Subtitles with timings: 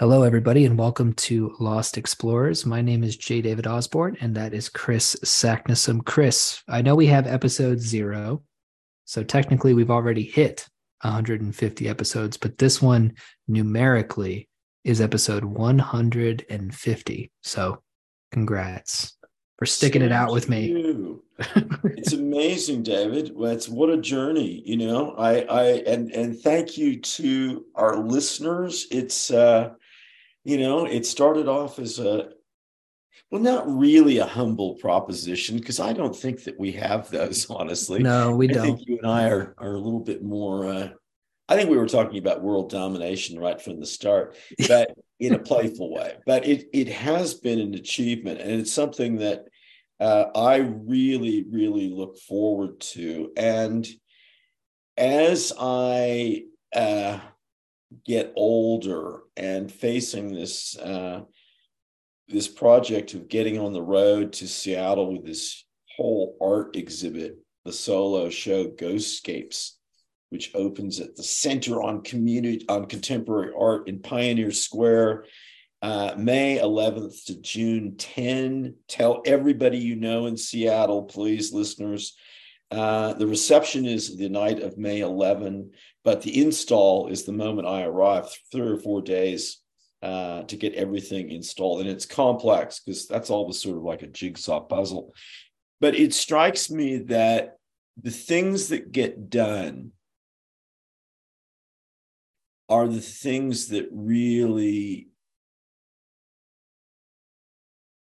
[0.00, 2.64] Hello, everybody, and welcome to Lost Xplorers.
[2.64, 3.42] My name is J.
[3.42, 6.02] David Osborne, and that is Kris Saknussemm.
[6.06, 8.42] Chris, I know we have episode zero,
[9.04, 10.66] so technically we've already hit
[11.02, 13.12] 150 episodes, but this one
[13.46, 14.48] numerically
[14.84, 17.32] is episode 150.
[17.42, 17.82] So,
[18.32, 19.18] congrats
[19.58, 21.18] for sticking Thank it out with me.
[21.84, 23.32] it's amazing, David.
[23.38, 25.14] It's what a journey, you know.
[25.18, 28.86] I I and and thank you to our listeners.
[28.90, 29.74] It's uh
[30.44, 32.30] you know, it started off as a
[33.30, 38.02] well, not really a humble proposition because I don't think that we have those, honestly.
[38.02, 38.62] No, we I don't.
[38.64, 40.66] think you and I are are a little bit more.
[40.66, 40.88] Uh,
[41.48, 44.36] I think we were talking about world domination right from the start,
[44.68, 46.16] but in a playful way.
[46.26, 49.44] But it it has been an achievement, and it's something that
[50.00, 53.32] uh, I really, really look forward to.
[53.36, 53.86] And
[54.96, 56.44] as I
[56.74, 57.18] uh,
[58.04, 61.22] get older and facing this uh,
[62.28, 65.64] this project of getting on the road to Seattle with this
[65.96, 69.72] whole art exhibit, the solo show Ghostscapes,
[70.30, 75.24] which opens at the Center on Community on Contemporary Art in Pioneer Square,
[75.82, 78.76] uh, May 11th to June 10.
[78.86, 82.16] Tell everybody you know in Seattle, please, listeners.
[82.70, 85.72] Uh, the reception is the night of May 11,
[86.04, 89.58] but the install is the moment I arrive, three or four days
[90.02, 91.80] uh, to get everything installed.
[91.80, 95.14] And it's complex because that's always sort of like a jigsaw puzzle.
[95.80, 97.56] But it strikes me that
[98.00, 99.92] the things that get done
[102.68, 105.08] are the things that really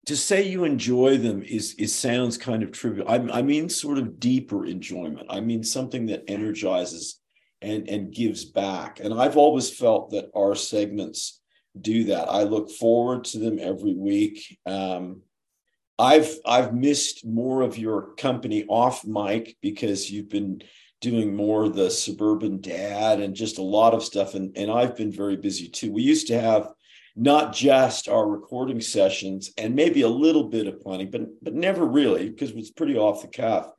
[0.05, 3.07] to say you enjoy them is is sounds kind of trivial.
[3.07, 5.27] I, I, mean, sort of deeper enjoyment.
[5.29, 7.21] I mean, something that energizes
[7.63, 8.99] and and gives back.
[8.99, 11.41] And I've always felt that our segments
[11.79, 12.29] do that.
[12.29, 14.59] I look forward to them every week.
[14.65, 15.21] Um,
[15.97, 20.61] I've I've missed more of your company off mic because you've been
[21.01, 25.11] doing more the suburban dad and just a lot of stuff, and and I've been
[25.11, 25.91] very busy too.
[25.91, 26.69] We used to have
[27.15, 31.85] not just our recording sessions and maybe a little bit of planning, but but never
[31.85, 33.71] really because it's pretty off the cuff.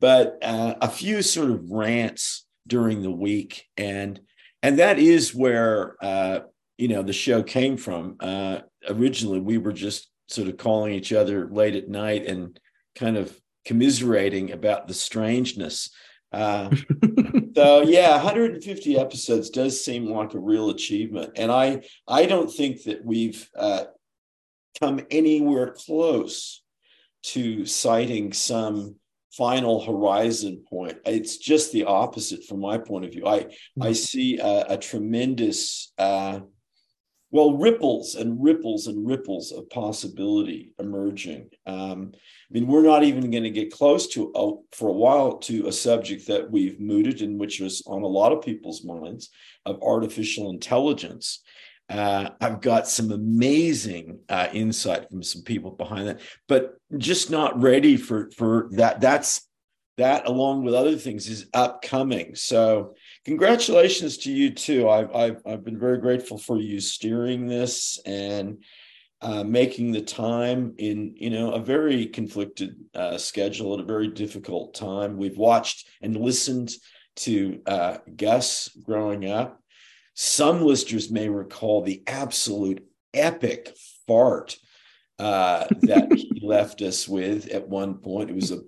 [0.00, 4.20] But uh, a few sort of rants during the week, and
[4.62, 6.40] and that is where uh,
[6.78, 8.16] you know the show came from.
[8.20, 12.58] Uh, originally, we were just sort of calling each other late at night and
[12.94, 15.90] kind of commiserating about the strangeness.
[16.32, 16.70] Uh,
[17.56, 22.84] so yeah, 150 episodes does seem like a real achievement, and I I don't think
[22.84, 23.84] that we've uh,
[24.80, 26.62] come anywhere close
[27.22, 28.96] to citing some
[29.36, 30.98] final horizon point.
[31.06, 33.26] It's just the opposite from my point of view.
[33.26, 33.92] I I mm-hmm.
[33.92, 36.40] see a, a tremendous uh,
[37.30, 42.18] well ripples and ripples and ripples of possibility emerging um, i
[42.50, 45.72] mean we're not even going to get close to a, for a while to a
[45.72, 49.30] subject that we've mooted and which was on a lot of people's minds
[49.66, 51.42] of artificial intelligence
[51.90, 57.60] uh, I've got some amazing uh, insight from some people behind that, but just not
[57.60, 59.00] ready for for that.
[59.00, 59.46] That's
[59.96, 62.34] that, along with other things, is upcoming.
[62.36, 64.88] So congratulations to you too.
[64.88, 68.62] I've I've, I've been very grateful for you steering this and
[69.20, 74.08] uh, making the time in you know a very conflicted uh, schedule at a very
[74.08, 75.16] difficult time.
[75.16, 76.72] We've watched and listened
[77.16, 79.60] to uh, Gus growing up.
[80.14, 83.74] Some listeners may recall the absolute epic
[84.06, 84.56] fart
[85.18, 88.30] uh, that he left us with at one point.
[88.30, 88.60] It was a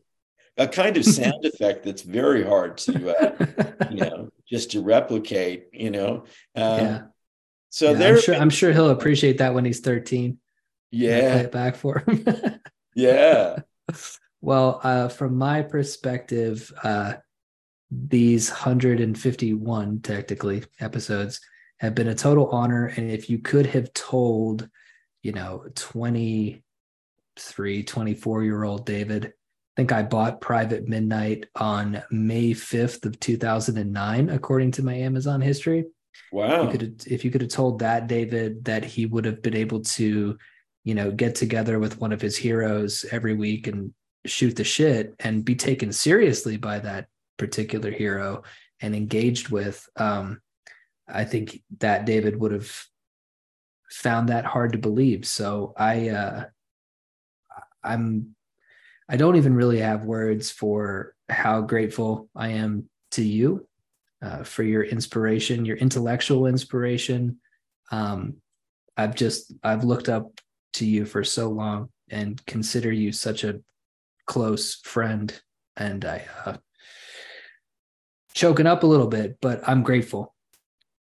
[0.56, 5.68] a kind of sound effect that's very hard to uh, you know just to replicate
[5.72, 6.24] you know?
[6.54, 7.02] Um, yeah.
[7.70, 10.38] so yeah, there I'm sure, I'm sure he'll appreciate that when he's 13
[10.90, 12.24] yeah play it back for him.
[12.94, 13.60] Yeah.
[14.42, 17.14] Well uh, from my perspective uh,
[17.92, 21.40] these 151 technically episodes
[21.78, 24.66] have been a total honor and if you could have told
[25.22, 32.50] you know 23 24 year old david I think I bought Private Midnight on May
[32.50, 35.86] 5th of 2009, according to my Amazon history.
[36.30, 36.64] Wow.
[36.64, 39.80] You could, if you could have told that David that he would have been able
[39.80, 40.36] to,
[40.84, 43.94] you know, get together with one of his heroes every week and
[44.26, 47.06] shoot the shit and be taken seriously by that
[47.38, 48.42] particular hero
[48.80, 50.40] and engaged with, um,
[51.08, 52.84] I think that David would have
[53.90, 55.26] found that hard to believe.
[55.26, 56.44] So I, uh,
[57.82, 58.34] I'm
[59.08, 63.66] I don't even really have words for how grateful I am to you
[64.22, 67.38] uh, for your inspiration, your intellectual inspiration,
[67.90, 68.36] um,
[68.96, 70.40] I've just I've looked up
[70.74, 73.60] to you for so long and consider you such a
[74.26, 75.40] close friend
[75.76, 76.56] and I uh
[78.34, 80.34] choking up a little bit, but I'm grateful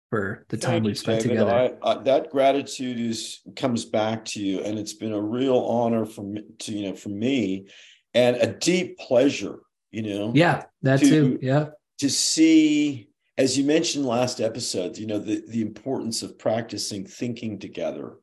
[0.10, 1.40] for the time we've spent David.
[1.40, 1.78] together.
[1.84, 6.06] I, I, that gratitude is comes back to you, and it's been a real honor
[6.06, 7.68] from to you know for me,
[8.14, 9.60] and a deep pleasure.
[9.92, 11.40] You know, yeah, that to- too.
[11.42, 11.68] Yeah.
[12.00, 17.60] to see, as you mentioned last episode, you know the the importance of practicing thinking
[17.60, 18.18] together.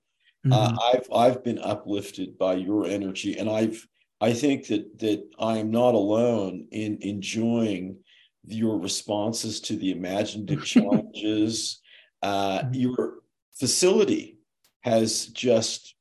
[0.50, 0.78] Uh, Mhm.
[0.94, 3.86] I've I've been uplifted by your energy, and I've
[4.20, 7.98] I think that that I am not alone in enjoying
[8.44, 11.80] your responses to the imaginative challenges.
[12.22, 13.20] Uh, your
[13.58, 14.38] facility
[14.82, 15.94] has just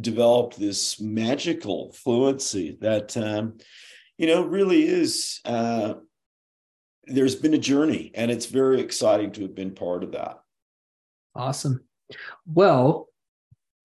[0.00, 3.58] developed this magical fluency that um,
[4.16, 5.40] you know really is.
[5.44, 5.94] Uh,
[7.10, 10.40] there's been a journey, and it's very exciting to have been part of that.
[11.34, 11.84] Awesome.
[12.46, 13.07] Well,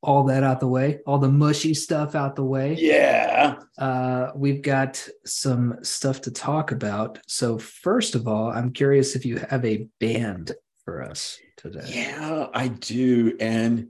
[0.04, 2.76] all that out the way, all the mushy stuff out the way.
[2.78, 3.56] Yeah.
[3.78, 7.20] Uh, we've got some stuff to talk about.
[7.28, 10.52] So, first of all, I'm curious if you have a band
[10.84, 11.86] for us today.
[11.88, 13.36] Yeah, I do.
[13.40, 13.88] And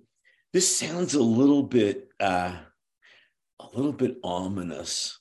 [0.53, 2.55] this sounds a little bit uh
[3.59, 5.19] a little bit ominous,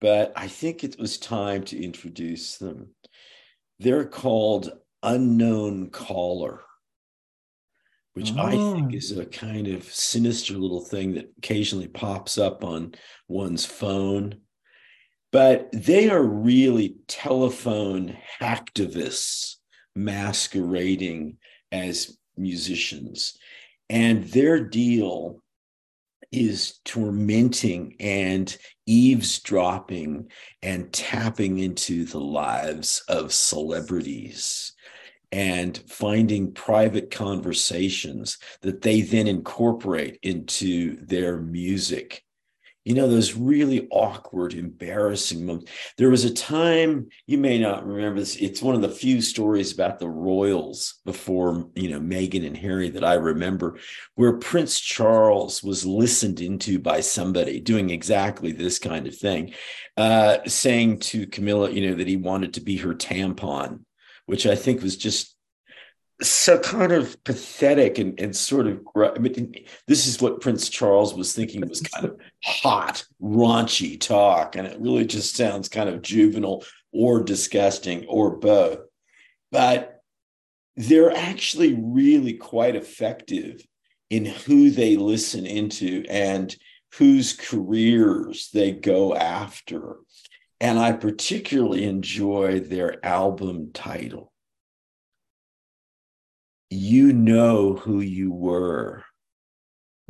[0.00, 2.88] but I think it was time to introduce them.
[3.78, 4.72] They're called
[5.02, 6.62] Unknown Caller,
[8.16, 8.96] which I think Oh.
[8.96, 12.94] is a kind of sinister little thing that occasionally pops up on
[13.28, 14.40] one's phone.
[15.32, 19.56] But they are really telephone hacktivists
[19.94, 21.36] masquerading
[21.70, 23.36] as musicians.
[23.90, 25.42] And their deal
[26.32, 30.30] is tormenting and eavesdropping
[30.62, 34.72] and tapping into the lives of celebrities
[35.32, 42.22] and finding private conversations that they then incorporate into their music.
[42.84, 45.72] You know, those really awkward, embarrassing moments.
[45.98, 49.72] There was a time, you may not remember this, it's one of the few stories
[49.72, 53.80] about the royals before, you know, Meghan and Harry that I remember,
[54.14, 59.52] where Prince Charles was listened into by somebody doing exactly this kind of thing,
[59.96, 63.80] uh, saying to Camilla, you know, that he wanted to be her tampon,
[64.26, 65.36] which I think was just
[66.22, 69.54] so kind of pathetic and, and sort of I mean,
[69.86, 74.80] this is what Prince Charles was thinking was kind of hot, raunchy talk, and it
[74.80, 78.78] really just sounds kind of juvenile or disgusting or both.
[79.52, 80.00] But
[80.76, 83.66] they're actually really quite effective
[84.10, 86.54] in who they listen into and
[86.94, 89.96] whose careers they go after.
[90.60, 94.32] And I particularly enjoy their album title.
[96.70, 99.04] You know who you were.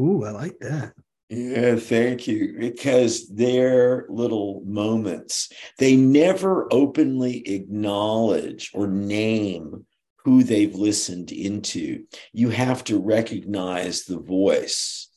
[0.00, 0.92] Ooh, I like that.
[1.28, 2.56] Yeah, thank you.
[2.58, 9.86] Because their little moments, they never openly acknowledge or name
[10.24, 12.04] who they've listened into.
[12.32, 15.08] You have to recognize the voice,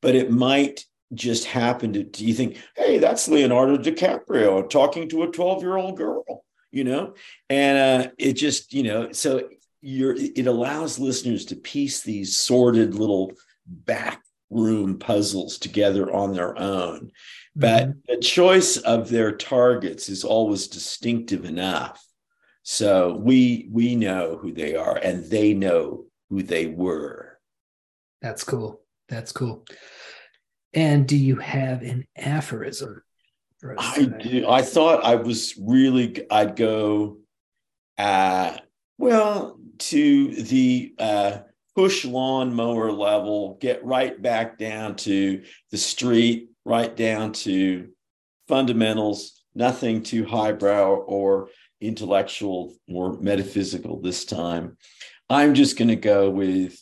[0.00, 5.22] but it might just happened to, do you think, hey, that's Leonardo DiCaprio talking to
[5.22, 7.14] a 12 year old girl, you know?
[7.48, 9.48] And uh, it just, you know, so
[9.80, 13.32] you're, it allows listeners to piece these sordid little
[13.66, 17.10] back room puzzles together on their own.
[17.54, 17.94] But Mhm.
[18.06, 22.04] the choice of their targets is always distinctive enough.
[22.62, 27.38] So we we know who they are and they know who they were.
[28.20, 28.80] that's cool.
[29.08, 29.64] That's cool.
[30.74, 33.02] And do you have an aphorism?
[33.78, 34.48] I do.
[34.48, 37.18] I thought I was really I'd go
[37.98, 38.56] uh
[38.98, 41.38] well to the uh
[41.74, 47.88] push lawnmower level, get right back down to the street, right down to
[48.48, 51.48] fundamentals, nothing too highbrow or
[51.80, 54.76] intellectual or metaphysical this time.
[55.28, 56.80] I'm just going to go with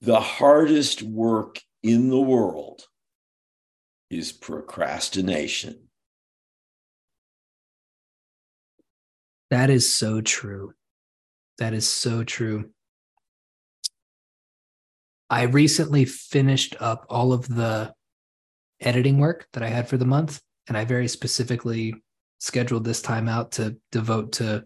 [0.00, 2.86] the hardest work in the world
[4.10, 5.88] is procrastination.
[9.50, 10.72] That is so true.
[11.58, 12.70] That is so true.
[15.28, 17.92] I recently finished up all of the
[18.80, 21.94] editing work that I had for the month, and I very specifically
[22.38, 24.64] scheduled this time out to devote to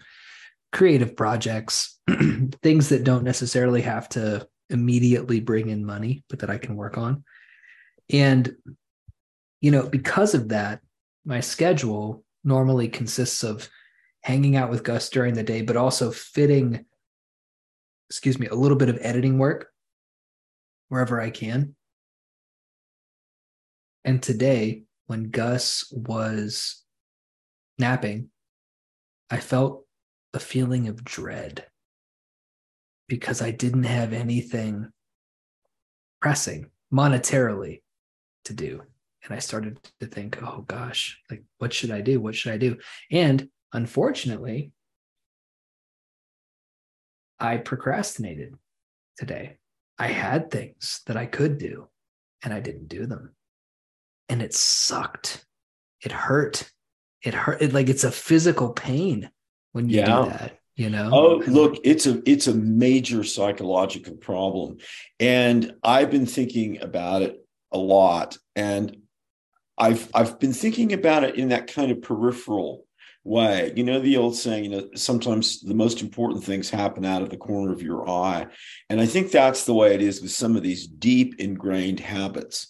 [0.72, 1.98] creative projects,
[2.62, 6.98] things that don't necessarily have to immediately bring in money, but that I can work
[6.98, 7.24] on.
[8.10, 8.54] And,
[9.60, 10.80] you know, because of that,
[11.24, 13.68] my schedule normally consists of
[14.22, 16.84] hanging out with Gus during the day, but also fitting,
[18.10, 19.68] excuse me, a little bit of editing work
[20.88, 21.74] wherever I can.
[24.04, 26.82] And today, when Gus was
[27.78, 28.30] napping,
[29.30, 29.84] I felt
[30.32, 31.66] a feeling of dread
[33.08, 34.90] because I didn't have anything
[36.20, 37.82] pressing monetarily
[38.44, 38.82] to do.
[39.24, 42.20] And I started to think, oh gosh, like what should I do?
[42.20, 42.76] What should I do?
[43.10, 44.72] And unfortunately,
[47.40, 48.54] I procrastinated
[49.16, 49.58] today.
[49.98, 51.88] I had things that I could do
[52.42, 53.34] and I didn't do them.
[54.28, 55.44] And it sucked.
[56.02, 56.70] It hurt.
[57.22, 57.60] It hurt.
[57.60, 59.30] It, like it's a physical pain
[59.72, 60.22] when you yeah.
[60.22, 61.10] do that you know?
[61.12, 64.78] Oh look it's a it's a major psychological problem.
[65.18, 68.38] And i've been thinking about it a lot.
[68.54, 68.96] And
[69.76, 72.86] i've i've been thinking about it in that kind of peripheral
[73.24, 73.72] way.
[73.74, 77.30] You know the old saying you know sometimes the most important things happen out of
[77.30, 78.46] the corner of your eye.
[78.88, 82.68] And i think that's the way it is with some of these deep ingrained habits.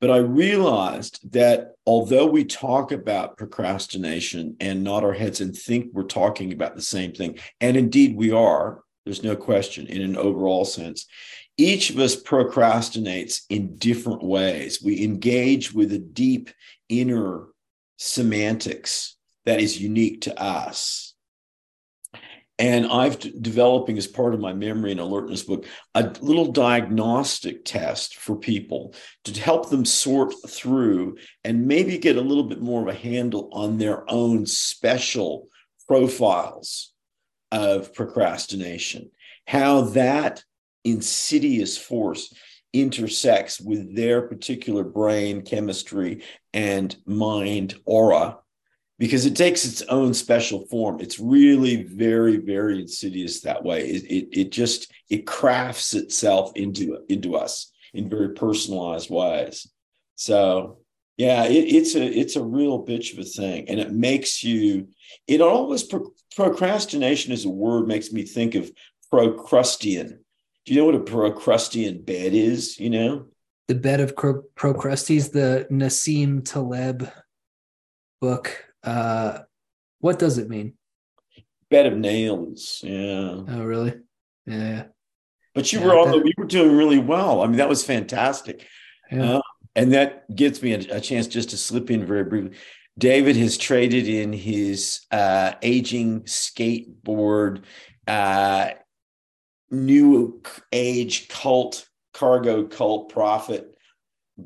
[0.00, 5.86] But I realized that although we talk about procrastination and nod our heads and think
[5.94, 10.14] we're talking about the same thing, and indeed we are, there's no question in an
[10.14, 11.06] overall sense,
[11.56, 14.82] each of us procrastinates in different ways.
[14.82, 16.50] We engage with a deep
[16.90, 17.46] inner
[17.96, 19.16] semantics
[19.46, 21.07] that is unique to us.
[22.58, 28.16] And I've developing as part of my memory and alertness book a little diagnostic test
[28.16, 32.88] for people to help them sort through and maybe get a little bit more of
[32.88, 35.48] a handle on their own special
[35.86, 36.92] profiles
[37.52, 39.10] of procrastination,
[39.46, 40.42] how that
[40.84, 42.32] insidious force
[42.72, 46.22] intersects with their particular brain chemistry
[46.52, 48.38] and mind aura
[48.98, 51.00] because it takes its own special form.
[51.00, 53.88] It's really very, very insidious that way.
[53.88, 59.70] It, it, it just it crafts itself into into us in very personalized ways.
[60.16, 60.78] So
[61.16, 64.88] yeah, it, it's a it's a real bitch of a thing, and it makes you.
[65.26, 68.70] It always pro, procrastination as a word makes me think of
[69.12, 70.18] procrustean.
[70.64, 72.78] Do you know what a procrustean bed is?
[72.78, 73.26] You know,
[73.68, 77.10] the bed of Pro- Procrustes, the Nassim Taleb
[78.20, 79.38] book uh,
[80.00, 80.74] what does it mean?
[81.70, 82.80] Bed of nails.
[82.84, 83.42] Yeah.
[83.46, 83.94] Oh, really?
[84.46, 84.84] Yeah.
[85.54, 87.42] But you yeah, were all, you were doing really well.
[87.42, 88.66] I mean, that was fantastic.
[89.10, 89.34] Yeah.
[89.34, 89.42] Uh,
[89.74, 92.56] and that gives me a, a, chance just to slip in very briefly.
[92.96, 97.62] David has traded in his uh, aging skateboard,
[98.06, 98.70] uh,
[99.70, 100.42] new
[100.72, 103.76] age cult, cargo cult prophet,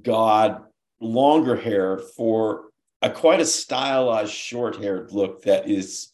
[0.02, 0.62] God,
[1.00, 2.64] longer hair for
[3.02, 6.12] a quite a stylized short haired look that is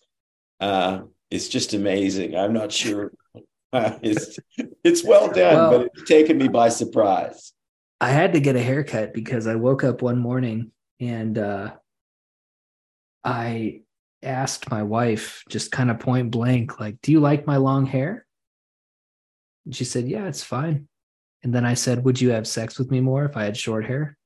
[0.61, 2.37] uh is just amazing.
[2.37, 3.13] I'm not sure
[3.73, 4.39] uh, it's
[4.83, 7.53] it's well done, well, but it's taken me by surprise.
[8.01, 11.73] I had to get a haircut because I woke up one morning and uh
[13.25, 13.83] I
[14.23, 18.27] asked my wife just kind of point blank like do you like my long hair
[19.65, 20.89] and she said yeah it's fine
[21.45, 23.85] and then i said would you have sex with me more if i had short
[23.85, 24.18] hair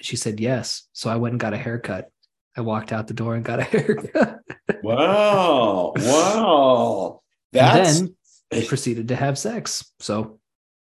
[0.00, 0.88] she said yes.
[0.92, 2.10] So I went and got a haircut.
[2.56, 4.40] I walked out the door and got a haircut.
[4.82, 5.92] wow.
[5.96, 7.22] Wow.
[7.52, 7.98] That's...
[7.98, 8.16] And then
[8.50, 9.92] they proceeded to have sex.
[10.00, 10.40] So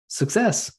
[0.07, 0.71] success.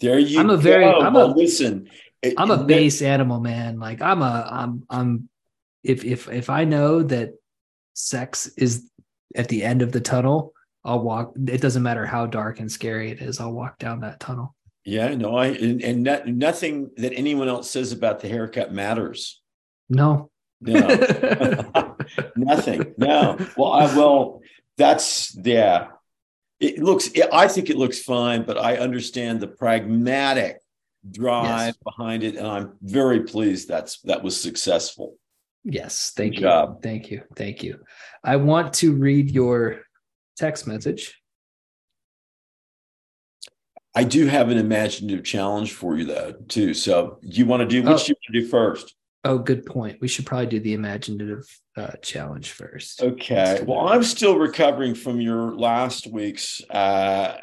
[0.00, 0.60] There you I'm a go.
[0.60, 1.88] very I'm well, a listen.
[2.36, 3.78] I'm a base animal, man.
[3.78, 5.28] Like I'm a I'm I'm
[5.82, 7.30] if if if I know that
[7.94, 8.90] sex is
[9.34, 10.52] at the end of the tunnel,
[10.84, 11.34] I'll walk.
[11.48, 13.40] It doesn't matter how dark and scary it is.
[13.40, 14.55] I'll walk down that tunnel.
[14.86, 19.42] Yeah, no, I and, and not, nothing that anyone else says about the haircut matters.
[19.88, 20.78] No, no,
[22.36, 22.94] nothing.
[22.96, 23.36] No.
[23.56, 24.42] Well, I well,
[24.78, 25.88] that's yeah.
[26.60, 27.10] It looks.
[27.32, 30.58] I think it looks fine, but I understand the pragmatic
[31.10, 31.76] drive yes.
[31.82, 35.16] behind it, and I'm very pleased that's that was successful.
[35.64, 36.80] Yes, thank Good you, job.
[36.80, 37.80] thank you, thank you.
[38.22, 39.82] I want to read your
[40.36, 41.20] text message
[43.96, 46.74] I do have an imaginative challenge for you though, too.
[46.74, 48.04] So you want to do what oh.
[48.06, 48.94] you want to do first?
[49.24, 49.98] Oh, good point.
[50.02, 51.44] We should probably do the imaginative
[51.78, 53.02] uh, challenge first.
[53.02, 53.64] Okay.
[53.66, 57.38] Well, I'm still recovering from your last week's uh,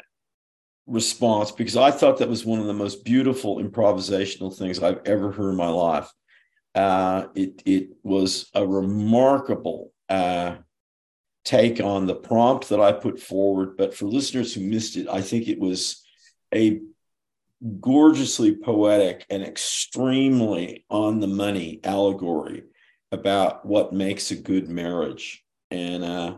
[0.86, 5.32] response because I thought that was one of the most beautiful improvisational things I've ever
[5.32, 6.08] heard in my life.
[6.72, 10.54] Uh, it it was a remarkable uh,
[11.44, 13.76] take on the prompt that I put forward.
[13.76, 16.03] But for listeners who missed it, I think it was
[16.54, 16.80] a
[17.80, 22.64] gorgeously poetic and extremely on the money allegory
[23.10, 25.42] about what makes a good marriage.
[25.70, 26.36] And uh,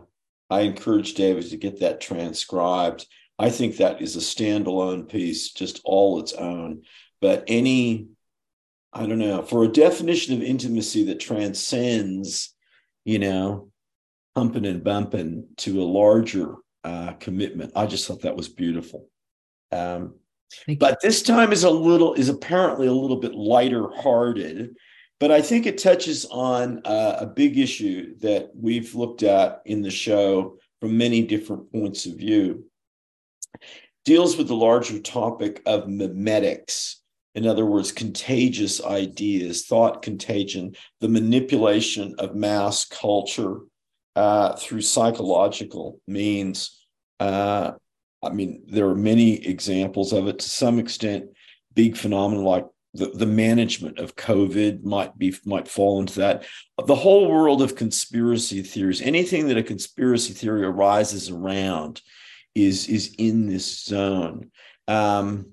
[0.49, 3.05] I encourage David to get that transcribed
[3.39, 6.83] I think that is a standalone piece, just all its own.
[7.21, 8.07] But any,
[8.93, 12.55] I don't know, for a definition of intimacy that transcends,
[13.05, 13.71] you know,
[14.35, 19.07] humping and bumping to a larger uh, commitment, I just thought that was beautiful.
[19.71, 20.15] Um,
[20.79, 24.73] but this time is a little is apparently a little bit lighter hearted
[25.19, 29.81] but i think it touches on uh, a big issue that we've looked at in
[29.81, 32.65] the show from many different points of view.
[34.05, 36.95] Deals with the larger topic of memetics
[37.35, 43.59] in other words contagious ideas thought contagion the manipulation of mass culture
[44.15, 46.83] uh, through psychological means.
[47.19, 47.73] Uh,
[48.31, 51.25] I mean, there are many examples of it to some extent.
[51.73, 56.45] Big phenomena like the, the management of COVID might be might fall into that.
[56.83, 62.01] The whole world of conspiracy theories, anything that a conspiracy theory arises around,
[62.55, 64.51] is is in this zone.
[64.87, 65.51] Um,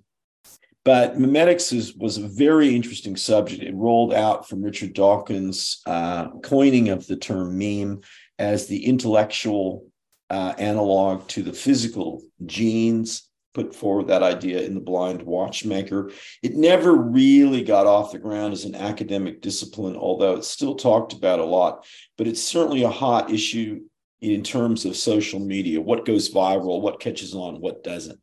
[0.85, 3.63] but memetics is, was a very interesting subject.
[3.63, 8.03] It rolled out from Richard Dawkins' uh, coining of the term meme
[8.39, 9.87] as the intellectual
[10.31, 16.11] uh, analog to the physical genes put forward that idea in the blind watchmaker.
[16.43, 21.13] It never really got off the ground as an academic discipline although it's still talked
[21.13, 21.87] about a lot
[22.19, 23.81] but it's certainly a hot issue
[24.21, 25.81] in terms of social media.
[25.81, 28.19] What goes viral what catches on what doesn't.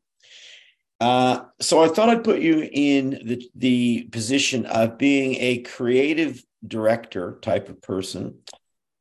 [1.00, 6.44] Uh, so I thought I'd put you in the, the position of being a creative
[6.68, 8.40] director type of person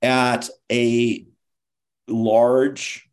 [0.00, 1.26] at a
[2.11, 3.09] large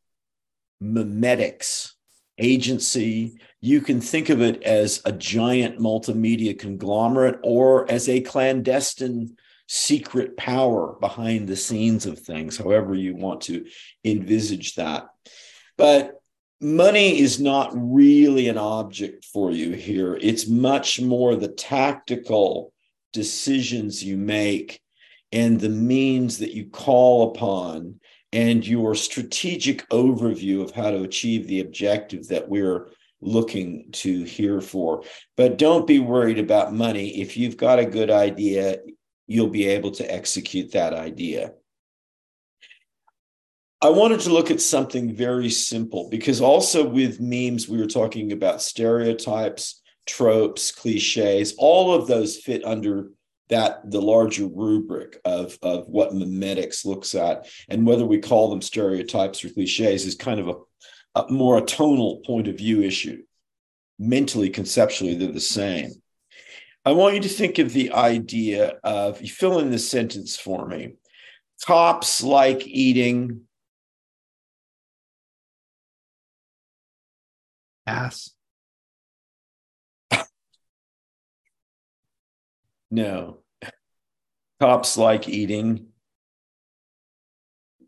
[0.82, 1.94] memetics
[2.38, 3.40] agency.
[3.62, 9.36] You can think of it as a giant multimedia conglomerate or as a clandestine
[9.68, 13.66] secret power behind the scenes of things, however you want to
[14.06, 15.08] envisage that.
[15.78, 16.22] But
[16.62, 20.18] money is not really an object for you here.
[20.22, 22.74] It's much more the tactical
[23.14, 24.80] decisions you make
[25.32, 28.00] and the means that you call upon
[28.34, 32.90] and your strategic overview of how to achieve the objective that we're
[33.22, 35.04] looking to here for.
[35.36, 37.22] But don't be worried about money.
[37.22, 38.78] If you've got a good idea,
[39.28, 41.54] you'll be able to execute that idea.
[43.82, 48.32] I wanted to look at something very simple because also with memes, we were talking
[48.32, 53.12] about stereotypes, tropes, cliches, all of those fit under
[53.50, 58.62] that the larger rubric of, of what memetics looks at and whether we call them
[58.62, 63.24] stereotypes or cliches is kind of a, a more a tonal point of view issue.
[64.00, 65.92] Mentally conceptually they're the same.
[66.86, 70.68] I want you to think of the idea of you fill in this sentence for
[70.68, 70.94] me.
[71.66, 73.42] Cops like eating
[77.86, 78.37] ass
[82.90, 83.40] No.
[84.60, 85.88] Cops like eating.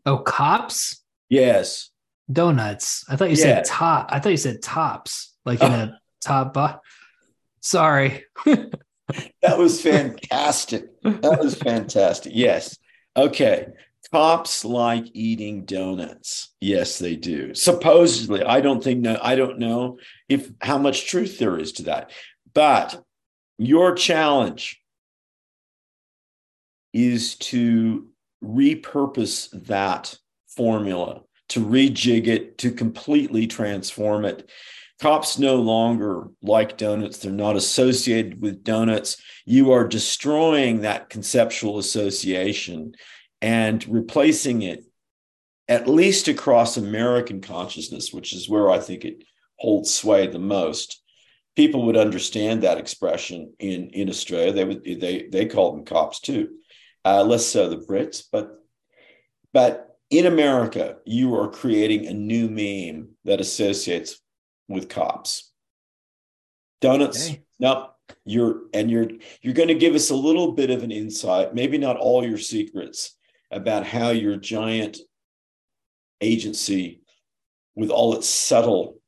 [0.06, 1.02] Oh, cops?
[1.28, 1.90] Yes.
[2.30, 3.04] Donuts.
[3.08, 3.56] I thought you yeah.
[3.56, 4.10] said top.
[4.12, 6.54] I thought you said tops, like in a top.
[6.54, 6.78] Bu-
[7.60, 8.24] Sorry.
[8.44, 10.84] that was fantastic.
[11.02, 12.32] That was fantastic.
[12.34, 12.78] Yes.
[13.16, 13.66] Okay.
[14.12, 16.52] Cops like eating donuts.
[16.60, 17.54] Yes, they do.
[17.54, 21.84] Supposedly, I don't think no, I don't know if how much truth there is to
[21.84, 22.10] that.
[22.52, 23.00] But
[23.58, 24.79] your challenge
[26.92, 28.08] is to
[28.42, 30.16] repurpose that
[30.48, 34.50] formula, to rejig it, to completely transform it.
[35.00, 37.18] Cops no longer like donuts.
[37.18, 39.16] They're not associated with donuts.
[39.46, 42.92] You are destroying that conceptual association
[43.40, 44.84] and replacing it,
[45.68, 49.24] at least across American consciousness, which is where I think it
[49.58, 51.02] holds sway the most.
[51.56, 54.52] People would understand that expression in, in Australia.
[54.52, 56.50] They would they they call them cops too
[57.04, 58.56] uh, less so the Brits, but
[59.52, 64.20] but in America, you are creating a new meme that associates
[64.68, 65.52] with cops.
[66.80, 67.42] Donuts, okay.
[67.58, 67.90] no,
[68.24, 69.08] you're and you're
[69.42, 72.38] you're going to give us a little bit of an insight, maybe not all your
[72.38, 73.16] secrets
[73.50, 74.98] about how your giant
[76.20, 77.02] agency,
[77.74, 79.00] with all its subtle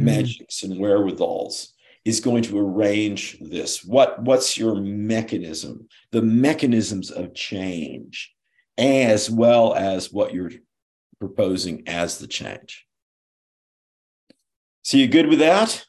[0.00, 0.04] mm.
[0.04, 1.73] magics and wherewithals,
[2.04, 3.84] is going to arrange this.
[3.84, 5.88] What what's your mechanism?
[6.12, 8.34] The mechanisms of change
[8.76, 10.50] as well as what you're
[11.20, 12.86] proposing as the change.
[14.82, 15.84] So you good with that?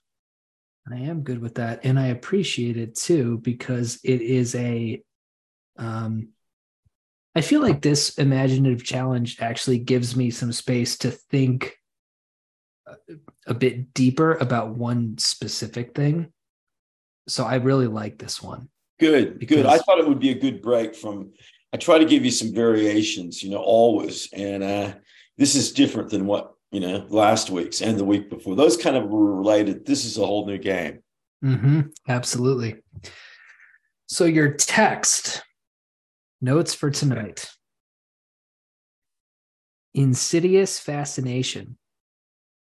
[0.89, 5.01] I am good with that and i appreciate it too because it is a
[5.77, 6.29] um
[7.33, 11.75] i feel like this imaginative challenge actually gives me some space to think
[13.47, 16.31] a bit deeper about one specific thing.
[17.27, 18.69] So I really like this one.
[18.99, 19.57] Good, because...
[19.57, 19.65] good.
[19.65, 21.33] I thought it would be a good break from.
[21.73, 24.93] I try to give you some variations, you know, always, and uh,
[25.37, 28.55] this is different than what you know last week's and the week before.
[28.55, 29.85] Those kind of were related.
[29.85, 30.99] This is a whole new game.
[31.43, 31.81] Mm-hmm.
[32.07, 32.77] Absolutely.
[34.07, 35.43] So your text
[36.41, 37.49] notes for tonight.
[39.93, 41.77] Insidious fascination.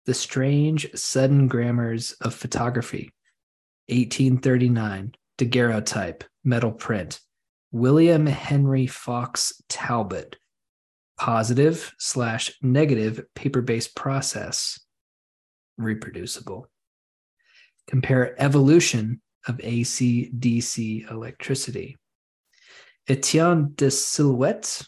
[0.06, 3.12] The strange sudden grammars of photography.
[3.88, 7.20] 1839 daguerreotype metal print.
[7.70, 10.36] William Henry Fox Talbot.
[11.18, 14.80] Positive slash negative paper based process.
[15.78, 16.68] Reproducible.
[17.86, 21.96] Compare evolution of AC DC electricity.
[23.08, 24.82] Etienne de Silhouette,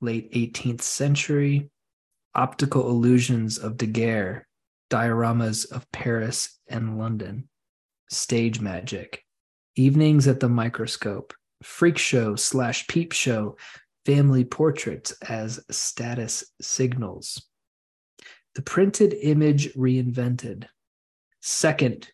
[0.00, 1.70] late 18th century,
[2.38, 4.46] optical illusions of Daguerre,
[4.90, 7.48] dioramas of Paris and London,
[8.10, 9.24] stage magic,
[9.74, 13.56] evenings at the microscope, freak show slash peep show,
[14.06, 17.42] family portraits as status signals.
[18.54, 20.66] The printed image reinvented.
[21.42, 22.08] Second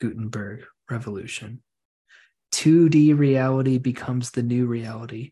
[0.00, 1.62] Gutenberg revolution.
[2.52, 5.30] 2D reality becomes the new reality.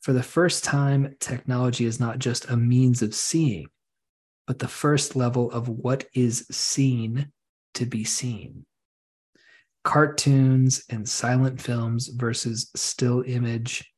[0.00, 3.68] For the first time, technology is not just a means of seeing,
[4.46, 7.30] but the first level of what is seen
[7.74, 8.64] to be seen.
[9.84, 13.92] Cartoons and silent films versus still image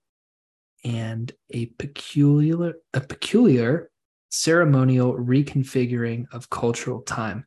[0.84, 3.90] and a peculiar a peculiar
[4.30, 7.44] ceremonial reconfiguring of cultural time.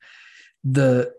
[0.63, 1.12] The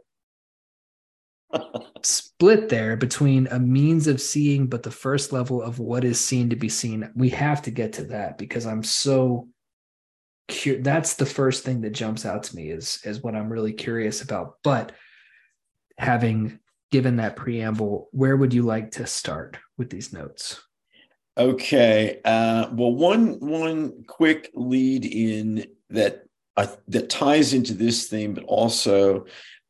[2.02, 6.50] split there between a means of seeing but the first level of what is seen
[6.50, 7.10] to be seen.
[7.14, 9.48] We have to get to that because i'm so
[10.78, 14.22] that's the first thing that jumps out to me is is what i'm really curious
[14.22, 14.58] about.
[14.62, 14.92] But
[15.98, 16.60] having
[16.92, 20.62] given that preamble where would you like to start with these notes?
[21.36, 26.22] Okay uh, well one one quick lead in that
[26.56, 29.26] uh, that ties into this theme but also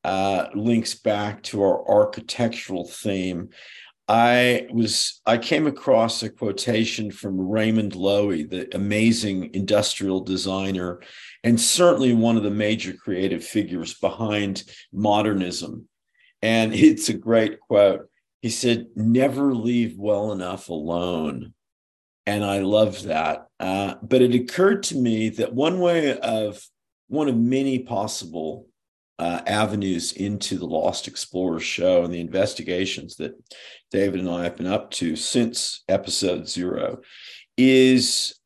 [0.07, 3.49] uh, links back to our architectural theme.
[4.07, 11.01] I was I came across a quotation from Raymond Loewy, the amazing industrial designer,
[11.43, 15.89] and certainly one of the major creative figures behind modernism.
[16.41, 18.09] And it's a great quote.
[18.43, 21.53] He said, "Never leave well enough alone."
[22.27, 23.49] And I love that.
[23.59, 26.65] Uh, but it occurred to me that one way of
[27.09, 28.69] one of many possible
[29.19, 33.33] uh, avenues into the Lost Xplorers show and the investigations that
[33.91, 37.01] David and I have been up to since episode zero
[37.57, 38.39] is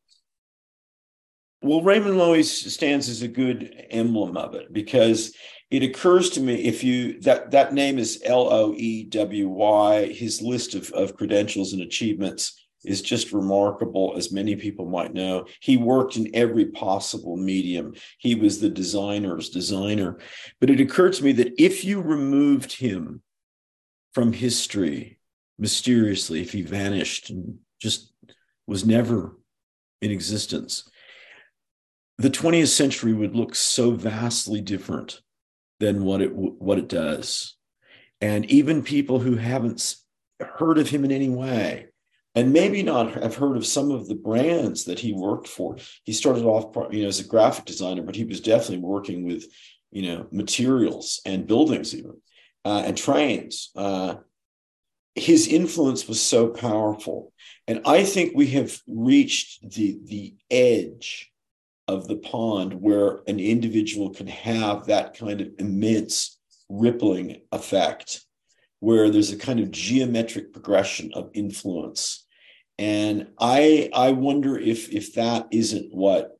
[1.63, 5.35] well, Raymond Loewy stands as a good emblem of it because
[5.69, 10.07] it occurs to me if you that that name is L O E W Y,
[10.07, 15.45] his list of, of credentials and achievements is just remarkable, as many people might know.
[15.59, 17.93] He worked in every possible medium.
[18.17, 20.17] He was the designer's designer.
[20.59, 23.21] But it occurred to me that if you removed him
[24.13, 25.19] from history
[25.59, 28.11] mysteriously, if he vanished and just
[28.65, 29.37] was never
[30.01, 30.89] in existence,
[32.17, 35.21] the 20th century would look so vastly different
[35.79, 37.55] than what it what it does.
[38.21, 39.95] And even people who haven't
[40.39, 41.90] heard of him in any way
[42.35, 45.77] and maybe not have heard of some of the brands that he worked for.
[46.03, 49.45] He started off, you know, as a graphic designer, but he was definitely working with,
[49.91, 52.21] you know, materials and buildings even,
[52.63, 53.71] uh, and trains.
[53.75, 54.15] Uh,
[55.15, 57.33] his influence was so powerful,
[57.67, 61.29] and I think we have reached the the edge
[61.89, 66.39] of the pond where an individual can have that kind of immense
[66.69, 68.25] rippling effect
[68.81, 72.25] where there's a kind of geometric progression of influence.
[72.77, 76.37] And I I wonder if if that isn't what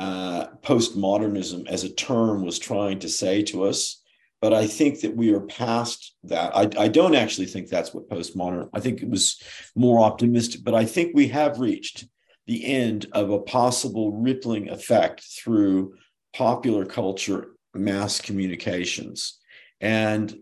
[0.00, 4.02] uh, postmodernism as a term was trying to say to us.
[4.40, 6.54] But I think that we are past that.
[6.54, 8.68] I, I don't actually think that's what postmodern.
[8.74, 9.40] I think it was
[9.74, 12.06] more optimistic, but I think we have reached
[12.46, 15.94] the end of a possible rippling effect through
[16.34, 19.38] popular culture, mass communications.
[19.80, 20.36] And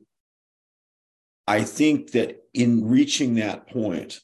[1.53, 4.21] I think that in reaching that point,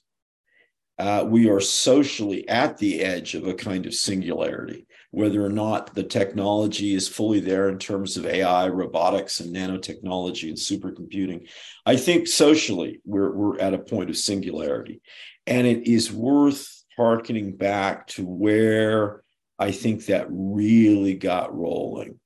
[0.98, 5.94] uh, we are socially at the edge of a kind of singularity, whether or not
[5.94, 11.50] the technology is fully there in terms of AI, robotics, and nanotechnology and supercomputing.
[11.84, 15.02] I think socially, we're, we're at a point of singularity.
[15.46, 19.22] And it is worth harkening back to where
[19.58, 22.20] I think that really got rolling.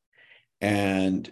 [0.60, 1.28] and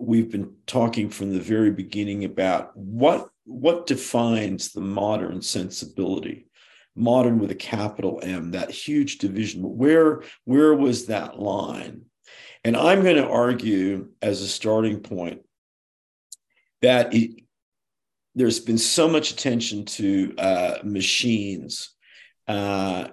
[0.00, 6.46] we've been talking from the very beginning about what what defines the modern sensibility
[6.96, 9.62] modern with a capital m that huge division.
[9.62, 12.02] Where where was that line?
[12.64, 15.42] And i'm going to argue as a starting point
[16.82, 17.42] that it,
[18.34, 21.90] there's been so much attention to uh, machines
[22.48, 23.08] uh,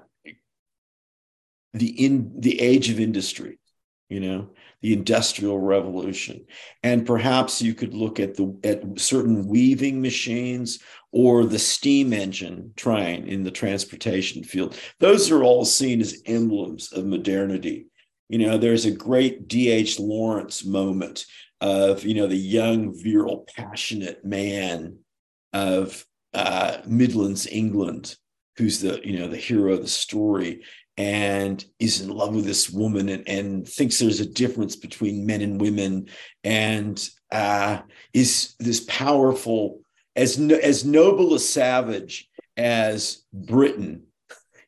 [1.73, 3.59] the in the age of industry
[4.09, 4.49] you know
[4.81, 6.45] the industrial revolution.
[6.83, 10.79] And perhaps you could look at the at certain weaving machines
[11.11, 14.77] or the steam engine train in the transportation field.
[14.99, 17.87] Those are all seen as emblems of modernity.
[18.29, 21.25] You know there's a great dh lawrence moment
[21.61, 24.97] of you know the young virile passionate man
[25.53, 28.15] of uh, midlands england
[28.57, 30.63] who's the you know the hero of the story
[30.97, 35.41] and is in love with this woman and, and thinks there's a difference between men
[35.41, 36.09] and women.
[36.43, 37.81] And uh,
[38.13, 39.81] is this powerful
[40.15, 44.01] as no, as noble a savage as britain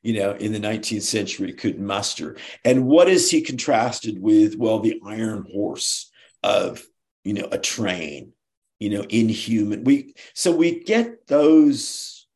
[0.03, 2.37] you know in the 19th century could muster.
[2.63, 4.55] And what is he contrasted with?
[4.55, 6.11] Well the iron horse
[6.43, 6.85] of
[7.23, 8.33] you know a train
[8.79, 9.83] you know inhuman.
[9.83, 12.27] We so we get those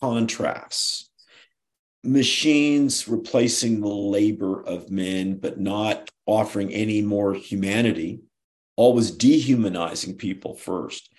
[0.00, 1.07] contrasts
[2.04, 8.20] machines replacing the labor of men, but not offering any more humanity,
[8.76, 11.12] always dehumanizing people first.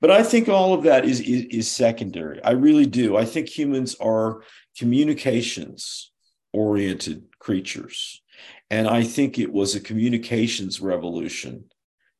[0.00, 2.42] But I think all of that is, is, is secondary.
[2.44, 3.16] I really do.
[3.16, 4.42] I think humans are
[4.78, 6.12] communications
[6.52, 8.22] oriented creatures.
[8.70, 11.64] And I think it was a communications revolution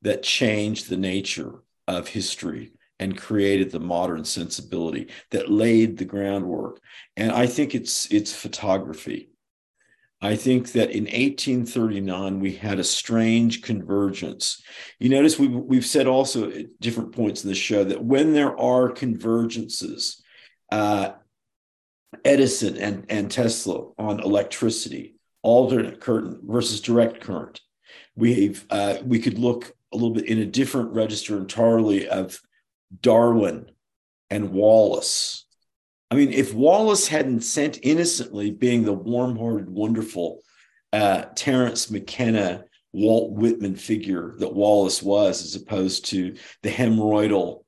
[0.03, 6.79] that changed the nature of history and created the modern sensibility that laid the groundwork.
[7.17, 9.31] And I think it's it's photography.
[10.23, 14.63] I think that in 1839 we had a strange convergence.
[14.99, 18.55] You notice we've, we've said also at different points in the show that when there
[18.61, 20.21] are convergences,
[20.71, 21.13] uh,
[22.23, 27.63] Edison and, and Tesla on electricity, alternate current versus direct current,
[28.15, 32.39] we've uh, we could look a little bit in a different register entirely of
[33.01, 33.71] Darwin
[34.31, 35.47] and Wallace.
[36.11, 40.43] I mean, if Wallace hadn't sent innocently, being the warm hearted, wonderful
[40.93, 47.63] uh, Terence McKenna, Walt Whitman figure that Wallace was, as opposed to the hemorrhoidal,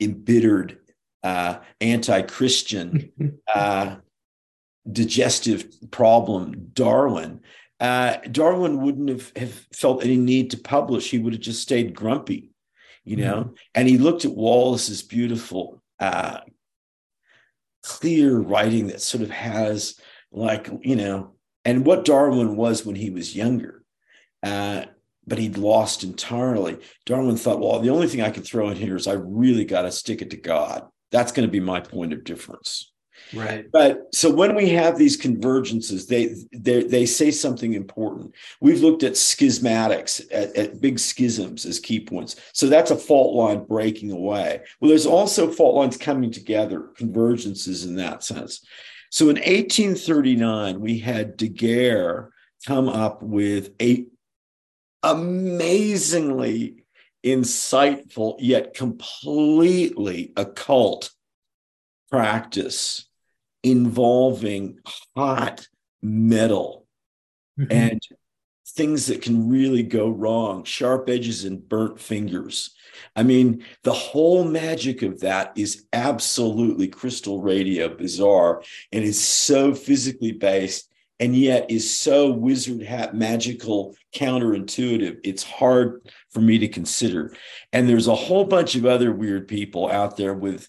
[0.00, 0.78] embittered,
[1.22, 3.12] uh, anti Christian,
[3.54, 3.96] uh,
[4.90, 7.40] digestive problem, Darwin.
[7.80, 11.10] Uh, Darwin wouldn't have, have felt any need to publish.
[11.10, 12.53] He would have just stayed grumpy
[13.04, 13.44] you know?
[13.44, 13.54] Mm-hmm.
[13.74, 16.40] and he looked at wallace's beautiful uh
[17.82, 19.98] clear writing that sort of has
[20.32, 23.82] like you know and what darwin was when he was younger
[24.42, 24.84] uh
[25.26, 26.76] but he'd lost entirely.
[27.06, 29.82] Darwin thought well the only thing i can throw in here is i really got
[29.82, 30.86] to stick it to god.
[31.10, 32.92] That's going to be my point of difference
[33.34, 33.70] Right.
[33.70, 38.34] But so when we have these convergences, they they they say something important.
[38.60, 42.36] We've looked at schismatics, at, at, big schisms as key points.
[42.52, 44.60] So that's a fault line breaking away.
[44.80, 48.64] Well, there's also fault lines coming together, convergences in that sense.
[49.10, 52.30] So in 1839, we had Daguerre
[52.66, 54.06] come up with a
[55.02, 56.84] amazingly
[57.24, 61.10] insightful yet completely occult
[62.10, 63.06] practice
[63.64, 64.78] involving
[65.16, 65.66] hot
[66.02, 66.86] metal
[67.58, 67.72] mm-hmm.
[67.72, 68.00] and
[68.68, 72.74] things that can really go wrong, sharp edges and burnt fingers.
[73.16, 79.74] I mean, the whole magic of that is absolutely crystal radio bizarre and is so
[79.74, 86.66] physically based and yet is so wizard hat magical counterintuitive it's hard for me to
[86.66, 87.32] consider
[87.72, 90.68] and there's a whole bunch of other weird people out there with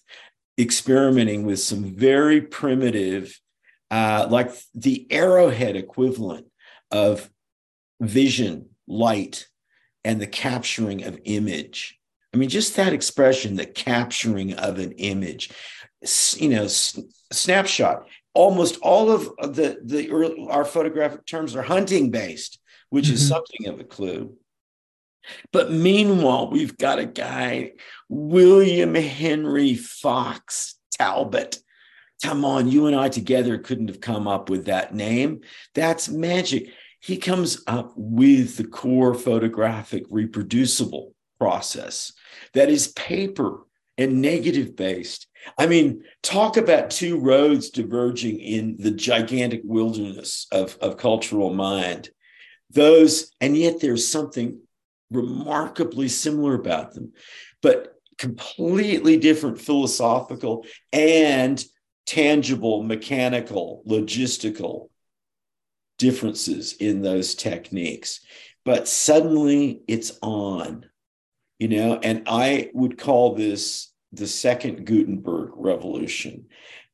[0.58, 3.38] experimenting with some very primitive,
[3.90, 6.46] uh, like the arrowhead equivalent
[6.90, 7.30] of
[8.00, 9.48] vision, light,
[10.04, 11.98] and the capturing of image.
[12.32, 15.50] I mean, just that expression, the capturing of an image,
[16.36, 18.06] you know, snapshot.
[18.34, 23.14] Almost all of the the early, our photographic terms are hunting based, which mm-hmm.
[23.14, 24.36] is something of a clue.
[25.52, 27.72] But meanwhile, we've got a guy,
[28.08, 31.58] William Henry Fox Talbot.
[32.22, 35.40] Come on, you and I together couldn't have come up with that name.
[35.74, 36.72] That's magic.
[37.00, 42.12] He comes up with the core photographic reproducible process
[42.54, 43.66] that is paper
[43.98, 45.26] and negative based.
[45.58, 52.10] I mean, talk about two roads diverging in the gigantic wilderness of, of cultural mind.
[52.70, 54.60] those, and yet there's something
[55.10, 57.12] remarkably similar about them,
[57.62, 61.64] but completely different philosophical and
[62.06, 64.88] tangible, mechanical, logistical
[65.98, 68.20] differences in those techniques.
[68.64, 70.86] But suddenly it's on,
[71.58, 76.46] you know, and I would call this the second Gutenberg revolution.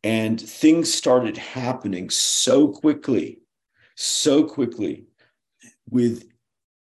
[0.04, 3.40] And things started happening so quickly,
[3.94, 5.04] so quickly
[5.88, 6.31] with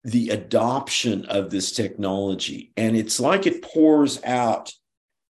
[0.04, 2.72] the adoption of this technology.
[2.76, 4.74] And it's like it pours out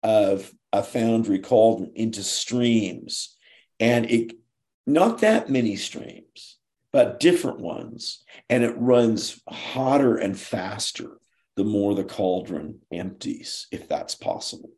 [0.03, 3.37] of a foundry cauldron into streams.
[3.79, 4.33] And it
[4.87, 6.59] not that many streams,
[6.93, 8.25] but different ones.
[8.49, 11.19] And it runs hotter and faster
[11.57, 14.71] the more the cauldron empties, if that's possible.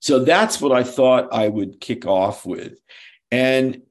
[0.00, 2.78] So that's what I thought I would kick off with.
[3.30, 3.82] And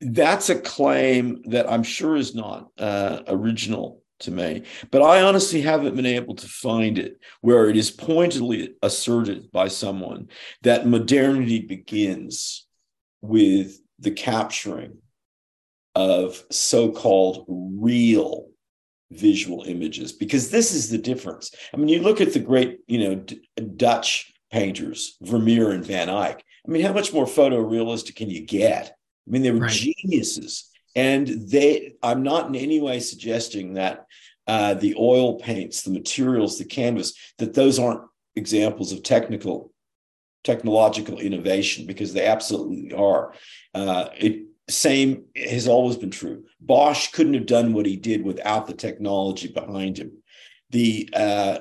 [0.00, 5.60] that's a claim that I'm sure is not uh, original to me, but I honestly
[5.60, 10.28] haven't been able to find it where it is pointedly asserted by someone
[10.62, 12.66] that modernity begins
[13.20, 14.98] with the capturing
[15.94, 18.48] of so called real
[19.10, 21.50] visual images because this is the difference.
[21.72, 23.40] I mean, you look at the great, you know, D-
[23.76, 26.42] Dutch painters, Vermeer and Van Eyck.
[26.66, 28.95] I mean, how much more photorealistic can you get?
[29.26, 29.70] I mean, they were right.
[29.70, 30.70] geniuses.
[30.94, 34.06] And they, I'm not in any way suggesting that
[34.46, 38.02] uh, the oil paints, the materials, the canvas, that those aren't
[38.36, 39.72] examples of technical,
[40.44, 43.34] technological innovation because they absolutely are.
[43.74, 46.44] Uh, it same has always been true.
[46.60, 50.12] Bosch couldn't have done what he did without the technology behind him.
[50.70, 51.58] The uh,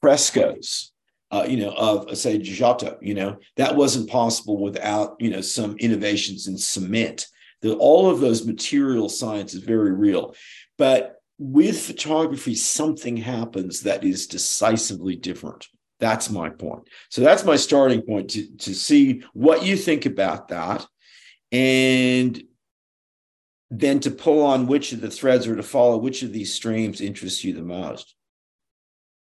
[0.00, 0.89] frescoes,
[1.30, 5.76] uh, you know, of say Giotto, you know, that wasn't possible without, you know, some
[5.78, 7.26] innovations in cement.
[7.62, 10.34] The, all of those material science is very real.
[10.76, 15.68] But with photography, something happens that is decisively different.
[16.00, 16.88] That's my point.
[17.10, 20.84] So that's my starting point to, to see what you think about that.
[21.52, 22.42] And
[23.70, 27.00] then to pull on which of the threads or to follow which of these streams
[27.00, 28.14] interests you the most.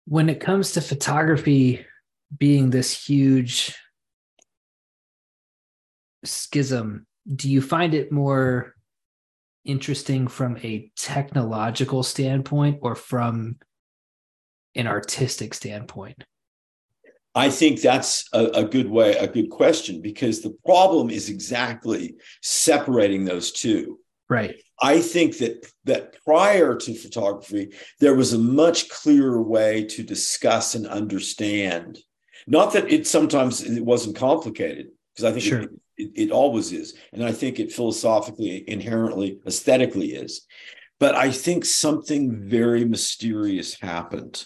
[0.07, 1.87] When it comes to photography,
[2.39, 3.75] being this huge
[6.25, 8.75] schism, do you find it more
[9.65, 13.57] interesting from a technological standpoint or from
[14.75, 16.25] an artistic standpoint?
[17.35, 22.17] I think that's a, a, good way, a good question, because the problem is exactly
[22.43, 24.01] separating those two.
[24.29, 24.57] Right.
[24.83, 30.75] I think that that prior to photography, there was a much clearer way to discuss
[30.75, 31.99] and understand
[32.47, 35.61] not that it sometimes it wasn't complicated, because I think sure.
[35.61, 36.95] it, it, it always is.
[37.13, 40.47] And I think it philosophically, inherently, aesthetically is.
[40.99, 44.45] But I think something very mysterious happened.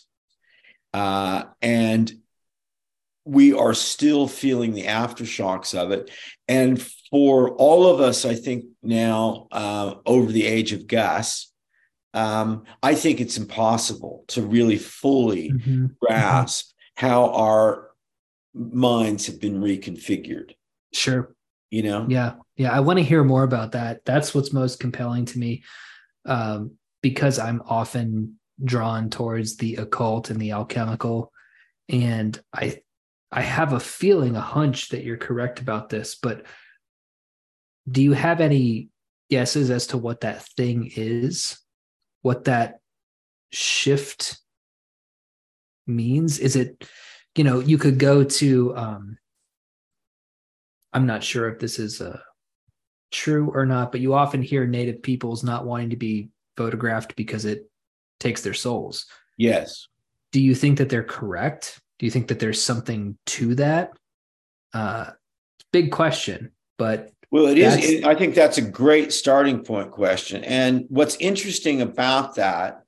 [0.94, 2.10] Uh, and
[3.24, 6.10] we are still feeling the aftershocks of it.
[6.48, 6.80] And
[7.10, 11.52] for all of us, I think now uh, over the age of Gus,
[12.14, 15.86] um, I think it's impossible to really fully mm-hmm.
[16.00, 17.85] grasp how our
[18.56, 20.52] minds have been reconfigured.
[20.92, 21.34] Sure.
[21.70, 22.06] You know?
[22.08, 22.34] Yeah.
[22.56, 22.72] Yeah.
[22.72, 24.04] I want to hear more about that.
[24.04, 25.62] That's what's most compelling to me
[26.24, 31.32] um, because I'm often drawn towards the occult and the alchemical.
[31.88, 32.80] And I,
[33.30, 36.46] I have a feeling, a hunch that you're correct about this, but
[37.88, 38.88] do you have any
[39.30, 41.58] guesses as to what that thing is?
[42.22, 42.78] What that
[43.52, 44.40] shift
[45.86, 46.38] means?
[46.38, 46.88] Is it
[47.36, 49.18] you know, you could go to um
[50.92, 52.18] I'm not sure if this is uh
[53.12, 57.44] true or not, but you often hear native peoples not wanting to be photographed because
[57.44, 57.70] it
[58.18, 59.06] takes their souls.
[59.36, 59.86] Yes.
[60.32, 61.80] Do you think that they're correct?
[61.98, 63.92] Do you think that there's something to that?
[64.72, 65.10] Uh
[65.72, 68.04] big question, but well, it is.
[68.04, 70.44] I think that's a great starting point question.
[70.44, 72.84] And what's interesting about that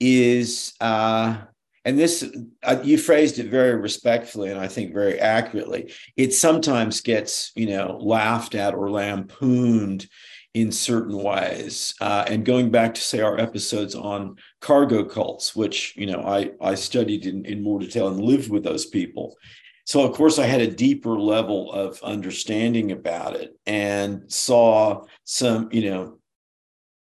[0.00, 1.36] is uh,
[1.84, 2.24] and this
[2.62, 5.92] uh, you phrased it very respectfully and i think very accurately.
[6.16, 10.06] It sometimes gets you know laughed at or lampooned
[10.54, 11.94] in certain ways.
[11.98, 16.50] Uh, and going back to say our episodes on cargo cults which you know i
[16.60, 19.36] i studied in, in more detail and lived with those people.
[19.84, 25.68] So of course i had a deeper level of understanding about it and saw some
[25.72, 26.18] you know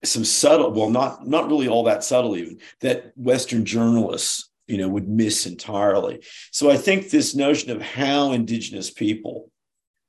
[0.04, 4.88] some subtle well not not really all that subtle even that western journalists you know
[4.88, 6.24] would miss entirely.
[6.52, 9.52] So i think this notion of how indigenous people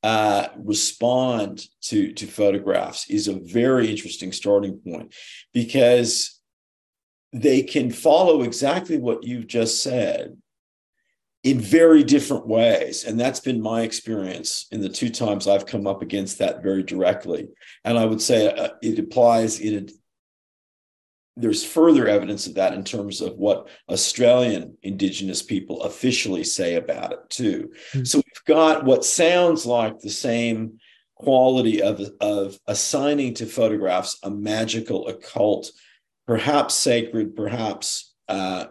[0.02, 5.12] uh, respond to to photographs is a very interesting starting point
[5.52, 6.40] because
[7.32, 10.36] they can follow exactly what you've just said
[11.44, 13.04] in very different ways.
[13.04, 16.82] And that's been my experience in the two times i've come up against that very
[16.82, 17.48] directly.
[17.84, 19.90] And i would say uh, it applies it
[21.38, 27.12] there's further evidence of that in terms of what Australian Indigenous people officially say about
[27.12, 27.70] it, too.
[27.92, 28.04] Mm-hmm.
[28.04, 30.80] So we've got what sounds like the same
[31.14, 35.70] quality of, of assigning to photographs a magical, occult,
[36.26, 38.66] perhaps sacred, perhaps uh,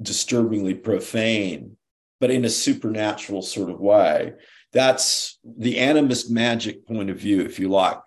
[0.00, 1.76] disturbingly profane,
[2.20, 4.34] but in a supernatural sort of way.
[4.72, 7.98] That's the animist magic point of view, if you like.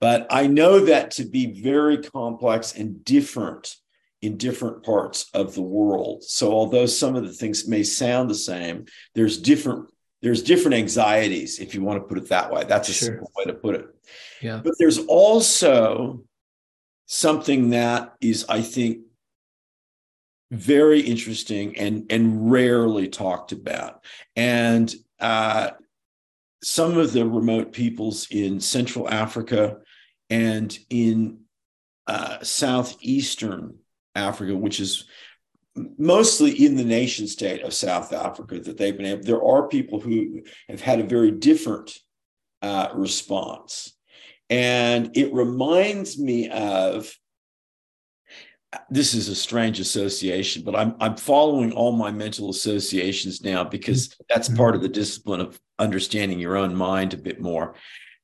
[0.00, 3.76] But I know that to be very complex and different
[4.22, 6.24] in different parts of the world.
[6.24, 9.90] So although some of the things may sound the same, there's different
[10.22, 12.64] there's different anxieties if you want to put it that way.
[12.64, 13.08] That's a sure.
[13.08, 13.86] simple way to put it.
[14.40, 14.60] Yeah.
[14.62, 16.24] But there's also
[17.06, 19.00] something that is I think
[20.50, 24.04] very interesting and and rarely talked about.
[24.34, 25.70] And uh,
[26.62, 29.78] some of the remote peoples in Central Africa
[30.30, 31.40] and in
[32.06, 33.78] uh, southeastern
[34.14, 35.04] Africa, which is
[35.98, 39.22] mostly in the nation state of South Africa, that they've been able.
[39.22, 41.98] There are people who have had a very different
[42.62, 43.92] uh, response,
[44.50, 47.12] and it reminds me of.
[48.90, 54.14] This is a strange association, but I'm I'm following all my mental associations now because
[54.28, 57.74] that's part of the discipline of understanding your own mind a bit more.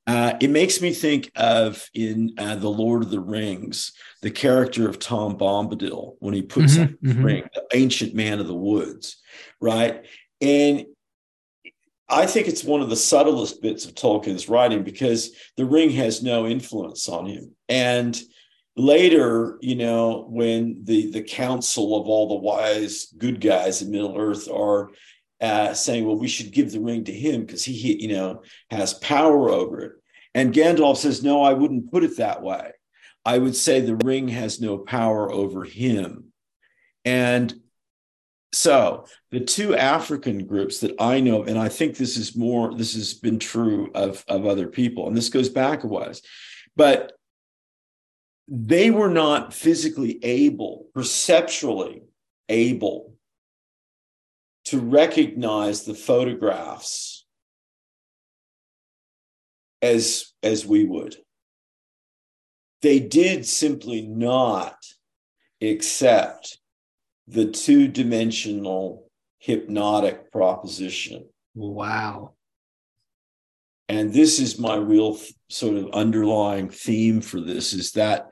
[0.05, 4.89] Uh, it makes me think of in uh, the Lord of the Rings, the character
[4.89, 7.23] of Tom Bombadil when he puts mm-hmm, the mm-hmm.
[7.23, 9.21] ring, the ancient man of the woods,
[9.61, 10.05] right?
[10.41, 10.85] And
[12.09, 16.21] I think it's one of the subtlest bits of Tolkien's writing because the ring has
[16.21, 17.55] no influence on him.
[17.69, 18.19] And
[18.75, 24.17] later, you know, when the the council of all the wise good guys in Middle
[24.17, 24.91] Earth are
[25.43, 28.41] uh, saying, well, we should give the ring to him because he, you know,
[28.71, 29.91] has power over it.
[30.33, 32.71] And Gandalf says, no, I wouldn't put it that way.
[33.25, 36.31] I would say the ring has no power over him.
[37.03, 37.53] And
[38.53, 42.93] so the two African groups that I know, and I think this is more, this
[42.93, 46.21] has been true of, of other people, and this goes back a ways,
[46.75, 47.13] but
[48.47, 52.03] they were not physically able, perceptually
[52.47, 53.12] able
[54.73, 57.27] to recognize the photographs
[59.83, 61.15] as as we would.
[62.81, 64.77] They did simply not
[65.61, 66.57] accept
[67.27, 71.29] the two-dimensional hypnotic proposition.
[71.53, 72.33] Wow.
[73.87, 75.19] And this is my real
[75.49, 78.31] sort of underlying theme for this is that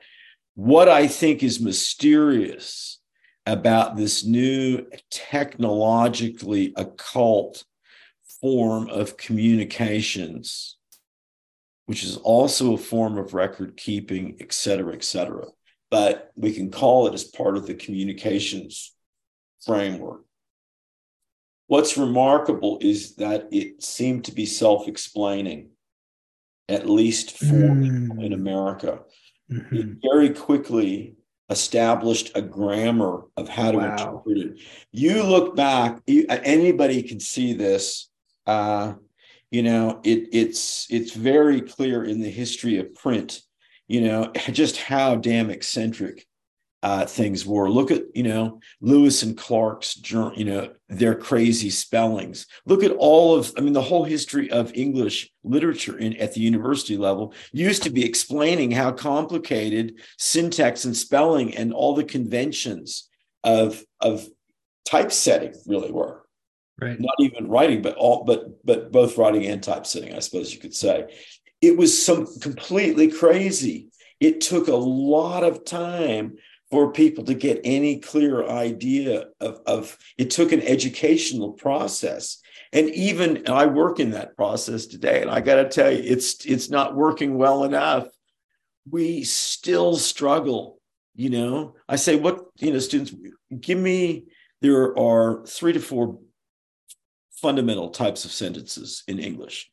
[0.54, 2.98] what i think is mysterious
[3.46, 7.64] about this new technologically occult
[8.40, 10.76] form of communications,
[11.86, 15.46] which is also a form of record keeping, et cetera, et cetera.
[15.90, 18.94] But we can call it as part of the communications
[19.64, 20.22] framework.
[21.66, 25.70] What's remarkable is that it seemed to be self explaining,
[26.68, 28.22] at least for mm.
[28.22, 29.00] in America.
[29.50, 29.76] Mm-hmm.
[29.76, 31.16] It very quickly
[31.52, 33.92] established a grammar of how to wow.
[33.92, 34.60] interpret it.
[34.90, 38.08] You look back, you, anybody can see this.
[38.46, 38.94] Uh,
[39.50, 43.42] you know, it, it's it's very clear in the history of print.
[43.86, 46.26] You know, just how damn eccentric
[46.82, 47.70] uh, things were.
[47.70, 52.46] Look at you know Lewis and Clark's you know their crazy spellings.
[52.66, 56.40] Look at all of I mean the whole history of English literature in at the
[56.40, 63.08] university level used to be explaining how complicated syntax and spelling and all the conventions
[63.44, 64.26] of of
[64.84, 66.22] typesetting really were.
[66.80, 66.98] Right.
[66.98, 70.74] Not even writing, but all but but both writing and typesetting, I suppose you could
[70.74, 71.14] say.
[71.60, 73.90] It was some completely crazy.
[74.18, 76.38] It took a lot of time
[76.72, 82.38] for people to get any clear idea of, of it took an educational process.
[82.72, 86.02] And even and i work in that process today and i got to tell you
[86.02, 88.08] it's it's not working well enough.
[88.90, 90.80] We still struggle
[91.14, 91.74] you know?
[91.88, 93.14] I say what you know students
[93.60, 94.24] give me
[94.60, 96.18] there are three to four
[97.32, 99.70] fundamental types of sentences in english.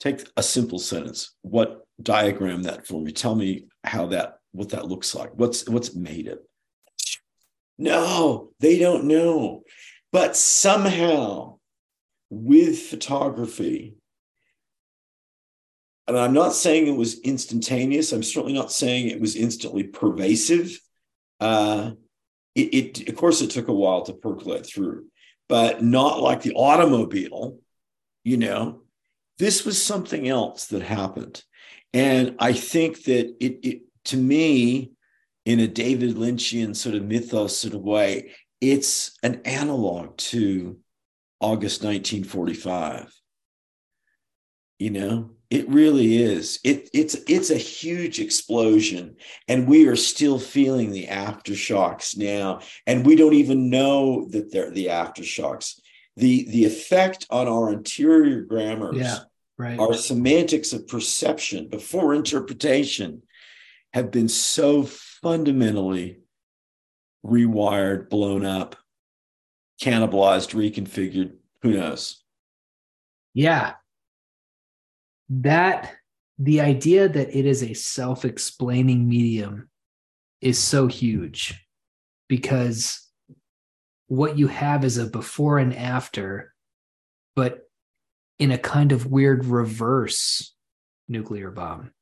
[0.00, 1.34] Take a simple sentence.
[1.42, 3.12] What diagram that for me?
[3.12, 5.32] Tell me how that what that looks like.
[5.34, 6.38] What's what's made it?
[7.76, 9.64] No, they don't know.
[10.12, 11.58] But somehow,
[12.30, 13.96] with photography,
[16.06, 18.12] and I'm not saying it was instantaneous.
[18.12, 20.78] I'm certainly not saying it was instantly pervasive.
[21.40, 21.92] Uh,
[22.54, 25.06] it, it, of course, it took a while to percolate through,
[25.48, 27.58] but not like the automobile.
[28.22, 28.82] You know,
[29.38, 31.42] this was something else that happened,
[31.92, 34.92] and I think that it, it to me,
[35.44, 40.78] in a David Lynchian sort of mythos sort of way, it's an analog to
[41.40, 43.12] August 1945.
[44.78, 46.58] You know, it really is.
[46.64, 53.06] It, it's it's a huge explosion, and we are still feeling the aftershocks now, and
[53.06, 55.80] we don't even know that they're the aftershocks.
[56.16, 59.18] the The effect on our interior grammars, yeah,
[59.56, 59.78] right.
[59.78, 63.22] our semantics of perception before interpretation,
[63.94, 66.18] have been so fundamentally
[67.24, 68.74] rewired, blown up,
[69.80, 71.34] cannibalized, reconfigured.
[71.62, 72.20] Who knows?
[73.34, 73.74] Yeah,
[75.30, 75.92] that
[76.40, 79.70] the idea that it is a self-explaining medium
[80.40, 81.64] is so huge
[82.28, 83.08] because
[84.08, 86.52] what you have is a before and after
[87.36, 87.60] but
[88.38, 90.54] in a kind of weird reverse
[91.08, 91.92] nuclear bomb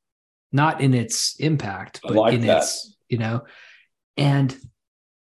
[0.53, 2.59] not in its impact but like in that.
[2.59, 3.43] its you know
[4.17, 4.57] and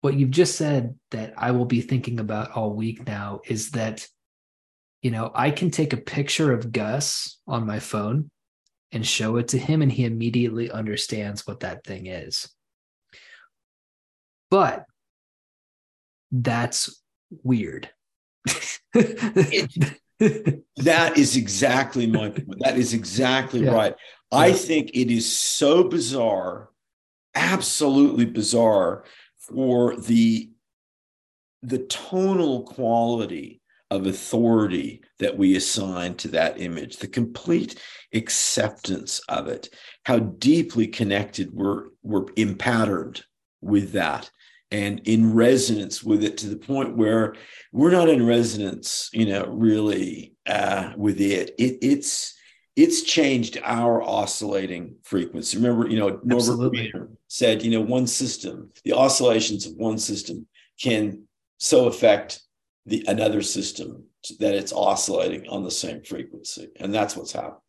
[0.01, 4.07] what you've just said that i will be thinking about all week now is that
[5.07, 8.29] you know, I can take a picture of Gus on my phone
[8.91, 12.49] and show it to him, and he immediately understands what that thing is.
[14.51, 14.85] But
[16.33, 17.01] that's
[17.45, 17.89] weird.
[18.95, 22.59] it, that is exactly my point.
[22.59, 23.75] That is exactly yeah.
[23.75, 23.95] right.
[24.33, 26.71] I think it is so bizarre,
[27.35, 29.05] absolutely bizarre
[29.39, 30.51] for the
[31.63, 33.61] the tonal quality
[33.91, 37.81] of authority that we assign to that image, the complete
[38.13, 39.69] acceptance of it,
[40.05, 43.25] how deeply connected we're, we're impatterned
[43.61, 44.31] with that
[44.71, 47.35] and in resonance with it to the point where
[47.73, 51.55] we're not in resonance, you know, really uh, with it.
[51.59, 51.79] it.
[51.83, 52.36] It's
[52.77, 55.57] it's changed our oscillating frequency.
[55.57, 60.47] Remember, you know, Norbert Wiener said, you know, one system, the oscillations of one system
[60.79, 61.27] can
[61.59, 62.41] so affect
[62.85, 64.05] the another system
[64.39, 67.61] that it's oscillating on the same frequency and that's what's happened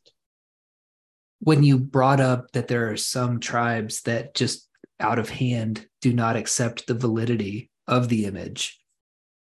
[1.39, 4.68] when you brought up that there are some tribes that just
[4.99, 8.80] out of hand do not accept the validity of the image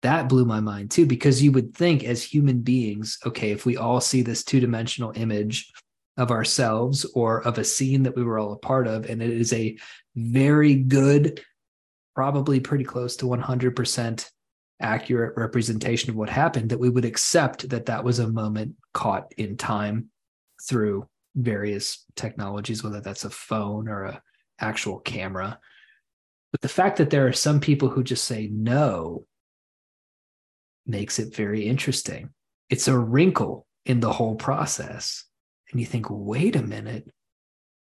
[0.02, 3.76] that blew my mind too because you would think as human beings okay if we
[3.76, 5.72] all see this two-dimensional image
[6.16, 9.30] of ourselves or of a scene that we were all a part of and it
[9.30, 9.76] is a
[10.14, 11.42] very good
[12.14, 14.30] probably pretty close to 100%
[14.80, 19.32] accurate representation of what happened that we would accept that that was a moment caught
[19.36, 20.08] in time
[20.66, 24.22] through various technologies whether that's a phone or a
[24.58, 25.58] actual camera.
[26.52, 29.26] But the fact that there are some people who just say no
[30.86, 32.30] makes it very interesting.
[32.70, 35.24] It's a wrinkle in the whole process.
[35.70, 37.08] And you think wait a minute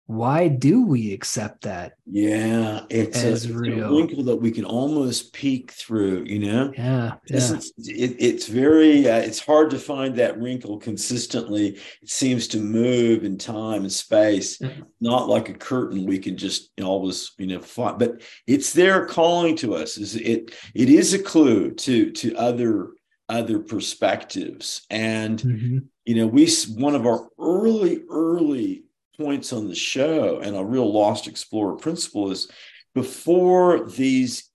[0.06, 1.94] why do we accept that?
[2.04, 6.24] Yeah, it's, a, it's a, wrinkle that we can almost peek through.
[6.24, 7.56] You know, yeah, yeah.
[7.78, 11.78] It, it's very uh, it's hard to find that wrinkle consistently.
[12.02, 14.82] It seems to move in time and space, mm-hmm.
[15.00, 17.98] not like a curtain we can just always you know find.
[17.98, 19.96] But it's there calling to us.
[19.96, 20.54] Is it?
[20.74, 22.90] It is a clue to to other
[23.30, 25.40] other perspectives and.
[25.40, 25.78] Mm-hmm.
[26.06, 26.46] You know, we
[26.76, 28.84] one of our early, early
[29.16, 32.48] points on the show and a real Lost Xplorer principle is
[32.94, 34.50] before these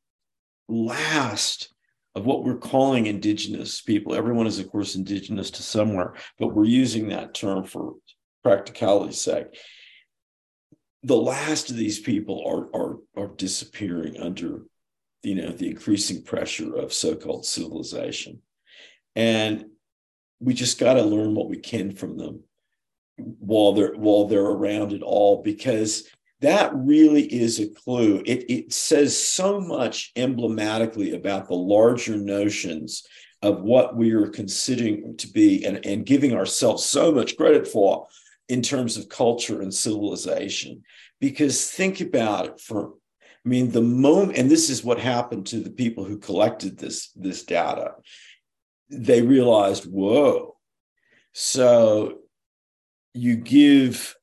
[0.68, 1.74] last
[2.16, 6.66] of what we're calling indigenous people everyone is of course indigenous to somewhere but we're
[6.66, 7.94] using that term for
[8.44, 9.48] practicality's sake.
[11.04, 14.64] The last of these people are are are disappearing under
[15.24, 18.42] you know the increasing pressure of so-called civilization.
[19.16, 19.66] And
[20.40, 22.44] we just got to learn what we can from them
[23.40, 26.08] while they're while they're around at all because
[26.42, 28.24] that really is a clue.
[28.26, 33.06] It, it says so much emblematically about the larger notions
[33.42, 38.08] of what we are considering to be and, and giving ourselves so much credit for
[38.48, 40.84] in terms of culture and civilization.
[41.20, 42.94] Because think about it for
[43.46, 47.10] I mean, the moment, and this is what happened to the people who collected this,
[47.16, 47.94] this data.
[48.90, 50.58] They realized, whoa.
[51.32, 52.20] So
[53.14, 54.16] you give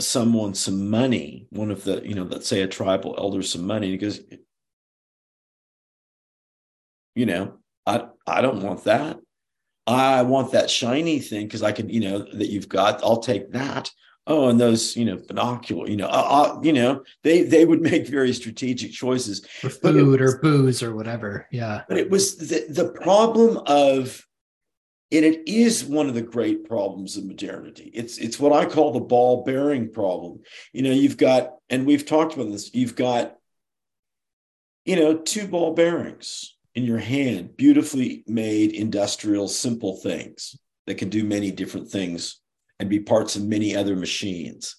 [0.00, 3.90] someone some money, one of the, you know, let's say a tribal elder some money,
[3.90, 4.20] he goes,
[7.14, 9.18] you know, I I don't want that.
[9.86, 13.02] I want that shiny thing because I can, you know, that you've got.
[13.02, 13.90] I'll take that.
[14.28, 16.08] Oh, and those, you know, binocular, you know, uh,
[16.56, 20.82] uh, you know, they they would make very strategic choices for food was, or booze
[20.82, 21.46] or whatever.
[21.52, 24.26] Yeah, but it was the the problem of,
[25.12, 27.90] and it is one of the great problems of modernity.
[27.94, 30.40] It's it's what I call the ball bearing problem.
[30.72, 32.74] You know, you've got, and we've talked about this.
[32.74, 33.36] You've got,
[34.84, 41.08] you know, two ball bearings in your hand, beautifully made industrial simple things that can
[41.08, 42.40] do many different things
[42.78, 44.76] and be parts of many other machines.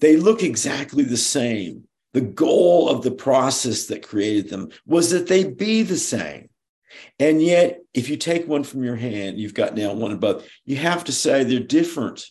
[0.00, 1.84] They look exactly the same.
[2.12, 6.48] The goal of the process that created them was that they be the same.
[7.18, 10.76] And yet, if you take one from your hand, you've got now one above, you
[10.76, 12.24] have to say they're different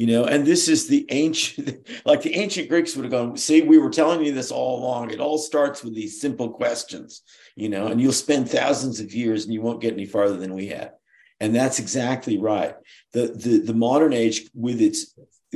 [0.00, 3.60] you know and this is the ancient like the ancient greeks would have gone see
[3.60, 5.10] we were telling you this all along.
[5.10, 7.22] It all starts with these simple questions
[7.54, 10.54] you know and you'll spend thousands of years and you won't get any farther than
[10.54, 10.92] we have.
[11.38, 12.74] And that's exactly right.
[13.12, 15.14] The the, the modern age with its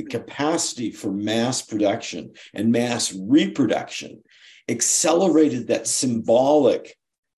[0.09, 4.21] capacity for mass production and mass reproduction
[4.67, 6.97] accelerated that symbolic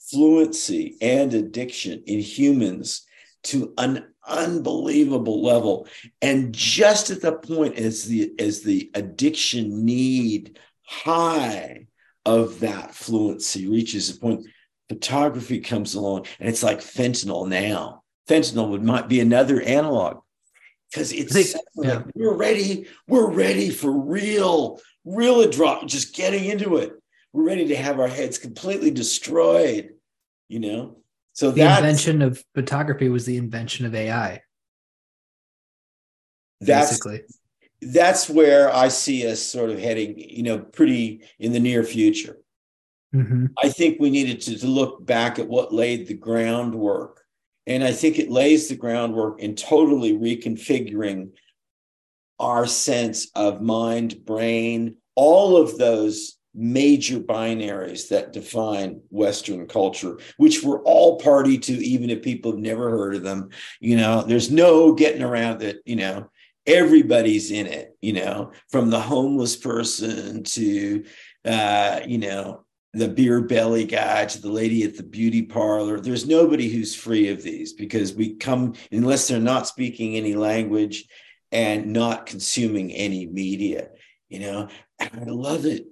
[0.09, 3.05] fluency and addiction in humans
[3.43, 5.87] to an unbelievable level.
[6.21, 11.87] And just at the point as the as the addiction need high
[12.25, 14.45] of that fluency reaches a point
[14.89, 18.03] photography comes along and it's like fentanyl now.
[18.27, 20.21] Fentanyl would might be another analog.
[20.91, 21.95] Because it's think, yeah.
[21.95, 26.93] like we're ready we're ready for real real drop just getting into it.
[27.33, 29.96] We're ready to have our heads completely destroyed
[30.47, 30.97] you know
[31.37, 34.41] so the invention of photography was the invention of AI.
[36.59, 37.21] That's, basically.
[37.79, 42.37] That's where I see us sort of heading, you know, pretty in the near future.
[43.13, 43.45] Mm-hmm.
[43.63, 47.21] I think we needed to, to look back at what laid the groundwork.
[47.67, 51.33] And I think it lays the groundwork in totally reconfiguring
[52.39, 60.63] our sense of mind, brain, all of those major binaries that define Western culture, which
[60.63, 63.49] we're all party to, even if people have never heard of them.
[63.79, 66.31] You know, there's no getting around that, you know,
[66.65, 71.05] everybody's in it, you know, from the homeless person to,
[71.45, 75.99] uh, you know, the beer belly guy to the lady at the beauty parlor.
[75.99, 81.05] There's nobody who's free of these because we come, unless they're not speaking any language
[81.51, 83.89] and not consuming any media,
[84.27, 84.69] you know.
[84.97, 85.85] And I love it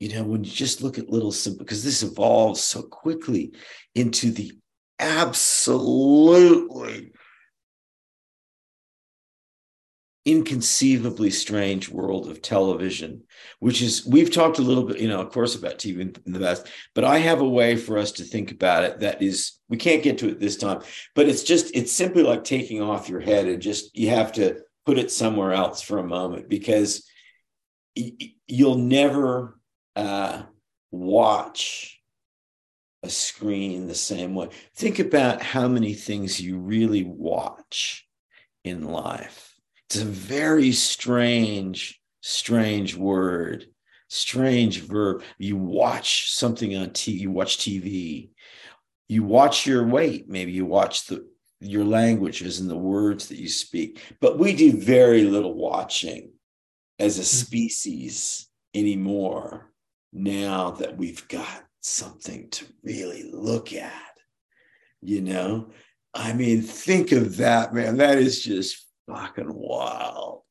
[0.00, 3.52] you know, when you just look at little simple, because this evolves so quickly
[3.94, 4.52] into the
[4.98, 7.12] absolutely
[10.26, 13.22] inconceivably strange world of television,
[13.58, 16.40] which is, we've talked a little bit, you know, of course, about TV in the
[16.40, 19.76] past, but I have a way for us to think about it that is, we
[19.76, 20.82] can't get to it this time,
[21.14, 24.60] but it's just, it's simply like taking off your head and just, you have to
[24.86, 27.06] put it somewhere else for a moment because
[28.46, 29.58] you'll never
[29.96, 30.42] uh,
[30.90, 32.00] watch
[33.02, 34.48] a screen the same way.
[34.76, 38.06] Think about how many things you really watch
[38.64, 39.54] in life.
[39.88, 43.66] It's a very strange, strange word,
[44.08, 45.22] strange verb.
[45.38, 48.30] You watch something on TV, you watch TV,
[49.08, 51.28] you watch your weight, maybe you watch the
[51.62, 54.00] your languages and the words that you speak.
[54.20, 56.32] But we do very little watching
[56.98, 57.24] as a mm.
[57.24, 59.69] species anymore
[60.12, 63.92] now that we've got something to really look at.
[65.00, 65.70] You know,
[66.12, 67.96] I mean, think of that, man.
[67.96, 70.42] That is just fucking wild.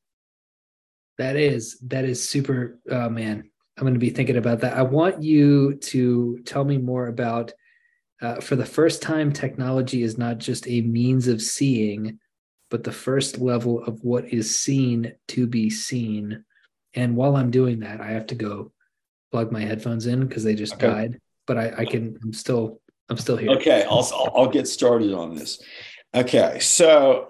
[1.18, 3.50] That is, that is super, oh man.
[3.76, 4.76] I'm going to be thinking about that.
[4.76, 7.52] I want you to tell me more about,
[8.20, 12.18] uh, for the first time, technology is not just a means of seeing,
[12.70, 16.44] but the first level of what is seen to be seen.
[16.94, 18.72] And while I'm doing that, I have to go
[19.30, 20.86] plug my headphones in because they just okay.
[20.86, 21.20] died.
[21.46, 22.18] But I, I can.
[22.22, 22.80] I'm still.
[23.08, 23.50] I'm still here.
[23.52, 25.62] Okay, I'll I'll get started on this.
[26.14, 27.28] Okay, so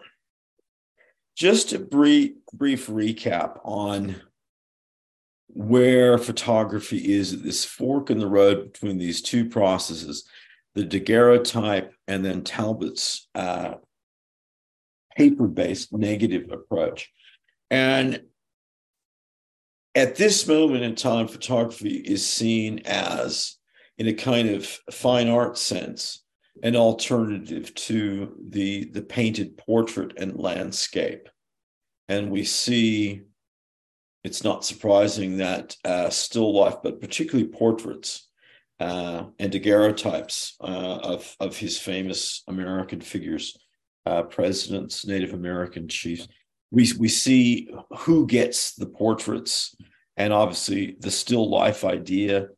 [1.37, 4.17] just a brief brief recap on
[5.49, 10.29] where photography is at this fork in the road between these two processes,
[10.75, 13.75] the daguerreotype and then Talbot's uh,
[15.17, 17.11] paper-based negative approach.
[17.71, 18.23] And
[19.95, 23.57] at this moment in time, photography is seen as,
[23.99, 26.23] in a kind of fine art sense,
[26.63, 31.29] an alternative to the, the painted portrait and landscape.
[32.09, 33.23] And we see,
[34.25, 38.29] it's not surprising that uh, still life, but particularly portraits
[38.79, 43.57] uh, and daguerreotypes uh, of, of his famous American figures
[44.07, 46.27] uh, presidents, Native American chiefs.
[46.71, 47.69] We we see
[47.99, 49.75] who gets the portraits,
[50.17, 52.49] and obviously the still life idea,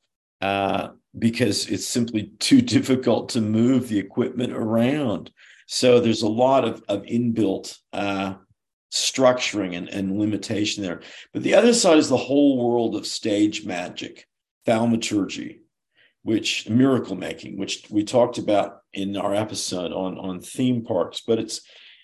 [0.40, 0.88] uh,
[1.18, 5.30] because it's simply too difficult to move the equipment around.
[5.66, 8.34] So there's a lot of of inbuilt uh,
[8.92, 11.00] structuring and, and limitation there.
[11.32, 14.26] But the other side is the whole world of stage magic,
[14.66, 15.62] thaumaturgy,
[16.22, 21.38] which miracle making, which we talked about in our episode on, on theme parks, but
[21.38, 21.62] it's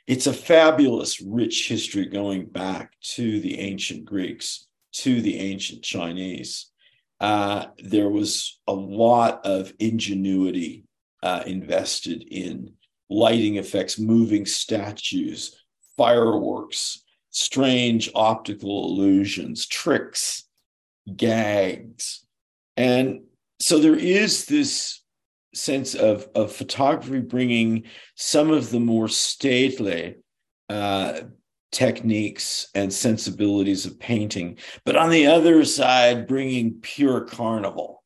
[0.09, 6.71] it's a fabulous, rich history going back to the ancient Greeks, to the ancient Chinese.
[7.21, 10.87] Uh, there was a lot of ingenuity
[11.23, 12.73] uh, invested in
[13.11, 15.63] lighting effects, moving statues,
[15.99, 20.45] fireworks, strange optical illusions, tricks,
[21.17, 22.25] gags.
[22.79, 23.25] And
[23.61, 24.98] so there is this
[25.55, 27.85] sense of, of photography bringing
[28.15, 30.17] some of the more stately
[30.69, 31.21] uh,
[31.73, 38.03] techniques and sensibilities of painting, but on the other side, bringing pure carnival,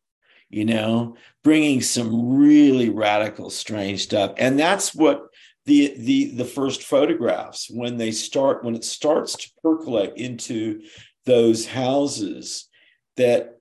[0.50, 4.32] you know, bringing some really radical, strange stuff.
[4.36, 5.22] And that's what
[5.64, 10.82] the the the first photographs when they start when it starts to percolate into
[11.24, 12.68] those houses
[13.16, 13.60] that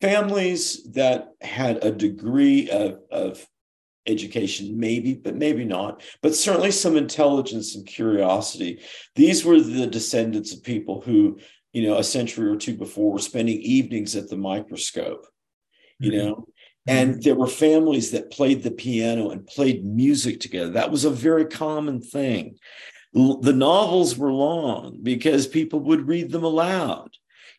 [0.00, 3.46] families that had a degree of, of
[4.06, 8.80] education maybe but maybe not but certainly some intelligence and curiosity
[9.14, 11.38] these were the descendants of people who
[11.72, 15.26] you know a century or two before were spending evenings at the microscope
[15.98, 16.28] you mm-hmm.
[16.28, 16.46] know
[16.86, 17.20] and mm-hmm.
[17.20, 20.70] there were families that played the piano and played music together.
[20.70, 22.56] That was a very common thing.
[23.12, 27.10] The novels were long because people would read them aloud.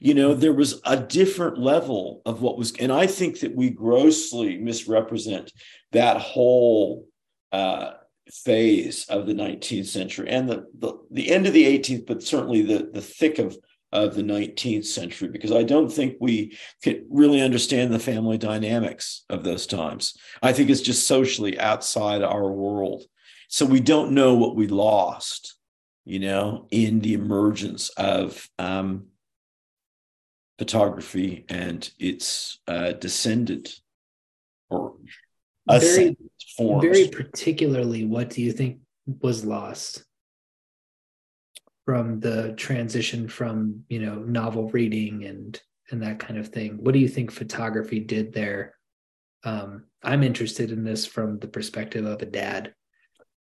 [0.03, 3.69] You know, there was a different level of what was, and I think that we
[3.69, 5.53] grossly misrepresent
[5.91, 7.05] that whole
[7.51, 7.91] uh,
[8.31, 12.63] phase of the 19th century and the, the, the end of the 18th, but certainly
[12.63, 13.55] the, the thick of
[13.91, 19.25] of the 19th century because I don't think we can really understand the family dynamics
[19.29, 20.15] of those times.
[20.41, 23.03] I think it's just socially outside our world.
[23.49, 25.57] So we don't know what we lost,
[26.05, 29.07] you know, in the emergence of um,
[30.61, 33.79] photography and its uh, descendant
[34.69, 34.93] or
[35.67, 36.15] very,
[36.55, 36.83] forms.
[36.83, 38.77] Very particularly, what do you think
[39.21, 40.05] was lost?
[41.85, 45.59] from the transition from you know novel reading and
[45.89, 48.75] and that kind of thing what do you think photography did there
[49.43, 52.73] um i'm interested in this from the perspective of a dad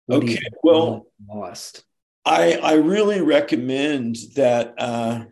[0.08, 1.86] what okay well lost
[2.26, 5.24] i i really recommend that uh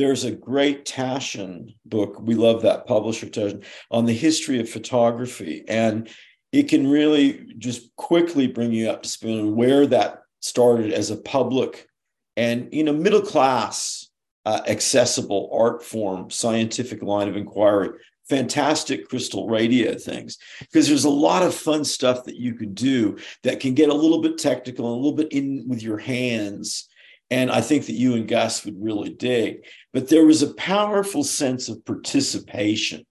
[0.00, 2.18] there's a great Taschen book.
[2.22, 5.62] We love that publisher, Taschen, on the history of photography.
[5.68, 6.08] And
[6.52, 11.10] it can really just quickly bring you up to speed on where that started as
[11.10, 11.86] a public
[12.34, 14.08] and you know middle class
[14.46, 17.90] uh, accessible art form scientific line of inquiry
[18.26, 23.18] fantastic crystal radio things because there's a lot of fun stuff that you could do
[23.42, 26.88] that can get a little bit technical a little bit in with your hands
[27.30, 31.24] and i think that you and gus would really dig but there was a powerful
[31.24, 33.04] sense of participation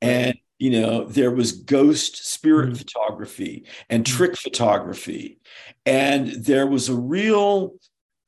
[0.00, 2.76] and you know there was ghost spirit mm-hmm.
[2.76, 4.16] photography and mm-hmm.
[4.16, 5.38] trick photography
[5.84, 7.74] and there was a real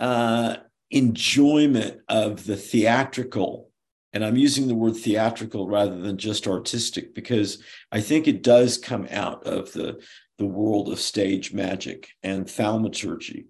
[0.01, 0.57] uh,
[0.91, 3.71] enjoyment of the theatrical.
[4.13, 8.79] And I'm using the word theatrical rather than just artistic because I think it does
[8.79, 10.01] come out of the,
[10.39, 13.47] the world of stage magic and thaumaturgy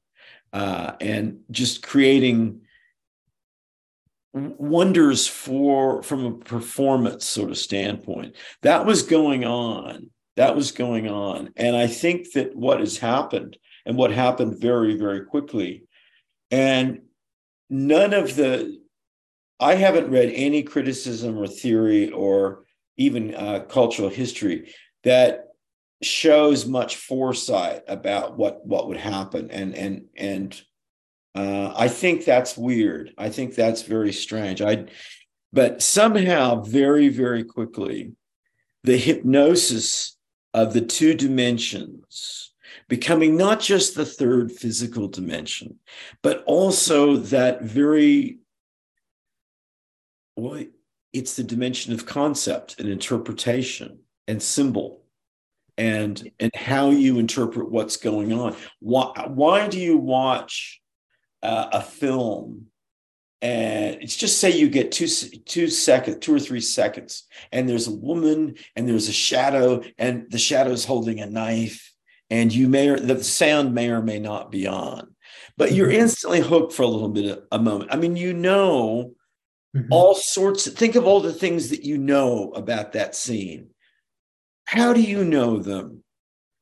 [0.55, 2.63] uh, and just creating
[4.33, 8.35] wonders for from a performance sort of standpoint.
[8.63, 10.11] That was going on.
[10.37, 11.51] That was going on.
[11.57, 15.85] And i think that what has happened and what happened very very quickly
[16.51, 17.01] and
[17.71, 18.81] none of the,
[19.59, 22.65] I haven't read any criticism or theory or
[22.97, 25.44] even uh, cultural history that
[26.05, 30.63] shows much foresight about what what would happen and and and
[31.35, 33.13] uh, I think that's weird.
[33.19, 34.63] I think that's very strange.
[34.63, 34.87] I,
[35.53, 38.13] but somehow, very very quickly,
[38.85, 40.17] the hypnosis
[40.53, 42.53] of the two dimensions
[42.89, 45.79] becoming not just the third physical dimension,
[46.23, 48.39] but also that very,
[50.37, 50.63] well,
[51.13, 55.04] it's the dimension of concept and interpretation and symbol
[55.77, 60.81] and and how you interpret what's going on why why do you watch
[61.43, 62.67] uh, a film
[63.43, 65.09] and it's just say you get two
[65.45, 70.31] two seconds two or three seconds and there's a woman and there's a shadow and
[70.31, 71.95] the shadow's holding a knife
[72.31, 75.15] and you may or the sound may or may not be on,
[75.57, 76.01] but you're mm-hmm.
[76.01, 77.93] instantly hooked for a little bit of a moment.
[77.93, 79.13] I mean, you know
[79.77, 79.93] mm-hmm.
[79.93, 80.67] all sorts.
[80.67, 83.69] Of, think of all the things that you know about that scene.
[84.65, 86.03] How do you know them?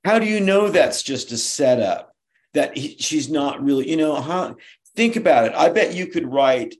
[0.05, 2.14] How do you know that's just a setup?
[2.55, 4.57] That he, she's not really, you know, how?
[4.94, 5.55] Think about it.
[5.55, 6.74] I bet you could write,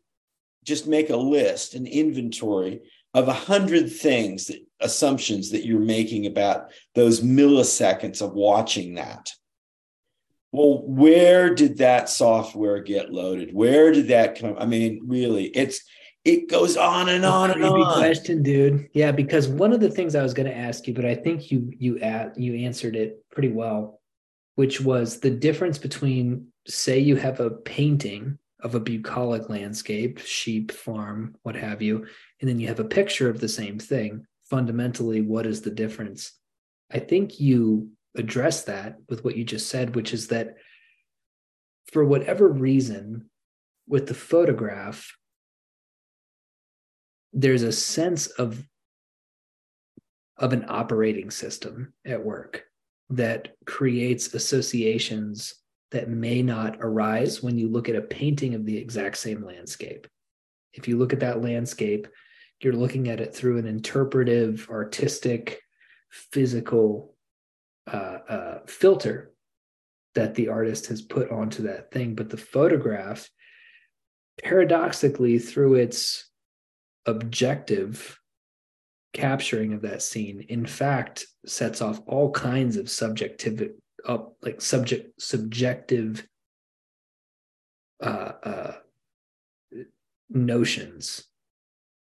[0.64, 2.82] just make a list, an inventory
[3.14, 9.30] of a hundred things that assumptions that you're making about those milliseconds of watching that.
[10.50, 13.54] Well, where did that software get loaded?
[13.54, 14.56] Where did that come?
[14.58, 15.82] I mean, really, it's
[16.24, 17.96] it goes on and on and on.
[17.96, 18.88] question, dude.
[18.92, 21.50] Yeah, because one of the things I was going to ask you, but I think
[21.50, 24.00] you you at, you answered it pretty well,
[24.54, 30.70] which was the difference between say you have a painting of a bucolic landscape, sheep
[30.70, 32.06] farm, what have you,
[32.40, 34.24] and then you have a picture of the same thing.
[34.44, 36.32] Fundamentally, what is the difference?
[36.92, 40.56] I think you address that with what you just said, which is that
[41.90, 43.28] for whatever reason,
[43.88, 45.12] with the photograph,
[47.32, 48.62] there's a sense of
[50.38, 52.64] of an operating system at work
[53.10, 55.54] that creates associations
[55.92, 60.06] that may not arise when you look at a painting of the exact same landscape.
[60.72, 62.08] If you look at that landscape,
[62.60, 65.60] you're looking at it through an interpretive, artistic,
[66.10, 67.14] physical
[67.86, 69.32] uh, uh, filter
[70.14, 72.14] that the artist has put onto that thing.
[72.14, 73.28] But the photograph,
[74.42, 76.30] paradoxically, through its
[77.07, 78.18] objective
[79.12, 83.72] capturing of that scene, in fact, sets off all kinds of subjective
[84.07, 86.26] up like subject subjective
[88.03, 88.72] uh, uh,
[90.30, 91.24] notions.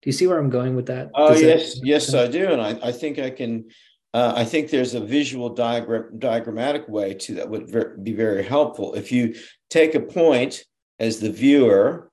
[0.01, 1.11] Do you see where I'm going with that?
[1.13, 3.69] Oh yes, that yes, I do, and I, I think I can.
[4.13, 8.43] Uh, I think there's a visual diagram diagrammatic way to that would ver- be very
[8.43, 8.93] helpful.
[8.93, 9.35] If you
[9.69, 10.63] take a point
[10.99, 12.10] as the viewer,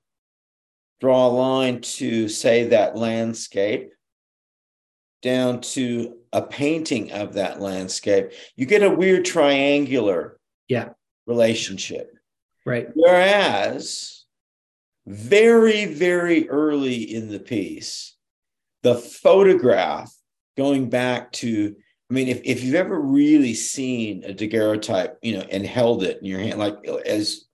[0.99, 3.93] draw a line to say that landscape,
[5.21, 10.89] down to a painting of that landscape, you get a weird triangular yeah.
[11.27, 12.11] relationship.
[12.65, 12.89] Right.
[12.93, 14.25] Whereas
[15.07, 18.15] very, very early in the piece,
[18.83, 20.13] the photograph
[20.55, 21.75] going back to,
[22.09, 26.19] I mean, if, if you've ever really seen a daguerreotype, you know, and held it
[26.19, 26.75] in your hand, like
[27.05, 27.45] as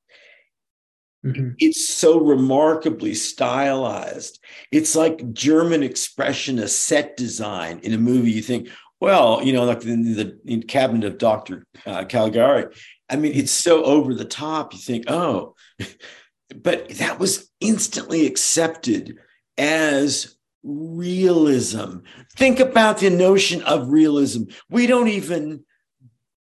[1.26, 1.52] Mm-hmm.
[1.58, 4.40] It's so remarkably stylized.
[4.72, 8.32] It's like German expressionist set design in a movie.
[8.32, 8.70] You think,
[9.00, 11.66] well, you know, like the in cabinet of Dr.
[11.86, 12.68] Uh, Caligari.
[13.10, 14.74] I mean, it's so over the top.
[14.74, 15.56] You think, oh,
[16.56, 19.18] but that was instantly accepted
[19.58, 22.00] as realism.
[22.36, 24.44] Think about the notion of realism.
[24.70, 25.64] We don't even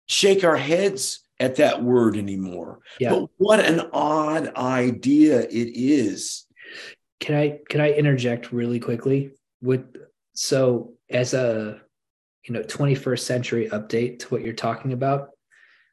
[0.07, 2.79] shake our heads at that word anymore.
[2.99, 3.11] Yeah.
[3.11, 6.45] But what an odd idea it is.
[7.19, 9.31] Can I can I interject really quickly
[9.61, 9.85] with
[10.33, 11.81] so as a
[12.45, 15.29] you know 21st century update to what you're talking about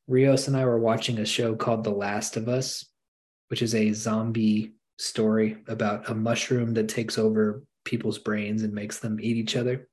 [0.08, 2.84] Rios and I were watching a show called The Last of Us
[3.52, 8.98] which is a zombie story about a mushroom that takes over people's brains and makes
[8.98, 9.90] them eat each other.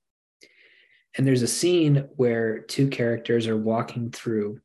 [1.18, 4.62] And there's a scene where two characters are walking through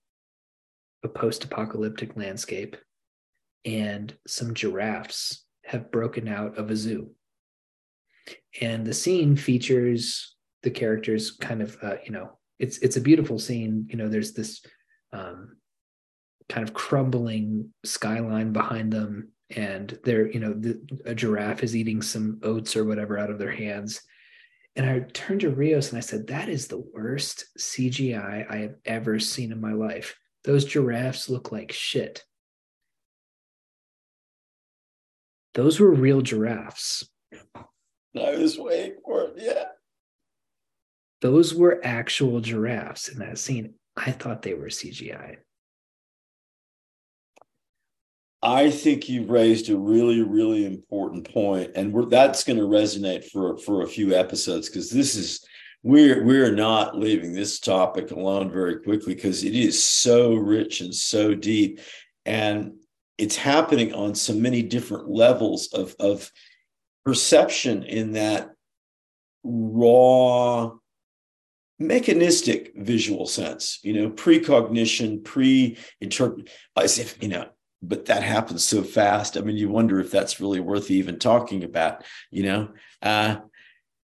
[1.05, 2.76] a post apocalyptic landscape,
[3.64, 7.11] and some giraffes have broken out of a zoo.
[8.61, 13.38] And the scene features the characters kind of, uh, you know, it's it's a beautiful
[13.38, 13.86] scene.
[13.90, 14.64] You know, there's this
[15.12, 15.57] um,
[16.48, 22.00] kind of crumbling skyline behind them, and they're, you know, the, a giraffe is eating
[22.00, 24.00] some oats or whatever out of their hands.
[24.76, 28.74] And I turned to Rios and I said, That is the worst CGI I have
[28.84, 30.16] ever seen in my life.
[30.45, 32.24] Those giraffes look like shit.
[35.55, 37.09] Those were real giraffes.
[38.16, 39.34] I was waiting for it.
[39.36, 39.64] Yeah.
[41.20, 43.74] Those were actual giraffes in that scene.
[43.97, 45.36] I thought they were CGI.
[48.42, 53.57] I think you've raised a really, really important point, and that's going to resonate for
[53.57, 55.42] for a few episodes because this is
[55.85, 60.95] we're we're not leaving this topic alone very quickly because it is so rich and
[60.95, 61.78] so deep.
[62.24, 62.72] And
[63.18, 66.32] it's happening on so many different levels of of
[67.05, 68.51] perception in that
[69.45, 70.72] raw
[71.78, 77.47] mechanistic visual sense you know precognition pre-interpret as if you know
[77.82, 79.37] but that happens so fast.
[79.37, 82.68] I mean you wonder if that's really worth even talking about you know?
[83.03, 83.37] Uh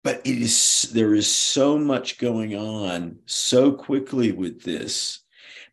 [0.07, 5.19] but it is there is so much going on so quickly with this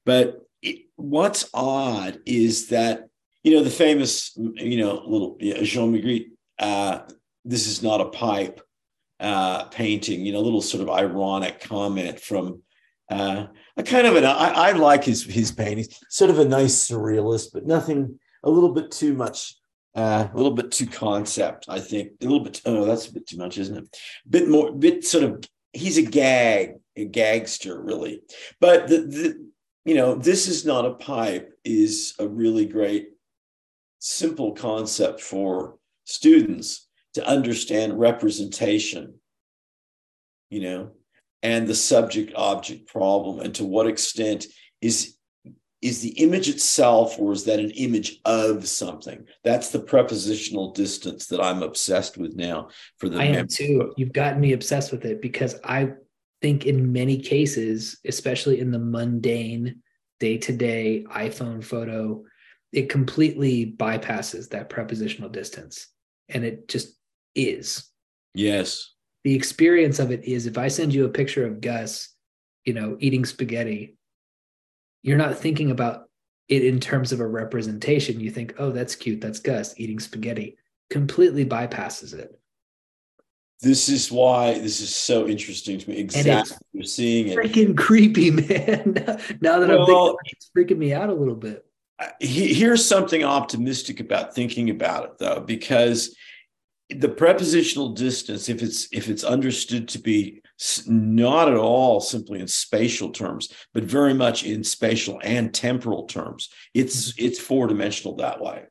[0.05, 3.09] But it, what's odd is that
[3.45, 6.30] you know the famous you know little Jean Magritte.
[6.59, 7.03] Uh,
[7.45, 8.61] this is not a pipe
[9.20, 10.26] uh, painting.
[10.26, 12.62] You know, a little sort of ironic comment from
[13.09, 14.24] uh, a kind of an.
[14.24, 15.97] I, I like his his paintings.
[16.09, 18.18] Sort of a nice surrealist, but nothing.
[18.43, 19.55] A little bit too much.
[19.95, 22.13] Uh, a little bit too concept, I think.
[22.21, 22.61] A little bit.
[22.65, 23.99] Oh, that's a bit too much, isn't it?
[24.29, 24.73] Bit more.
[24.73, 25.45] Bit sort of.
[25.73, 28.23] He's a gag, a gagster, really.
[28.61, 29.51] But the, the
[29.85, 33.09] you know, this is not a pipe is a really great,
[33.99, 39.15] simple concept for students to understand representation,
[40.51, 40.91] you know,
[41.43, 44.47] and the subject object problem, and to what extent
[44.81, 45.17] is
[45.85, 51.26] is the image itself or is that an image of something that's the prepositional distance
[51.26, 52.68] that i'm obsessed with now
[52.99, 55.89] for the i am too you've gotten me obsessed with it because i
[56.43, 59.80] think in many cases especially in the mundane
[60.20, 62.22] day-to-day iphone photo
[62.72, 65.89] it completely bypasses that prepositional distance
[66.28, 66.99] and it just
[67.35, 67.85] is.
[68.35, 68.91] Yes.
[69.22, 72.09] The experience of it is if I send you a picture of Gus,
[72.64, 73.97] you know, eating spaghetti,
[75.05, 76.09] you're not thinking about
[76.49, 78.21] it in terms of a representation.
[78.21, 79.21] You think, oh, that's cute.
[79.21, 80.57] That's Gus eating spaghetti.
[80.89, 82.41] Completely bypasses it.
[83.61, 85.99] This is why this is so interesting to me.
[85.99, 86.57] Exactly.
[86.73, 87.37] You're seeing it.
[87.37, 88.95] Freaking creepy, man.
[89.41, 91.67] now that well, I'm thinking, it's freaking me out a little bit.
[92.19, 96.17] Here's something optimistic about thinking about it, though, because
[96.91, 100.43] the prepositional distance if it's if it's understood to be
[100.87, 106.49] not at all simply in spatial terms but very much in spatial and temporal terms
[106.75, 107.27] it's mm-hmm.
[107.27, 108.63] it's four dimensional that way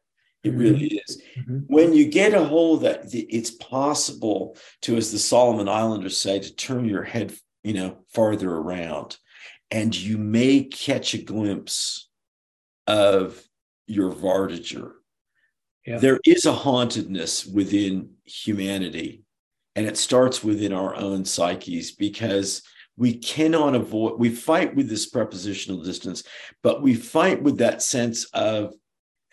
[0.43, 0.59] it mm-hmm.
[0.59, 1.59] really is mm-hmm.
[1.67, 6.39] when you get a hold of that it's possible to as the solomon islanders say
[6.39, 9.17] to turn your head you know farther around
[9.69, 12.09] and you may catch a glimpse
[12.87, 13.41] of
[13.87, 14.93] your vardøger
[15.85, 15.97] yeah.
[15.97, 19.22] there is a hauntedness within humanity
[19.75, 22.61] and it starts within our own psyches because
[22.95, 26.23] we cannot avoid we fight with this prepositional distance
[26.61, 28.73] but we fight with that sense of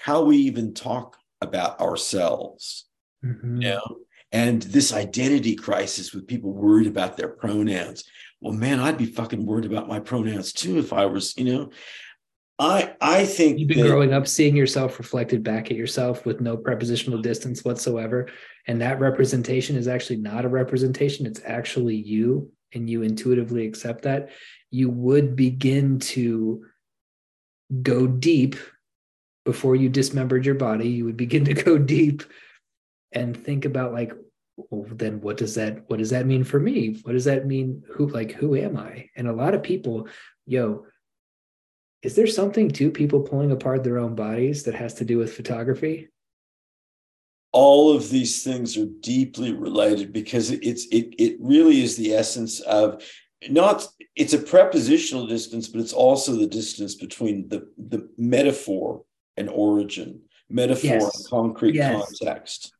[0.00, 2.86] how we even talk about ourselves.
[3.24, 3.62] Mm-hmm.
[3.62, 3.96] you know?
[4.32, 8.04] And this identity crisis with people worried about their pronouns.
[8.40, 11.70] Well man i'd be fucking worried about my pronouns too if i was you know
[12.60, 16.42] I I think you've been that, growing up seeing yourself reflected back at yourself with
[16.42, 18.28] no prepositional distance whatsoever,
[18.66, 24.02] and that representation is actually not a representation; it's actually you, and you intuitively accept
[24.02, 24.28] that.
[24.70, 26.66] You would begin to
[27.82, 28.56] go deep
[29.46, 30.88] before you dismembered your body.
[30.88, 32.22] You would begin to go deep
[33.10, 34.12] and think about like,
[34.56, 37.00] well, then what does that what does that mean for me?
[37.04, 37.84] What does that mean?
[37.94, 39.08] Who like who am I?
[39.16, 40.08] And a lot of people,
[40.44, 40.84] yo
[42.02, 45.34] is there something to people pulling apart their own bodies that has to do with
[45.34, 46.08] photography?
[47.52, 52.60] All of these things are deeply related because it's it it really is the essence
[52.60, 53.02] of
[53.48, 59.04] not it's a prepositional distance, but it's also the distance between the the metaphor
[59.36, 61.16] and origin, metaphor yes.
[61.16, 62.18] and concrete yes.
[62.20, 62.72] context.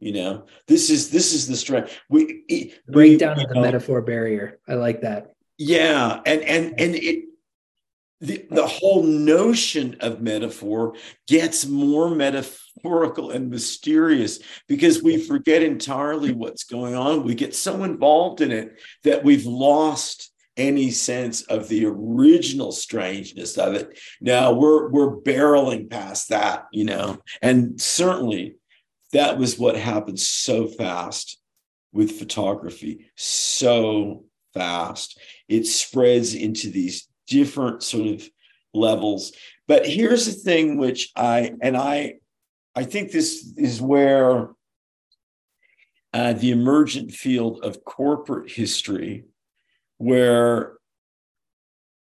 [0.00, 1.98] You know, this is this is the strength.
[2.10, 4.58] We breakdown of the know, metaphor barrier.
[4.68, 5.34] I like that.
[5.56, 7.24] Yeah, and and and it
[8.20, 10.94] the, the whole notion of metaphor
[11.26, 14.38] gets more metaphorical and mysterious
[14.68, 17.24] because we forget entirely what's going on.
[17.24, 23.58] We get so involved in it that we've lost any sense of the original strangeness
[23.58, 23.98] of it.
[24.20, 28.56] Now we're we're barreling past that, you know, and certainly
[29.12, 31.38] that was what happened so fast
[31.92, 35.18] with photography, so fast.
[35.48, 38.28] It spreads into these different sort of
[38.72, 39.32] levels.
[39.66, 42.14] But here's the thing which I and I
[42.74, 44.50] I think this is where
[46.12, 49.24] uh, the emergent field of corporate history,
[49.98, 50.74] where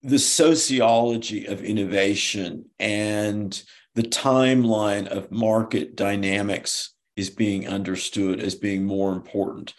[0.03, 3.63] the sociology of innovation and
[3.95, 9.73] the timeline of market dynamics is being understood as being more important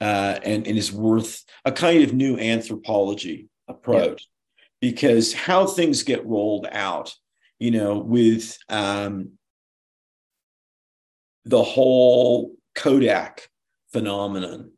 [0.00, 4.28] uh, and, and is worth a kind of new anthropology approach
[4.90, 7.12] because how things get rolled out,
[7.58, 9.32] you know, with um,
[11.44, 13.48] the whole Kodak
[13.92, 14.70] phenomenon.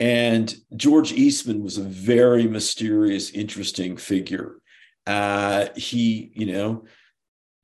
[0.00, 4.58] And George Eastman was a very mysterious, interesting figure.
[5.06, 6.84] Uh, he, you know,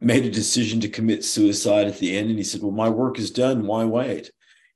[0.00, 3.18] made a decision to commit suicide at the end, and he said, "Well, my work
[3.18, 3.66] is done.
[3.66, 4.30] Why wait?"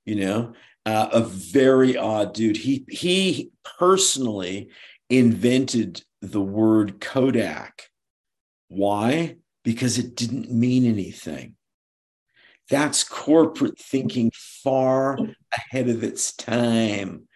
[0.05, 0.53] You know,
[0.85, 2.57] uh, a very odd dude.
[2.57, 4.71] He he personally
[5.09, 7.83] invented the word Kodak.
[8.69, 9.37] Why?
[9.65, 11.55] Because it didn't mean anything.
[12.71, 15.19] That's corporate thinking far
[15.53, 17.29] ahead of its time.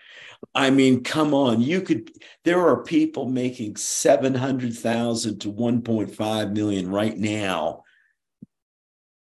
[0.55, 2.11] I mean, come on, you could,
[2.45, 7.85] there are people making 700,000 to 1.5 million right now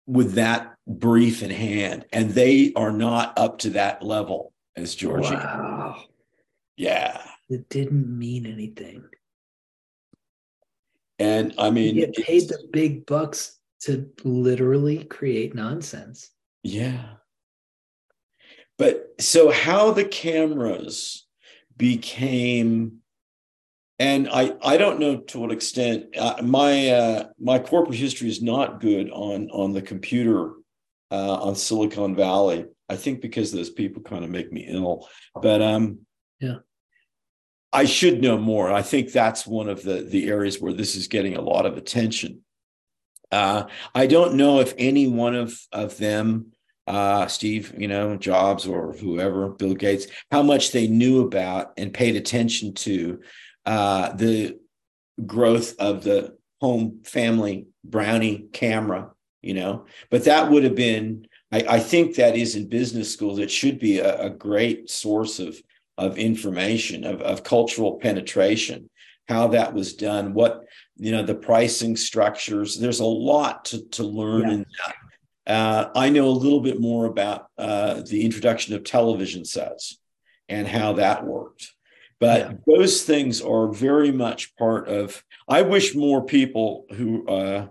[0.06, 5.34] with that brief in hand, and they are not up to that level as Georgia.
[5.34, 6.04] Wow.
[6.76, 7.22] Yeah.
[7.50, 9.04] It didn't mean anything.
[11.20, 16.30] And I mean, you get paid the big bucks to literally create nonsense.
[16.64, 17.06] Yeah.
[18.78, 21.26] But so how the cameras
[21.76, 23.02] became
[24.00, 28.42] and I, I don't know to what extent uh, my uh, my corporate history is
[28.42, 30.52] not good on on the computer
[31.10, 32.66] uh, on Silicon Valley.
[32.90, 35.08] I think because those people kind of make me ill,
[35.42, 36.00] but um,
[36.40, 36.58] yeah,
[37.74, 38.72] I should know more.
[38.72, 41.78] I think that's one of the the areas where this is getting a lot of
[41.78, 42.42] attention.
[43.32, 46.54] Uh, I don't know if any one of of them,
[46.88, 51.94] uh, Steve, you know, Jobs or whoever, Bill Gates, how much they knew about and
[51.94, 53.20] paid attention to
[53.66, 54.58] uh, the
[55.26, 59.12] growth of the home family brownie camera
[59.42, 63.40] you know but that would have been I, I think that is in business schools
[63.40, 65.60] it should be a, a great source of
[65.98, 68.90] of information of, of cultural penetration
[69.28, 70.64] how that was done what
[70.96, 74.54] you know the pricing structures there's a lot to, to learn yeah.
[74.54, 74.96] in that
[75.48, 79.98] uh, I know a little bit more about uh, the introduction of television sets
[80.50, 81.72] and how that worked.
[82.20, 82.54] But yeah.
[82.68, 85.24] those things are very much part of.
[85.48, 87.68] I wish more people who, uh,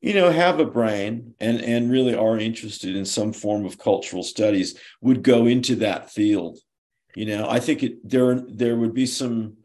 [0.00, 4.22] you know, have a brain and and really are interested in some form of cultural
[4.22, 6.58] studies would go into that field.
[7.14, 9.58] You know, I think it there there would be some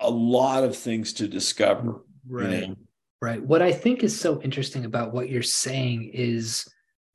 [0.00, 2.02] a lot of things to discover.
[2.28, 2.50] Right.
[2.50, 2.76] You know?
[3.22, 3.42] Right.
[3.42, 6.68] What I think is so interesting about what you're saying is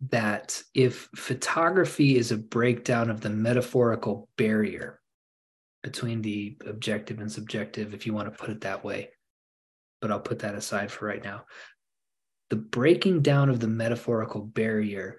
[0.10, 5.00] that if photography is a breakdown of the metaphorical barrier
[5.84, 9.10] between the objective and subjective, if you want to put it that way.
[10.00, 11.46] But I'll put that aside for right now.
[12.50, 15.18] The breaking down of the metaphorical barrier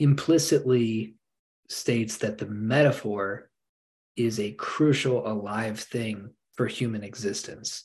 [0.00, 1.14] implicitly
[1.68, 3.49] states that the metaphor
[4.24, 7.84] is a crucial alive thing for human existence.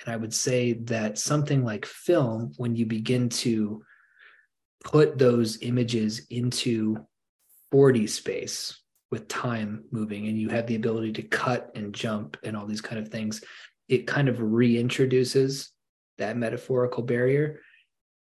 [0.00, 3.82] And I would say that something like film, when you begin to
[4.84, 6.96] put those images into
[7.72, 12.56] 4D space, with time moving and you have the ability to cut and jump and
[12.56, 13.42] all these kind of things
[13.88, 15.68] it kind of reintroduces
[16.18, 17.60] that metaphorical barrier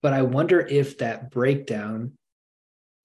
[0.02, 2.14] but i wonder if that breakdown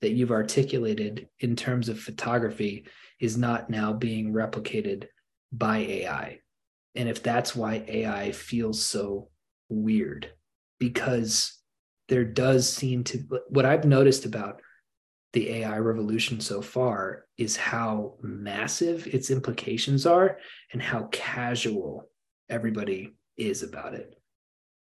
[0.01, 2.87] that you've articulated in terms of photography
[3.21, 5.07] is not now being replicated
[5.53, 6.39] by ai
[6.95, 9.29] and if that's why ai feels so
[9.69, 10.31] weird
[10.79, 11.59] because
[12.09, 14.61] there does seem to what i've noticed about
[15.35, 20.39] the AI revolution so far is how massive its implications are
[20.73, 22.09] and how casual
[22.49, 24.15] everybody is about it.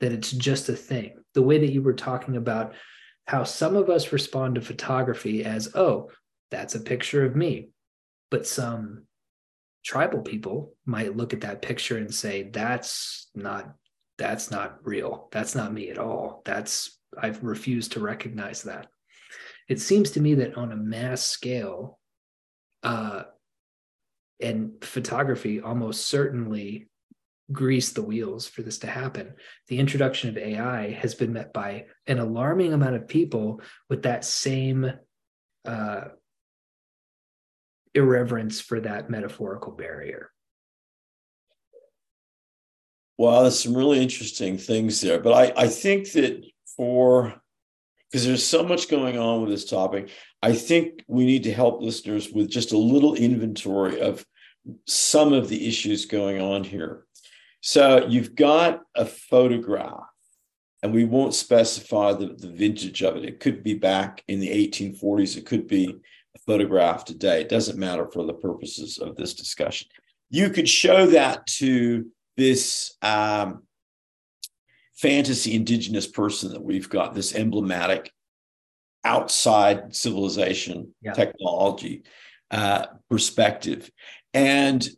[0.01, 1.17] That it's just a thing.
[1.35, 2.75] The way that you were talking about
[3.27, 6.11] how some of us respond to photography as, oh,
[6.53, 7.71] that's a picture of me.
[8.35, 9.05] But some
[9.85, 13.77] tribal people might look at that picture and say, that's not
[14.19, 15.29] that's not real.
[15.31, 16.43] That's not me at all.
[16.45, 18.89] That's I've refused to recognize that
[19.69, 22.01] it seems to me that on a mass scale,
[22.83, 23.23] uh,
[24.41, 26.89] and photography almost certainly
[27.53, 29.35] greased the wheels for this to happen.
[29.69, 34.25] The introduction of AI has been met by an alarming amount of people with that
[34.25, 34.93] same
[35.65, 36.07] uh,
[37.95, 40.31] irreverence for that metaphorical barrier.
[43.17, 46.45] Well, there's some really interesting things there, but I, I think that
[46.77, 47.35] for
[48.15, 50.09] because there's so much going on with this topic.
[50.41, 54.25] I think we need to help listeners with just a little inventory of
[54.87, 57.07] some of the issues going on here.
[57.61, 60.07] So you've got a photograph,
[60.81, 63.25] and we won't specify the, the vintage of it.
[63.25, 65.97] It could be back in the 1840s, it could be
[66.47, 67.41] photograph today.
[67.41, 69.89] It doesn't matter for the purposes of this discussion.
[70.31, 73.63] You could show that to this um,
[74.95, 78.11] fantasy indigenous person that we've got, this emblematic
[79.05, 81.13] outside civilization yeah.
[81.13, 82.03] technology
[82.51, 83.91] uh, perspective.
[84.33, 84.89] And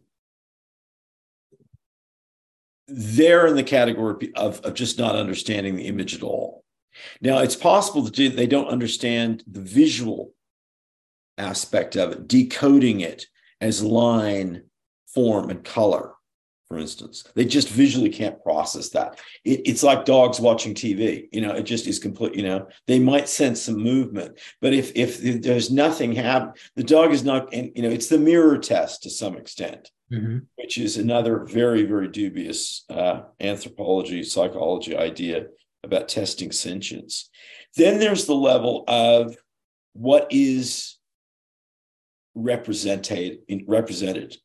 [2.88, 6.64] they're in the category of, of just not understanding the image at all.
[7.20, 10.32] Now, it's possible that they don't understand the visual
[11.38, 13.26] aspect of it, decoding it
[13.60, 14.64] as line,
[15.06, 16.12] form, and color.
[16.68, 17.24] for instance.
[17.34, 19.20] They just visually can't process that.
[19.44, 21.28] It, it's like dogs watching TV.
[21.32, 22.34] You know, it just is complete.
[22.34, 27.12] You know, they might sense some movement, but if if there's nothing happen, the dog
[27.12, 27.52] is not.
[27.52, 30.38] And you know, it's the mirror test to some extent, mm-hmm.
[30.56, 35.46] which is another very very dubious uh, anthropology psychology idea
[35.84, 37.30] about testing sentience.
[37.76, 39.36] Then there's the level of
[39.92, 40.95] what is
[42.36, 44.36] represented represented.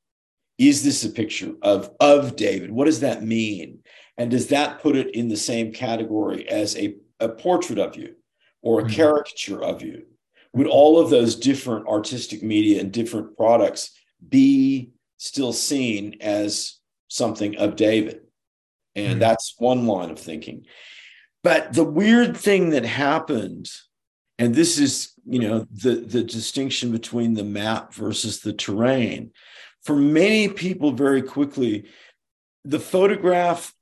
[0.58, 2.72] Is this a picture of of david?
[2.72, 3.80] What does that mean?
[4.18, 8.16] And does that put it in the same category as a, a portrait of you
[8.62, 8.94] or a mm-hmm.
[8.94, 10.06] caricature of you?
[10.54, 13.92] Would all of those different artistic media and different products
[14.28, 18.22] be still seen as something of david?
[18.96, 19.20] And mm-hmm.
[19.20, 20.66] that's one line of thinking.
[21.44, 23.70] But the weird thing that happened
[24.42, 29.32] and this is you know the the distinction between the map versus the terrain
[29.84, 31.86] for many people very quickly,
[32.64, 33.74] the photograph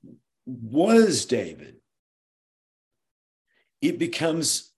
[0.45, 1.75] was David.
[3.81, 4.71] It becomes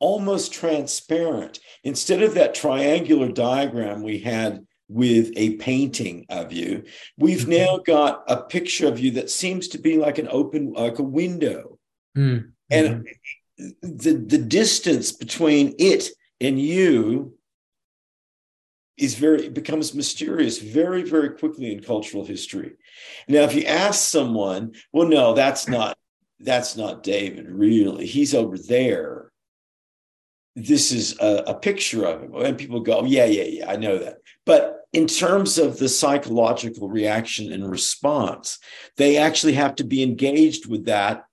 [0.00, 1.60] almost transparent.
[1.84, 6.84] Instead of that triangular diagram we had with a painting of you,
[7.16, 7.50] we've mm-hmm.
[7.50, 11.04] now got a picture of you that seems to be like an open, like a
[11.04, 11.78] window.
[12.16, 12.48] Mm-hmm.
[12.70, 13.06] And
[13.58, 16.08] the, the distance between it
[16.40, 17.34] and you
[18.96, 22.72] is very becomes mysterious very very quickly in cultural history.
[23.28, 25.96] Now if you ask someone well no that's not
[26.40, 28.06] that's not david really.
[28.06, 29.30] He's over there.
[30.56, 32.34] This is a, a picture of him.
[32.36, 34.18] And people go oh, yeah yeah yeah i know that.
[34.46, 38.58] But in terms of the psychological reaction and response
[38.96, 41.24] they actually have to be engaged with that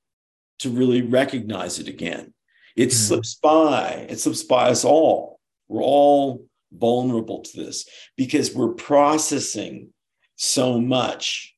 [0.61, 2.33] to really recognize it again
[2.75, 2.91] it mm-hmm.
[2.91, 9.89] slips by it slips by us all we're all vulnerable to this because we're processing
[10.35, 11.55] so much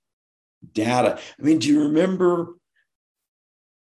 [0.71, 1.19] data.
[1.39, 2.55] I mean, do you remember?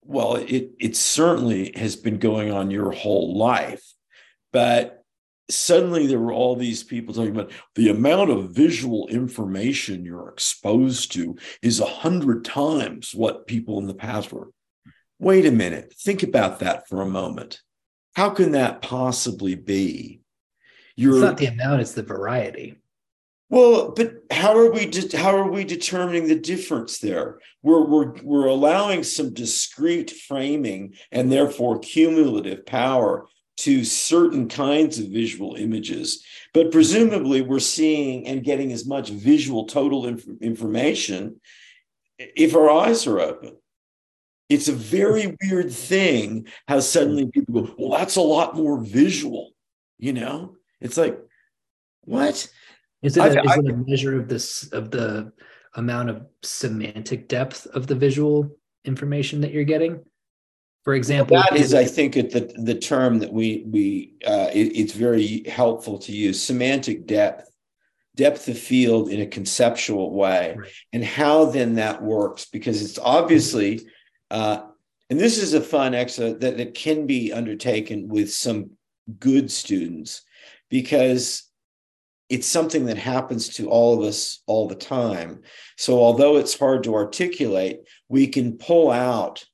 [0.03, 3.85] Well, it it certainly has been going on your whole life,
[4.53, 5.05] but
[5.51, 11.13] suddenly there were all these people talking about the amount of visual information you're exposed
[11.13, 14.51] to is a hundred times what people in the past were.
[15.21, 17.61] Wait a minute, think about that for a moment.
[18.15, 20.23] How can that possibly be?
[20.97, 22.77] You're, it's not the amount; it's the variety.
[23.51, 27.39] Well, but how are we de- how are we determining the difference there?
[27.63, 33.27] We're we're we're allowing some discrete framing and therefore cumulative power
[33.59, 36.25] to certain kinds of visual images,
[36.55, 41.43] but presumably we're seeing and getting as much visual total inf- information
[42.19, 43.60] if our eyes are open.
[44.51, 49.53] It's a very weird thing how suddenly people go, well, that's a lot more visual,
[49.99, 50.57] you know?
[50.81, 51.19] It's like,
[52.03, 52.47] what?
[53.03, 55.33] Is it, a, I, is it a measure of this of the
[55.75, 58.51] amount of semantic depth of the visual
[58.85, 60.05] information that you're getting?
[60.83, 64.77] For example, well, that is, I think, the the term that we we uh, it,
[64.77, 67.51] it's very helpful to use semantic depth,
[68.17, 70.73] depth of field in a conceptual way, right.
[70.93, 73.81] and how then that works because it's obviously,
[74.31, 74.63] uh,
[75.09, 78.71] and this is a fun exercise that, that can be undertaken with some
[79.19, 80.23] good students
[80.69, 81.45] because
[82.29, 85.43] it's something that happens to all of us all the time.
[85.77, 89.45] So, although it's hard to articulate, we can pull out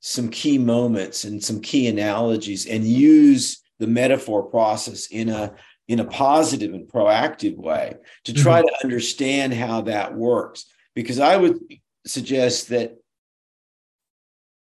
[0.00, 5.54] some key moments and some key analogies and use the metaphor process in a
[5.88, 7.94] in a positive and proactive way
[8.24, 8.68] to try mm-hmm.
[8.68, 11.58] to understand how that works because i would
[12.06, 12.96] suggest that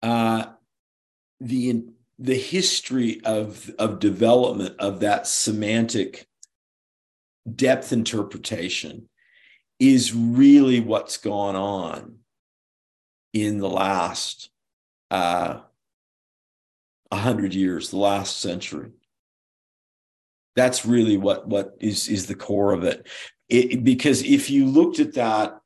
[0.02, 0.46] uh,
[1.40, 1.86] the
[2.18, 6.28] the history of of development of that semantic
[7.54, 9.10] depth interpretation
[9.80, 12.16] is really what's gone on
[13.34, 14.50] in the last
[15.12, 15.60] uh,
[17.10, 18.92] 100 years the last century
[20.56, 23.08] that's really what what is is the core of it.
[23.50, 25.60] it because if you looked at that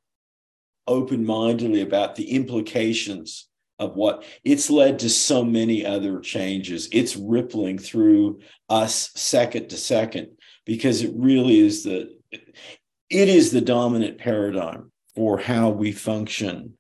[0.88, 3.49] open-mindedly about the implications
[3.80, 6.90] of what it's led to so many other changes.
[6.92, 10.30] It's rippling through us second to second
[10.66, 16.78] because it really is the it is the dominant paradigm for how we function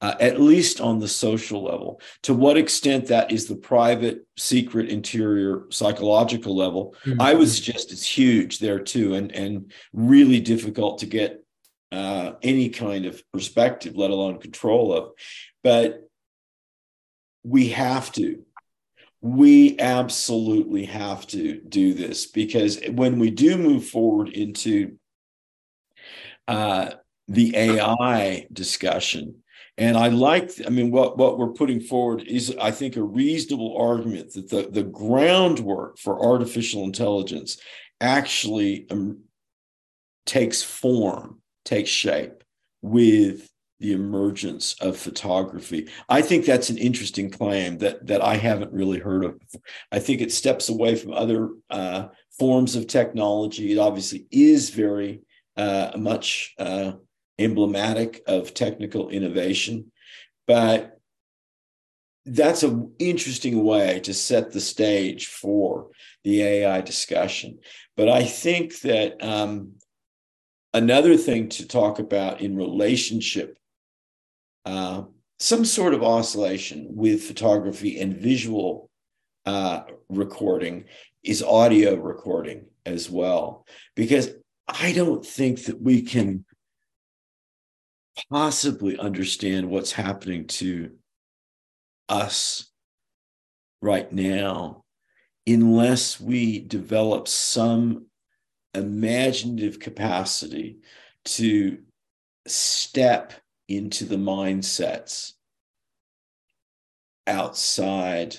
[0.00, 2.00] uh, at least on the social level.
[2.22, 7.20] To what extent that is the private, secret, interior, psychological level, mm-hmm.
[7.20, 11.44] I would suggest it's huge there too, and and really difficult to get
[11.90, 15.10] uh, any kind of perspective, let alone control of.
[15.64, 16.07] But
[17.44, 18.44] we have to
[19.20, 24.96] we absolutely have to do this because when we do move forward into
[26.46, 26.92] uh,
[27.28, 29.42] the AI discussion.
[29.76, 33.76] And I like, I mean, what, what we're putting forward is, I think, a reasonable
[33.76, 37.60] argument that the, the groundwork for artificial intelligence
[38.00, 39.20] actually um,
[40.26, 42.42] takes form, takes shape
[42.82, 43.48] with
[43.80, 45.88] the emergence of photography.
[46.08, 49.40] I think that's an interesting claim that that I haven't really heard of.
[49.92, 53.72] I think it steps away from other uh, forms of technology.
[53.72, 55.20] It obviously is very
[55.56, 56.92] uh, much uh,
[57.38, 59.92] emblematic of technical innovation,
[60.46, 60.98] but
[62.26, 65.88] that's an interesting way to set the stage for
[66.24, 67.58] the AI discussion.
[67.96, 69.74] But I think that um,
[70.74, 73.58] another thing to talk about in relationship
[74.68, 75.02] uh,
[75.38, 78.90] some sort of oscillation with photography and visual
[79.46, 79.80] uh,
[80.10, 80.84] recording
[81.24, 83.64] is audio recording as well.
[83.96, 84.28] Because
[84.68, 86.44] I don't think that we can
[88.30, 90.90] possibly understand what's happening to
[92.10, 92.70] us
[93.80, 94.84] right now
[95.46, 98.04] unless we develop some
[98.74, 100.76] imaginative capacity
[101.24, 101.78] to
[102.46, 103.32] step
[103.68, 105.34] into the mindsets
[107.26, 108.36] outside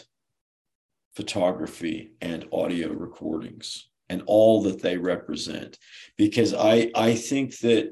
[1.15, 5.77] photography and audio recordings and all that they represent.
[6.17, 7.91] Because i i think that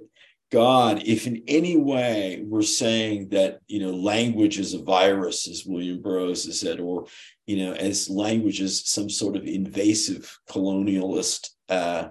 [0.51, 5.65] god if in any way we're saying that you know language is a virus as
[5.65, 7.05] william burroughs has said or
[7.45, 12.07] you know as language is some sort of invasive colonialist uh,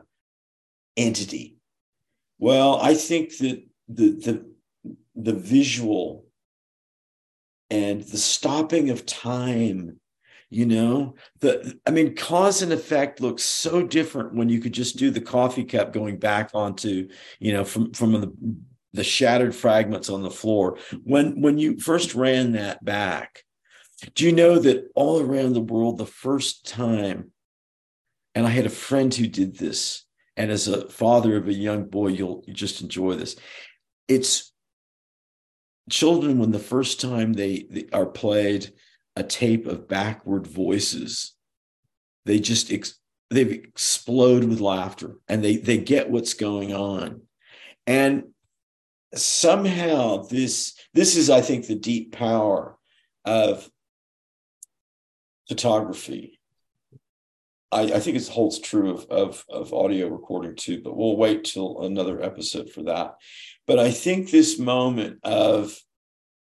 [0.99, 1.57] entity
[2.39, 4.56] well i think that the the
[5.17, 6.27] the visual
[7.71, 9.99] and the stopping of time
[10.49, 11.17] you know?
[11.41, 15.21] The i mean cause and effect looks so different when you could just do the
[15.21, 17.09] coffee cup going back onto
[17.41, 18.33] you know from from the
[18.93, 20.79] the shattered fragments on the floor.
[21.03, 23.43] When when you first ran that back
[24.15, 27.33] do you know that all around the world the first time
[28.35, 30.05] and i had a friend who did this
[30.37, 33.37] and as a father of a young boy you'll you just enjoy this
[34.09, 34.53] it's
[35.91, 38.73] children when the first time they, they are played
[39.15, 41.37] a tape of backward voices
[42.27, 42.99] they just ex-
[43.31, 47.23] they explode with laughter and they they get what's going on.
[47.87, 48.25] And
[49.15, 52.77] somehow this this is i think the deep power
[53.25, 53.71] of
[55.49, 56.39] photography
[57.73, 61.45] I, I think it holds true of, of, of audio recording too, but we'll wait
[61.45, 63.17] till another episode for that.
[63.67, 65.77] But I think this moment of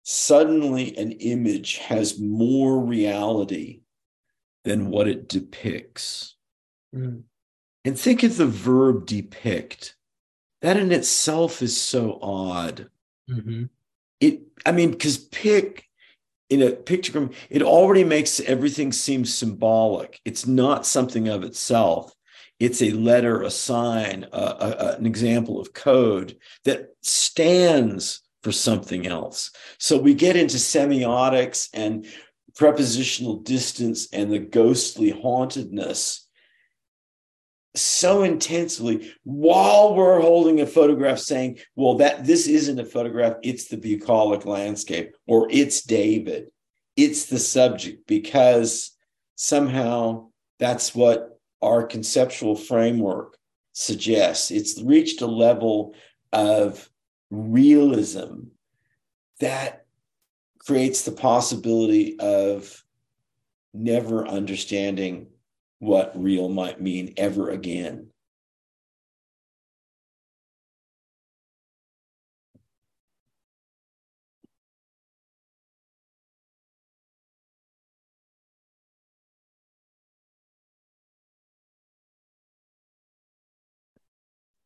[0.04, 3.82] suddenly an image has more reality
[4.64, 6.36] than what it depicts.
[6.96, 7.24] Mm.
[7.84, 9.96] And think of the verb depict.
[10.62, 12.90] That in itself is so odd.
[13.30, 13.64] Mm-hmm.
[14.20, 15.88] It, I mean, because pick
[16.52, 20.20] in a pictogram, it already makes everything seem symbolic.
[20.26, 22.14] It's not something of itself.
[22.60, 29.08] It's a letter, a sign, a, a, an example of code that stands for something
[29.08, 29.52] else.
[29.80, 32.06] So we get into semiotics and
[32.56, 36.28] prepositional distance and the ghostly hauntedness
[37.74, 43.70] so intensely while we're holding a photograph saying well that this isn't a photograph it's
[43.70, 46.48] the bucolic landscape or it's david.
[46.98, 48.92] It's the subject because
[49.36, 50.28] somehow
[50.60, 53.38] that's what our conceptual framework
[53.74, 54.52] suggests.
[54.52, 55.96] It's reached a level
[56.34, 56.90] of
[57.30, 58.48] realism
[59.40, 59.86] that
[60.60, 62.84] creates the possibility of
[63.74, 65.28] never understanding
[65.82, 68.08] what real might mean ever again.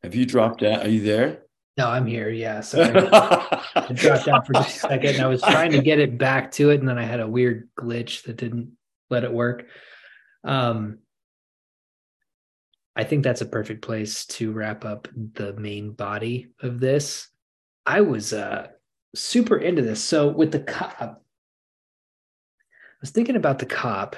[0.03, 0.85] Have you dropped out?
[0.85, 1.43] Are you there?
[1.77, 2.29] No, I'm here.
[2.29, 2.59] Yeah.
[2.59, 2.89] Sorry.
[2.93, 5.21] I dropped out for just a second.
[5.21, 7.69] I was trying to get it back to it, and then I had a weird
[7.79, 8.73] glitch that didn't
[9.09, 9.65] let it work.
[10.43, 10.99] Um,
[12.95, 17.27] I think that's a perfect place to wrap up the main body of this.
[17.85, 18.67] I was uh,
[19.13, 20.01] super into this.
[20.01, 21.15] So with the cop, I
[23.01, 24.15] was thinking about the cop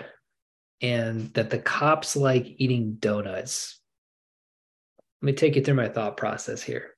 [0.81, 3.79] and that the cops like eating donuts.
[5.21, 6.91] Let me take you through my thought process here.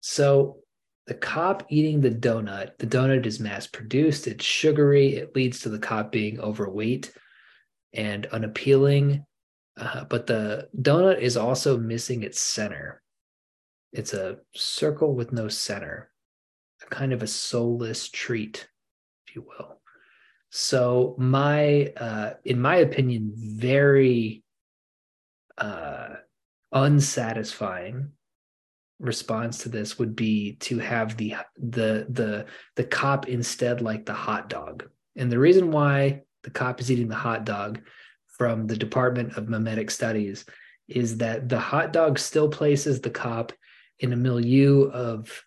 [0.00, 0.58] So
[1.06, 5.68] the cop eating the donut, the donut is mass produced, it's sugary, it leads to
[5.68, 7.12] the cop being overweight
[7.92, 9.24] and unappealing.
[9.76, 13.02] Uh, but the donut is also missing its center.
[13.92, 16.10] it's a circle with no center,
[16.82, 18.68] a kind of a soulless treat,
[19.26, 19.80] if you will.
[20.50, 24.42] So my, uh, in my opinion, very
[25.58, 26.14] uh,
[26.72, 28.10] unsatisfying
[29.00, 32.46] response to this would be to have the the the
[32.76, 34.88] the cop instead like the hot dog.
[35.16, 37.80] And the reason why the cop is eating the hot dog
[38.36, 40.44] from the Department of Memetic Studies
[40.88, 43.52] is that the hot dog still places the cop
[44.00, 45.44] in a milieu of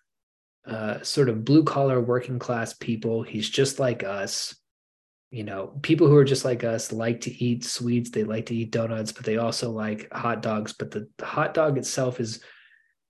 [0.66, 3.22] uh, sort of blue collar working class people.
[3.22, 4.54] He's just like us.
[5.30, 8.54] You know, people who are just like us like to eat sweets, they like to
[8.54, 10.72] eat donuts, but they also like hot dogs.
[10.72, 12.40] But the, the hot dog itself is,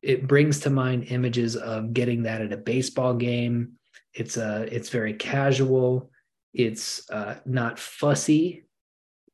[0.02, 3.74] it brings to mind images of getting that at a baseball game.
[4.14, 6.10] It's a, uh, it's very casual.
[6.52, 8.67] It's uh, not fussy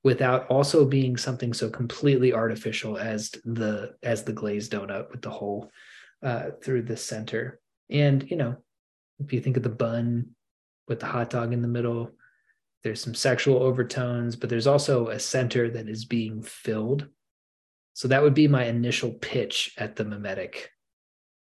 [0.05, 5.31] without also being something so completely artificial as the as the glazed donut with the
[5.31, 5.71] hole
[6.23, 7.59] uh, through the center.
[7.91, 8.57] And you know,
[9.19, 10.37] if you think of the bun
[10.87, 12.13] with the hot dog in the middle,
[12.85, 17.09] there's some sexual overtones, but there's also a center that is being filled.
[17.95, 20.69] So that would be my initial pitch at the memetic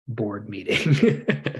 [0.07, 1.25] board meeting.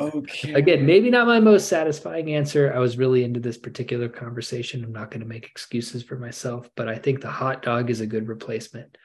[0.00, 0.52] okay.
[0.52, 2.72] Again, maybe not my most satisfying answer.
[2.72, 4.84] I was really into this particular conversation.
[4.84, 8.00] I'm not going to make excuses for myself, but I think the hot dog is
[8.00, 8.96] a good replacement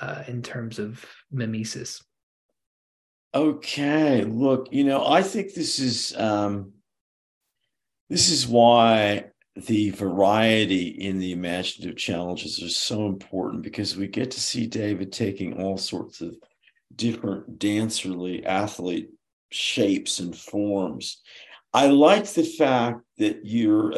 [0.00, 2.02] uh, in terms of mimesis.
[3.34, 6.72] Okay, look, you know, I think this is um,
[8.10, 9.24] this is why
[9.56, 15.12] the variety in the imaginative challenges are so important because we get to see David
[15.12, 16.36] taking all sorts of
[16.94, 19.10] different dancerly athlete
[19.52, 21.20] shapes and forms.
[21.72, 23.92] I like the fact that your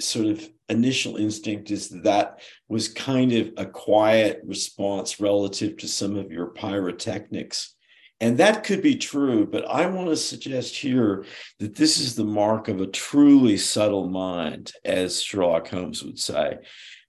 [0.00, 5.88] sort of initial instinct is that, that was kind of a quiet response relative to
[5.88, 7.74] some of your pyrotechnics.
[8.20, 11.24] And that could be true, but I want to suggest here
[11.58, 16.58] that this is the mark of a truly subtle mind, as Sherlock Holmes would say,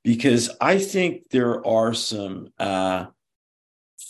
[0.04, 3.06] because I think there are some uh,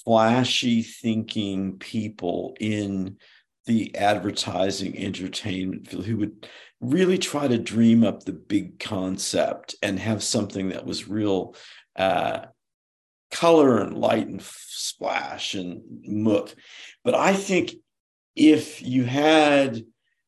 [0.04, 3.18] flashy thinking people in
[3.66, 6.48] the advertising entertainment field who would
[6.82, 11.56] really try to dream up the big concept and have something that was real
[11.96, 12.46] uh,
[13.32, 16.54] color and light and splash and mook.
[17.04, 17.74] But I think
[18.36, 19.84] if you had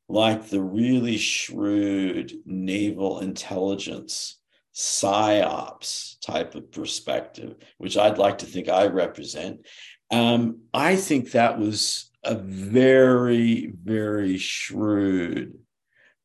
[0.10, 4.40] like the really shrewd naval intelligence
[4.74, 9.66] psyops type of perspective, which I'd like to think I represent.
[10.12, 15.58] Um, I think that was a very, very shrewd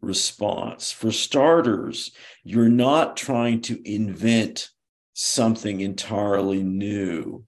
[0.01, 0.93] response.
[0.93, 2.13] For starters,
[2.43, 4.71] you're not trying to invent
[5.15, 7.45] something entirely new.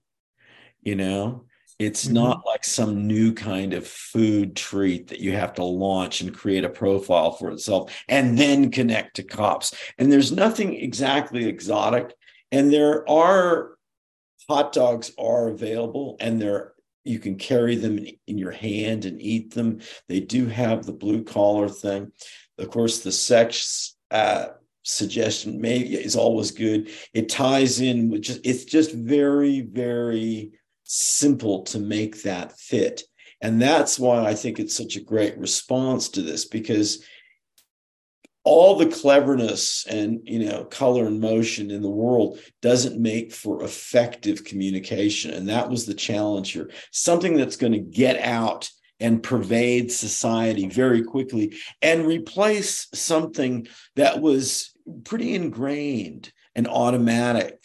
[0.81, 1.45] You know,
[1.77, 2.13] it's mm-hmm.
[2.13, 6.63] not like some new kind of food treat that you have to launch and create
[6.63, 9.73] a profile for itself and then connect to cops.
[9.97, 12.13] And there's nothing exactly exotic.
[12.51, 13.71] And there are
[14.47, 16.74] hot dogs are available and they're
[17.05, 19.79] you can carry them in your hand and eat them.
[20.09, 22.11] They do have the blue collar thing.
[22.57, 24.47] Of course, the sex uh,
[24.83, 26.89] suggestion maybe is always good.
[27.13, 30.51] It ties in with just it's just very, very
[30.83, 33.03] simple to make that fit.
[33.41, 37.03] And that's why I think it's such a great response to this because
[38.45, 43.63] all the cleverness and you know color and motion in the world doesn't make for
[43.63, 48.69] effective communication and that was the challenge here something that's going to get out
[49.01, 54.73] and pervade society very quickly and replace something that was
[55.03, 57.59] pretty ingrained and automatic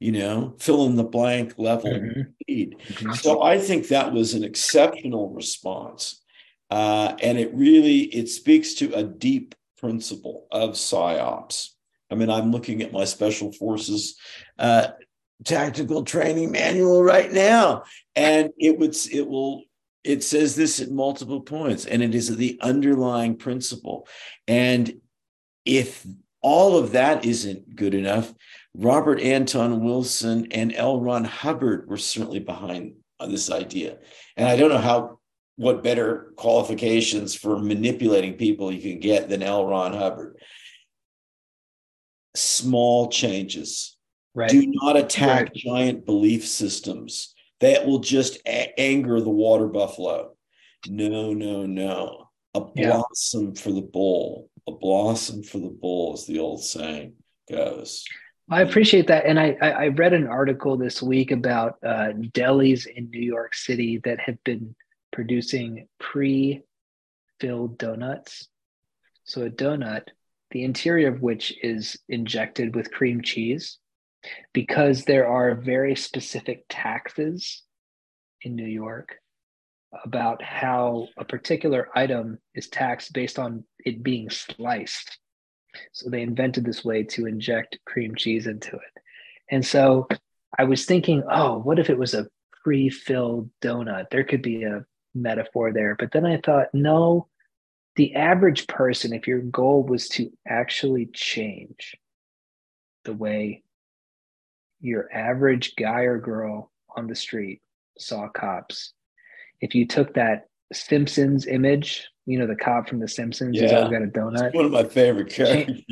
[0.00, 2.20] you know, fill in the blank level mm-hmm.
[2.46, 2.76] need.
[2.78, 3.12] Mm-hmm.
[3.14, 6.22] So I think that was an exceptional response.
[6.70, 11.70] Uh, and it really it speaks to a deep principle of psyops.
[12.10, 14.16] I mean, I'm looking at my special forces
[14.58, 14.88] uh,
[15.44, 17.84] tactical training manual right now,
[18.16, 19.64] and it would it will
[20.04, 24.08] it says this at multiple points, and it is the underlying principle.
[24.46, 25.00] And
[25.64, 26.06] if
[26.40, 28.32] all of that isn't good enough,
[28.74, 31.00] Robert Anton Wilson and L.
[31.00, 33.98] Ron Hubbard were certainly behind this idea.
[34.36, 35.17] And I don't know how
[35.58, 39.66] what better qualifications for manipulating people you can get than L.
[39.66, 40.36] Ron Hubbard.
[42.36, 43.96] Small changes.
[44.36, 44.48] Right.
[44.48, 45.54] Do not attack right.
[45.54, 47.34] giant belief systems.
[47.58, 50.36] That will just a- anger the water buffalo.
[50.86, 52.28] No, no, no.
[52.54, 53.60] A blossom yeah.
[53.60, 54.50] for the bull.
[54.68, 57.14] A blossom for the bull, as the old saying
[57.50, 58.04] goes.
[58.48, 63.10] I appreciate that, and I I read an article this week about uh, delis in
[63.10, 64.74] New York City that have been
[65.12, 68.48] producing pre-filled donuts.
[69.24, 70.04] So a donut,
[70.50, 73.78] the interior of which is injected with cream cheese,
[74.52, 77.62] because there are very specific taxes
[78.42, 79.16] in New York
[80.04, 85.18] about how a particular item is taxed based on it being sliced.
[85.92, 89.02] So they invented this way to inject cream cheese into it.
[89.50, 90.08] And so
[90.58, 92.26] I was thinking, oh, what if it was a
[92.62, 94.10] pre filled donut?
[94.10, 95.96] There could be a metaphor there.
[95.98, 97.28] But then I thought, no,
[97.96, 101.96] the average person, if your goal was to actually change
[103.04, 103.62] the way
[104.80, 107.60] your average guy or girl on the street
[107.98, 108.92] saw cops,
[109.60, 113.74] if you took that Simpsons image, you know, the cop from The Simpsons yeah.
[113.74, 114.48] always got a donut.
[114.48, 115.82] It's one of my favorite characters.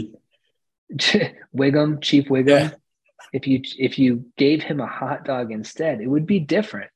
[1.56, 2.46] Wiggum, Chief Wiggum.
[2.46, 2.70] Yeah.
[3.32, 6.90] If you if you gave him a hot dog instead, it would be different.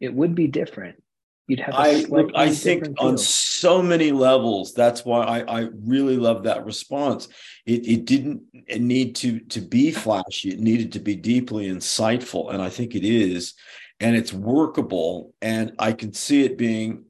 [0.00, 1.02] It would be different.
[1.50, 1.74] You'd have.
[1.74, 4.72] I look, I think on so many levels.
[4.72, 7.26] That's why I I really love that response.
[7.66, 8.42] It it didn't
[8.78, 10.50] need to to be flashy.
[10.50, 13.54] It needed to be deeply insightful, and I think it is
[13.98, 15.34] and it's workable.
[15.42, 17.06] And I can see it being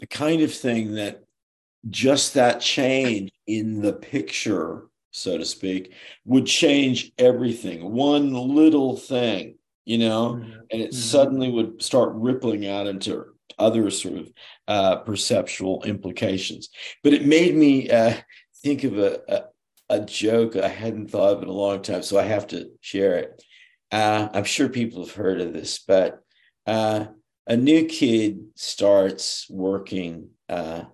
[0.00, 1.22] the kind of thing that
[1.88, 5.92] just that change in the picture, so to speak,
[6.24, 7.92] would change everything.
[7.92, 10.50] One little thing, you know, mm-hmm.
[10.72, 10.96] and it mm-hmm.
[10.96, 14.32] suddenly would start rippling out into other sort of
[14.68, 16.68] uh, perceptual implications.
[17.02, 18.14] But it made me uh,
[18.62, 19.44] think of a, a,
[19.88, 23.16] a joke I hadn't thought of in a long time, so I have to share
[23.16, 23.42] it.
[23.90, 26.20] Uh, I'm sure people have heard of this, but
[26.66, 27.06] uh,
[27.46, 30.84] a new kid starts working uh,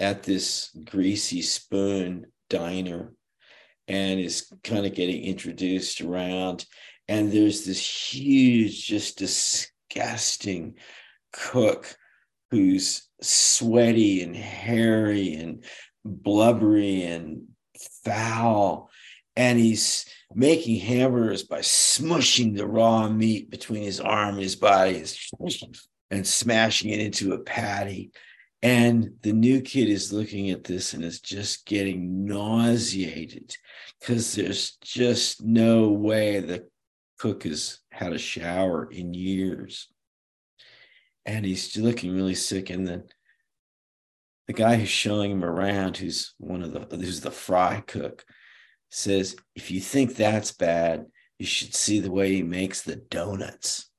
[0.00, 3.12] at this greasy spoon diner
[3.88, 6.66] and is kind of getting introduced around.
[7.08, 10.74] And there's this huge, just disgusting
[11.32, 11.96] cook
[12.50, 15.64] who's sweaty and hairy and
[16.04, 17.42] blubbery and
[18.04, 18.90] foul.
[19.36, 25.04] And he's making hamburgers by smushing the raw meat between his arm and his body
[26.10, 28.12] and smashing it into a patty.
[28.62, 33.54] And the new kid is looking at this and is just getting nauseated
[34.00, 36.66] because there's just no way the
[37.18, 39.88] cook has had a shower in years.
[41.26, 42.70] And he's looking really sick.
[42.70, 43.04] And then
[44.46, 48.24] the guy who's showing him around, who's one of the who's the fry cook,
[48.90, 51.06] says, if you think that's bad,
[51.38, 53.90] you should see the way he makes the donuts.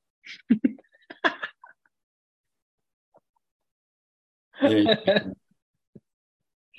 [4.61, 4.95] there, you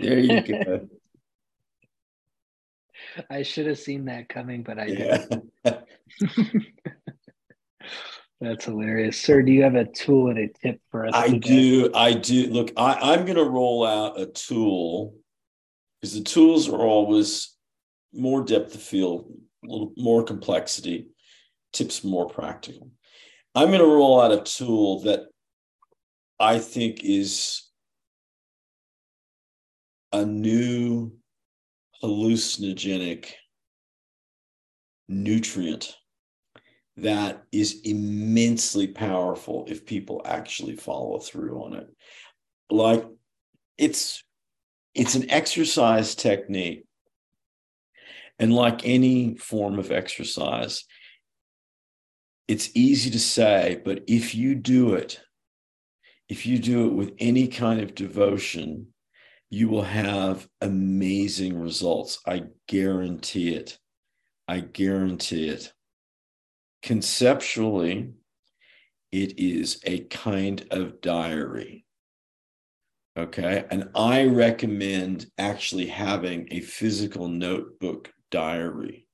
[0.01, 0.89] there you go.
[3.31, 5.25] I should have seen that coming, but I yeah.
[5.65, 5.65] didn't.
[8.41, 9.21] That's hilarious.
[9.21, 11.13] Sir, do you have a tool and a tip for us?
[11.15, 11.39] I today?
[11.49, 11.91] do.
[11.95, 12.47] I do.
[12.49, 15.15] Look, I, I'm going to roll out a tool
[16.01, 17.57] because the tools are always
[18.13, 19.33] more depth of field,
[19.65, 21.09] a little more complexity,
[21.73, 22.91] tips more practical.
[23.57, 25.23] I'm going to roll out a tool that
[26.39, 27.65] I think is
[30.13, 31.13] a new
[32.03, 33.27] hallucinogenic
[35.09, 35.97] nutrient
[37.03, 41.89] that is immensely powerful if people actually follow through on it
[42.71, 43.05] like
[43.77, 44.23] it's
[44.95, 46.85] it's an exercise technique
[48.39, 50.85] and like any form of exercise,
[52.47, 55.21] it's easy to say, but if you do it,
[56.29, 58.89] if you do it with any kind of devotion,
[59.51, 62.21] you will have amazing results.
[62.27, 63.79] I guarantee it.
[64.47, 65.73] I guarantee it.
[66.83, 68.13] Conceptually,
[69.11, 71.85] it is a kind of diary.
[73.17, 73.65] Okay.
[73.71, 79.09] And I recommend actually having a physical notebook diary.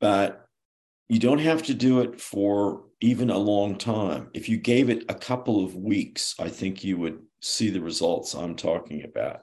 [0.00, 0.44] But
[1.08, 4.28] you don't have to do it for even a long time.
[4.34, 8.34] If you gave it a couple of weeks, I think you would see the results
[8.34, 9.42] I'm talking about.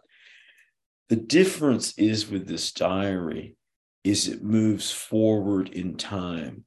[1.10, 3.56] The difference is with this diary
[4.04, 6.66] is it moves forward in time.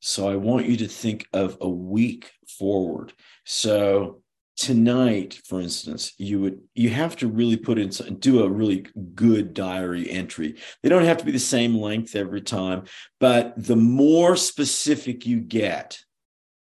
[0.00, 3.12] So I want you to think of a week forward.
[3.44, 4.22] So
[4.56, 7.88] tonight for instance you would you have to really put in
[8.18, 12.40] do a really good diary entry they don't have to be the same length every
[12.40, 12.84] time
[13.18, 15.98] but the more specific you get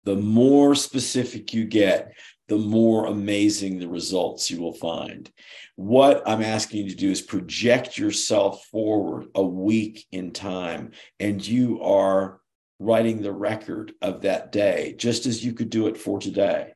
[0.05, 2.13] the more specific you get
[2.49, 5.31] the more amazing the results you will find.
[5.77, 10.91] What I'm asking you to do is project yourself forward a week in time,
[11.21, 12.41] and you are
[12.79, 16.73] writing the record of that day, just as you could do it for today.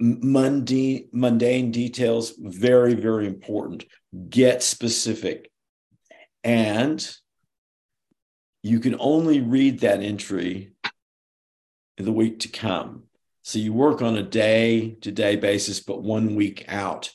[0.00, 3.84] Mundane, mundane details, very, very important.
[4.28, 5.50] Get specific.
[6.44, 7.04] And
[8.62, 10.72] you can only read that entry
[11.96, 13.07] in the week to come.
[13.48, 17.10] So you work on a day to day basis, but one week out.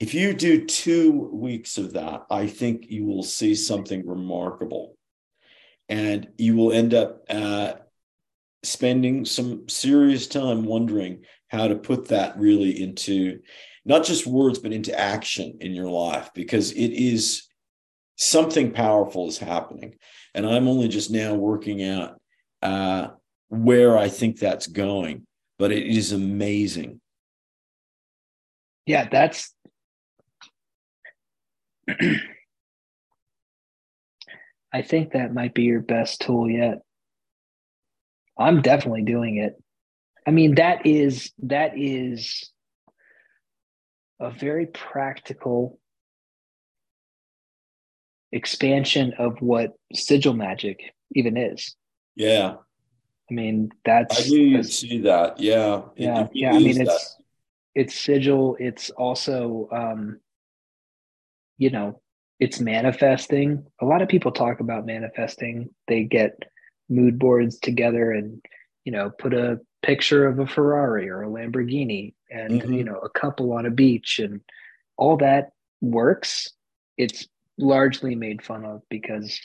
[0.00, 4.96] If you do two weeks of that, I think you will see something remarkable.
[5.88, 7.74] And you will end up uh,
[8.64, 13.38] spending some serious time wondering how to put that really into
[13.84, 17.46] not just words, but into action in your life, because it is
[18.16, 19.94] something powerful is happening.
[20.34, 22.20] And I'm only just now working out
[22.60, 23.10] uh,
[23.50, 25.25] where I think that's going,
[25.58, 27.00] but it is amazing.
[28.86, 29.52] Yeah, that's.
[34.72, 36.80] I think that might be your best tool yet.
[38.38, 39.54] I'm definitely doing it.
[40.26, 42.50] I mean, that is that is
[44.20, 45.78] a very practical
[48.32, 50.80] expansion of what sigil magic
[51.14, 51.74] even is.
[52.16, 52.56] Yeah.
[53.30, 55.40] I mean, that's I knew you'd see that.
[55.40, 55.82] Yeah.
[55.96, 56.24] Yeah.
[56.24, 56.52] It, yeah.
[56.52, 57.22] I mean, it's that.
[57.74, 58.56] it's sigil.
[58.60, 60.20] It's also um,
[61.58, 62.00] you know,
[62.38, 63.66] it's manifesting.
[63.80, 65.70] A lot of people talk about manifesting.
[65.88, 66.42] They get
[66.88, 68.44] mood boards together and,
[68.84, 72.72] you know, put a picture of a Ferrari or a Lamborghini and, mm-hmm.
[72.74, 74.40] you know, a couple on a beach and
[74.96, 75.50] all that
[75.80, 76.50] works.
[76.96, 77.26] It's
[77.58, 79.40] largely made fun of because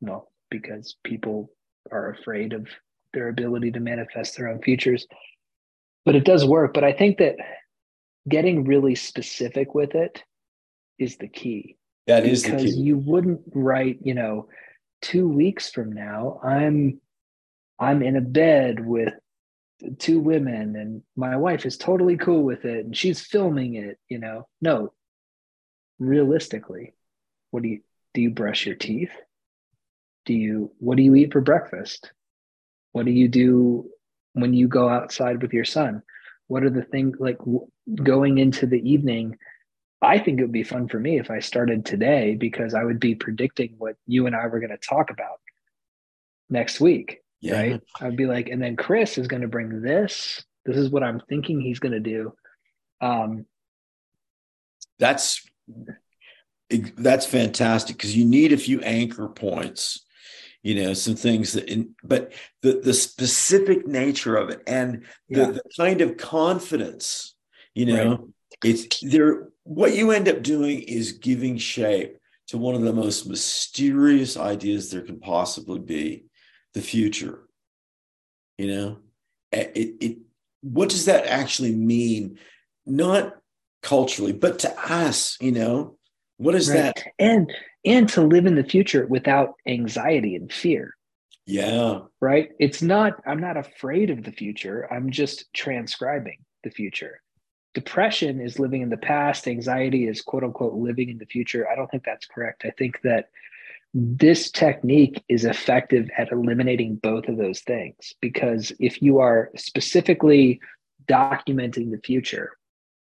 [0.00, 1.50] no because people
[1.90, 2.68] are afraid of
[3.12, 5.06] their ability to manifest their own futures.
[6.04, 6.74] But it does work.
[6.74, 7.36] But i think that
[8.28, 10.22] getting really specific with it
[10.98, 11.76] is the key.
[12.06, 14.48] That is because you wouldn't write you know
[15.02, 16.98] two weeks from now i'm
[17.78, 19.12] i'm in a bed with
[19.98, 24.18] two women and my wife is totally cool with it and she's filming it you
[24.18, 24.46] know.
[24.60, 24.92] No.
[25.98, 26.94] Realistically,
[27.50, 27.80] what do you
[28.14, 29.12] do you brush your teeth?
[30.26, 32.10] Do you what do you eat for breakfast?
[32.92, 33.90] What do you do
[34.32, 36.02] when you go outside with your son?
[36.48, 37.38] What are the things like
[38.02, 39.38] going into the evening?
[40.02, 43.00] I think it would be fun for me if I started today because I would
[43.00, 45.40] be predicting what you and I were going to talk about
[46.50, 47.22] next week.
[47.40, 47.60] Yeah.
[47.60, 47.82] Right.
[48.00, 50.44] I'd be like, and then Kris is going to bring this.
[50.64, 52.32] This is what I'm thinking he's going to do.
[53.00, 53.46] Um,
[54.98, 55.46] that's
[56.96, 60.05] that's fantastic because you need a few anchor points
[60.62, 65.40] you know some things that in, but the the specific nature of it and the,
[65.40, 65.50] yeah.
[65.50, 67.34] the kind of confidence
[67.74, 68.20] you know right.
[68.64, 72.16] it's there what you end up doing is giving shape
[72.48, 76.24] to one of the most mysterious ideas there can possibly be
[76.74, 77.48] the future
[78.58, 78.98] you know
[79.52, 80.18] it, it
[80.62, 82.38] what does that actually mean
[82.86, 83.34] not
[83.82, 85.96] culturally, but to us, you know,
[86.38, 87.02] what is that?
[87.18, 87.52] And
[87.86, 90.94] and to live in the future without anxiety and fear.
[91.46, 92.00] Yeah.
[92.20, 92.50] Right.
[92.58, 94.92] It's not, I'm not afraid of the future.
[94.92, 97.22] I'm just transcribing the future.
[97.72, 99.46] Depression is living in the past.
[99.46, 101.68] Anxiety is quote unquote living in the future.
[101.68, 102.64] I don't think that's correct.
[102.64, 103.28] I think that
[103.94, 110.60] this technique is effective at eliminating both of those things because if you are specifically
[111.08, 112.55] documenting the future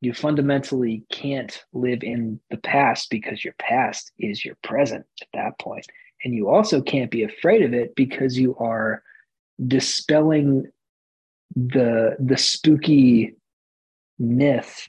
[0.01, 5.59] you fundamentally can't live in the past because your past is your present at that
[5.59, 5.87] point.
[6.25, 9.03] And you also can't be afraid of it because you are
[9.67, 10.71] dispelling
[11.57, 13.35] the the spooky
[14.19, 14.89] myth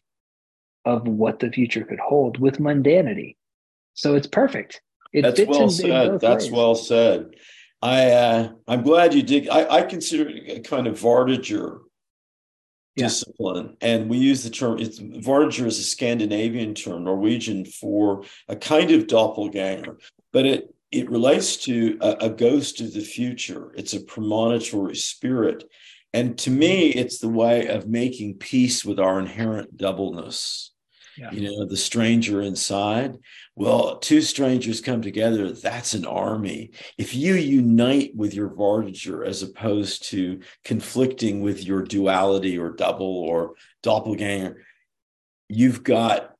[0.85, 3.35] of what the future could hold with mundanity.
[3.93, 4.81] So it's perfect.
[5.13, 6.19] It that's well said.
[6.19, 6.51] that's ways.
[6.51, 7.35] well said.
[7.81, 11.79] I uh, i'm glad you did i, I consider it a kind of vardøger
[12.99, 13.07] yeah.
[13.07, 13.77] discipline.
[13.81, 18.91] And we use the term, it's Vardøger is a Scandinavian term, Norwegian for a kind
[18.91, 19.97] of doppelganger,
[20.31, 23.71] but it it relates to a, a ghost of the future.
[23.75, 25.63] It's a premonitory spirit.
[26.13, 30.71] And to me, it's the way of making peace with our inherent doubleness.
[31.19, 31.31] Yeah.
[31.31, 33.17] You know, the stranger inside.
[33.55, 36.71] Well, two strangers come together, that's an army.
[36.97, 43.05] If you unite with your Vardøger as opposed to conflicting with your duality or double
[43.05, 44.63] or doppelganger,
[45.49, 46.35] you've got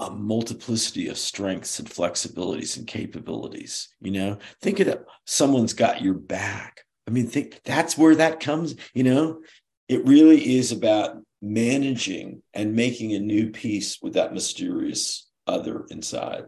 [0.00, 3.88] a multiplicity of strengths and flexibilities and capabilities.
[4.00, 5.04] You know, think of that.
[5.26, 6.84] Someone's got your back.
[7.06, 9.42] I mean, think that's where that comes, you know,
[9.88, 16.44] it really is about managing and making a new peace with that mysterious other inside.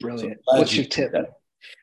[0.00, 0.38] Brilliant.
[0.48, 1.12] So What's you your tip?
[1.12, 1.30] That.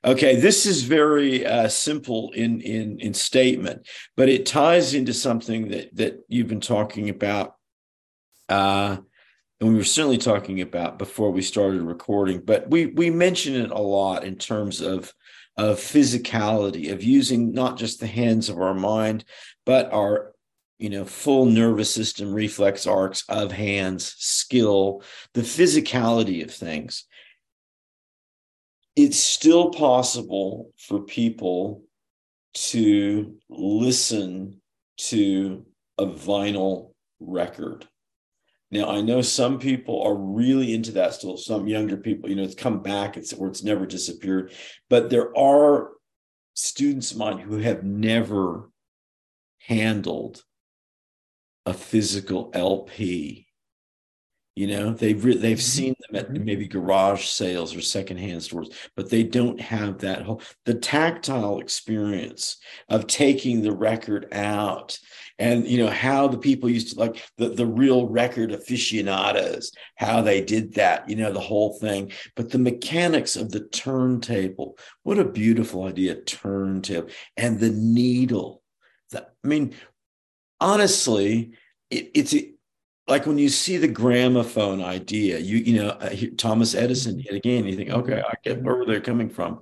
[0.04, 5.70] Okay, this is very uh, simple in in in statement, but it ties into something
[5.70, 7.56] that that you've been talking about,
[8.48, 8.98] uh,
[9.60, 12.40] and we were certainly talking about before we started recording.
[12.40, 15.14] But we we mention it a lot in terms of
[15.58, 19.26] of physicality, of using not just the hands of our mind,
[19.66, 20.35] but our
[20.78, 25.02] you know full nervous system reflex arcs of hands skill
[25.34, 27.06] the physicality of things
[28.96, 31.84] it's still possible for people
[32.54, 34.62] to listen
[34.98, 35.66] to
[35.98, 37.88] a vinyl record.
[38.72, 42.44] Now, I know some people are really into that still, some younger people, you know,
[42.44, 44.54] it's come back, it's or it's never disappeared.
[44.90, 45.92] But there are
[46.54, 48.70] students of mine who have never
[49.60, 50.44] handled
[51.66, 53.46] a physical LP
[54.56, 55.62] you know, they've re- they've mm-hmm.
[55.62, 56.46] seen them at mm-hmm.
[56.46, 62.58] maybe garage sales or secondhand stores, but they don't have that whole the tactile experience
[62.88, 64.98] of taking the record out
[65.40, 70.22] and you know how the people used to like the, the real record aficionados how
[70.22, 75.20] they did that you know the whole thing but the mechanics of the turntable what
[75.20, 78.62] a beautiful idea turntable and the needle
[79.12, 79.74] the, i mean
[80.60, 81.54] honestly
[81.90, 82.34] it, it's
[83.08, 87.66] like when you see the gramophone idea, you you know uh, Thomas Edison yet again,
[87.66, 89.62] you think, okay, I get where they're coming from.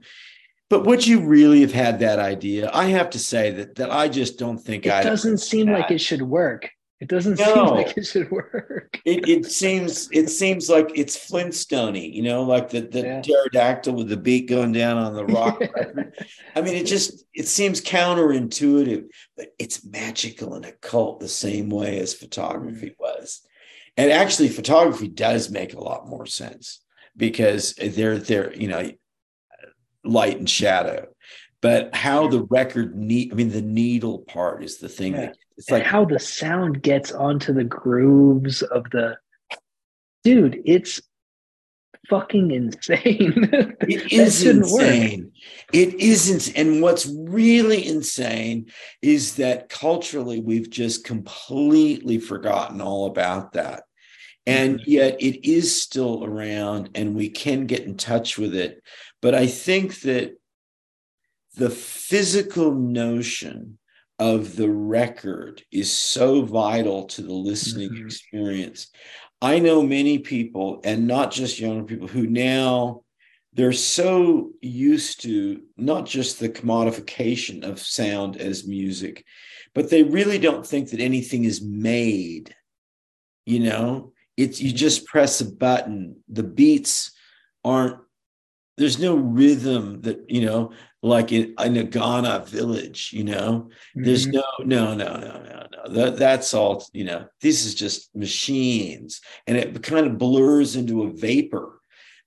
[0.70, 2.70] But would you really have had that idea?
[2.74, 5.91] I have to say that that I just don't think it I doesn't seem like
[5.91, 6.70] it should work.
[7.03, 7.45] It doesn't no.
[7.45, 8.97] seem like it should work.
[9.03, 13.21] it, it seems it seems like it's Flintstony, you know, like the, the yeah.
[13.21, 15.61] pterodactyl with the beak going down on the rock.
[16.55, 19.03] I mean, it just it seems counterintuitive,
[19.35, 22.95] but it's magical and occult the same way as photography mm.
[22.97, 23.41] was.
[23.97, 26.80] And actually, photography does make a lot more sense
[27.17, 28.89] because they're they're you know
[30.05, 31.05] light and shadow
[31.61, 35.21] but how the record need i mean the needle part is the thing yeah.
[35.27, 39.17] that it's like how the sound gets onto the grooves of the
[40.23, 41.01] dude it's
[42.09, 43.49] fucking insane
[43.81, 45.31] it is insane work.
[45.71, 48.65] it isn't and what's really insane
[49.01, 53.84] is that culturally we've just completely forgotten all about that
[54.45, 54.91] and mm-hmm.
[54.91, 58.84] yet it is still around and we can get in touch with it
[59.21, 60.35] but i think that
[61.55, 63.77] the physical notion
[64.23, 68.05] of the record is so vital to the listening mm-hmm.
[68.05, 68.87] experience.
[69.41, 73.01] I know many people, and not just younger people, who now
[73.51, 79.25] they're so used to not just the commodification of sound as music,
[79.75, 82.55] but they really don't think that anything is made.
[83.45, 86.23] You know, it's you just press a button.
[86.29, 87.11] The beats
[87.65, 87.97] aren't
[88.77, 90.71] there's no rhythm that you know
[91.01, 93.69] like in, in a ghana village you know?
[93.95, 94.03] Mm-hmm.
[94.03, 95.93] there's no no no no no no.
[95.93, 101.03] That, that's all you know this is just machines and it kind of blurs into
[101.03, 101.79] a vapor.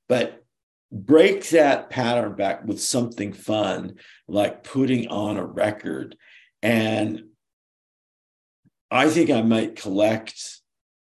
[0.08, 0.44] But
[0.92, 3.96] break that pattern back with something fun
[4.28, 6.16] like putting on a record
[6.62, 7.24] and
[8.90, 10.60] i think i might collect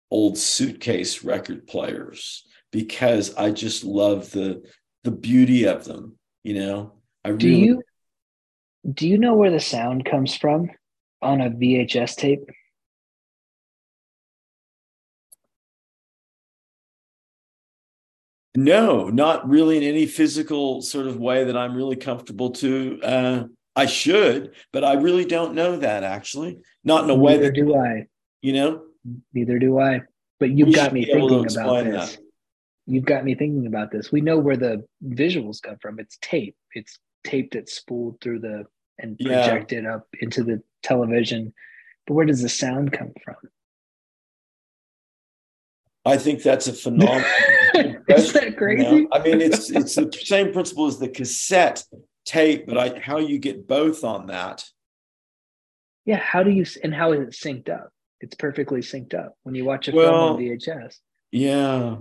[0.10, 4.64] old suitcase record players because i just love the
[5.08, 6.94] the beauty of them you know?
[7.24, 7.82] I do really you
[8.94, 10.70] do you know where the sound comes from
[11.22, 12.50] on a vhs tape?
[18.56, 23.44] No not really in any physical sort of way that i'm really comfortable to uh
[23.76, 26.60] i should but i really don't know that actually.
[26.84, 28.08] Not in a neither way that do i.
[28.42, 28.82] You know?
[29.34, 30.02] Neither do i.
[30.40, 32.27] But you've got me thinking about this that
[32.88, 34.12] you've got me thinking about this.
[34.12, 36.00] We know where the visuals come from.
[36.00, 36.56] It's tape.
[36.74, 38.66] It's tape that's spooled through the
[39.00, 39.96] and projected yeah.
[39.96, 41.54] up into the television.
[42.08, 43.36] But where does the sound come from?
[46.06, 47.24] I think that's a phenomenal.
[48.08, 48.84] Is that crazy?
[48.84, 49.08] You know?
[49.12, 51.84] I mean, it's it's the same principle as the cassette
[52.26, 54.64] tape, but I, how you get both on that.
[56.06, 57.92] Yeah, how do you and how is it synced up?
[58.22, 60.96] It's perfectly synced up when you watch a well, film on VHS.
[61.32, 61.98] Yeah,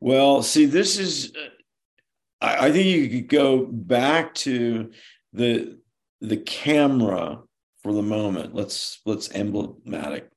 [0.00, 4.90] well, see, this is, uh, I, I think you could go back to
[5.32, 5.78] the
[6.20, 7.40] the camera
[7.82, 8.54] for the moment.
[8.54, 10.30] Let's let's emblematic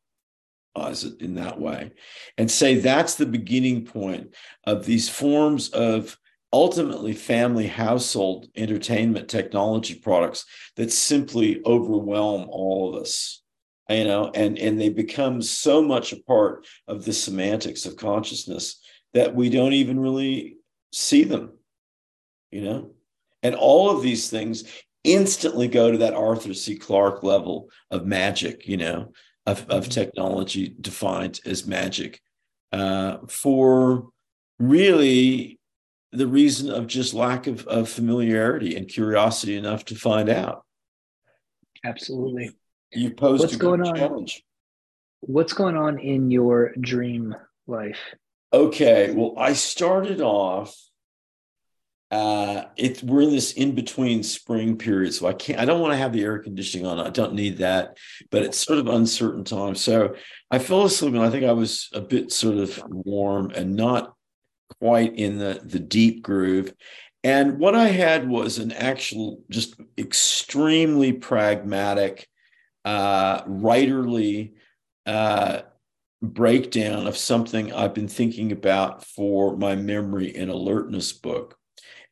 [0.76, 1.92] it in that way
[2.38, 4.34] and say that's the beginning point
[4.66, 6.18] of these forms of
[6.54, 13.42] ultimately family household entertainment technology products that simply overwhelm all of us
[13.90, 18.81] you know and and they become so much a part of the semantics of consciousness
[19.14, 20.58] that we don't even really
[20.92, 21.54] see them
[22.52, 22.92] you know
[23.44, 24.64] and all of these things
[25.04, 29.12] instantly go to that arthur c clarke level of magic you know
[29.46, 29.92] of, of mm-hmm.
[29.92, 32.22] technology defined as magic
[32.72, 34.08] uh, for
[34.60, 35.60] really
[36.12, 40.66] the reason of just lack of, of familiarity and curiosity enough to find out.
[41.84, 42.52] Absolutely.
[42.92, 43.96] You posed What's going on?
[43.96, 44.44] challenge.
[45.22, 47.36] What's going on in your dream
[47.68, 48.00] life?
[48.54, 49.12] Okay.
[49.12, 50.76] Well, I started off
[52.10, 55.94] uh it we're in this in between spring period so i can't i don't want
[55.94, 57.98] to have the air conditioning on i don't need that
[58.30, 60.14] but it's sort of uncertain time so
[60.52, 64.14] i fell asleep and i think i was a bit sort of warm and not
[64.80, 66.74] quite in the, the deep groove.
[67.24, 72.28] And what I had was an actual, just extremely pragmatic,
[72.84, 74.54] uh, writerly
[75.06, 75.62] uh,
[76.22, 81.58] breakdown of something I've been thinking about for my memory and alertness book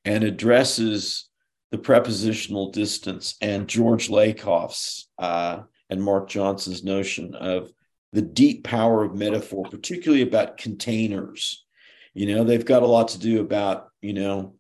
[0.04, 1.30] and addresses
[1.72, 7.72] the prepositional distance and George Lakoff's uh, and Mark Johnson's notion of
[8.12, 11.66] the deep power of metaphor, particularly about containers.
[12.14, 14.56] You know, they've got a lot to do about, you know,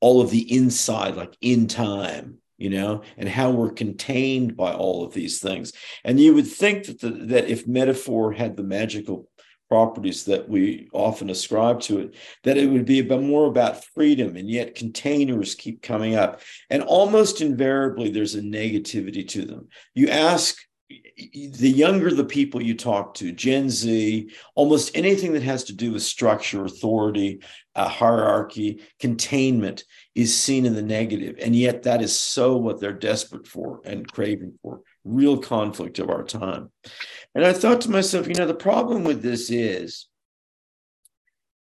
[0.00, 5.04] all of the inside, like in time, you know, and how we're contained by all
[5.04, 5.72] of these things.
[6.04, 9.28] And you would think that the, that if metaphor had the magical
[9.68, 14.36] properties that we often ascribe to it, that it would be about more about freedom,
[14.36, 16.40] and yet containers keep coming up,
[16.70, 19.68] and almost invariably there's a negativity to them.
[19.94, 20.56] You ask
[20.88, 25.92] the younger the people you talk to, Gen Z, almost anything that has to do
[25.92, 27.42] with structure, authority,
[27.74, 29.84] uh, hierarchy, containment
[30.18, 31.36] is seen in the negative.
[31.40, 36.10] And yet, that is so what they're desperate for and craving for real conflict of
[36.10, 36.72] our time.
[37.36, 40.08] And I thought to myself, you know, the problem with this is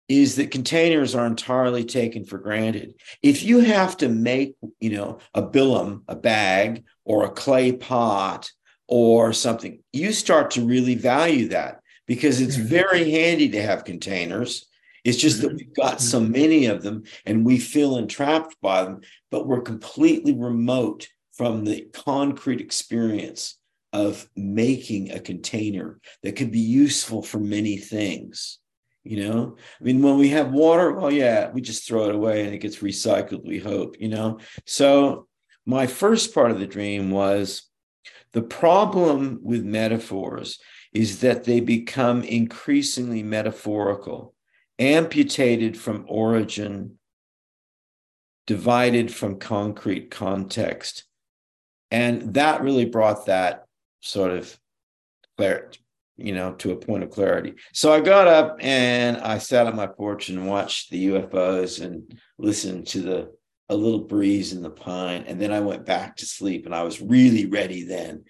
[0.06, 2.92] is that containers are entirely taken for granted.
[3.22, 8.50] If you have to make, you know, a bilum, a bag, or a clay pot,
[8.86, 12.66] or something, you start to really value that because it's mm-hmm.
[12.66, 14.66] very handy to have containers.
[15.04, 16.32] It's just that we've got so mm-hmm.
[16.32, 19.00] many of them and we feel entrapped by them,
[19.30, 23.58] but we're completely remote from the concrete experience
[23.92, 28.58] of making a container that could be useful for many things.
[29.04, 32.44] You know, I mean, when we have water, well, yeah, we just throw it away
[32.44, 34.38] and it gets recycled, we hope, you know.
[34.64, 35.26] So,
[35.66, 37.68] my first part of the dream was
[38.32, 40.60] the problem with metaphors
[40.92, 44.31] is that they become increasingly metaphorical,
[44.82, 46.98] amputated from origin,
[48.48, 51.04] divided from concrete context.
[51.92, 53.66] And that really brought that
[54.00, 54.58] sort of
[55.36, 55.78] clarity,
[56.16, 57.54] you know, to a point of clarity.
[57.72, 62.18] So I got up and I sat on my porch and watched the UFOs and
[62.38, 63.32] listened to the
[63.68, 65.24] a little breeze in the pine.
[65.28, 68.24] And then I went back to sleep and I was really ready then.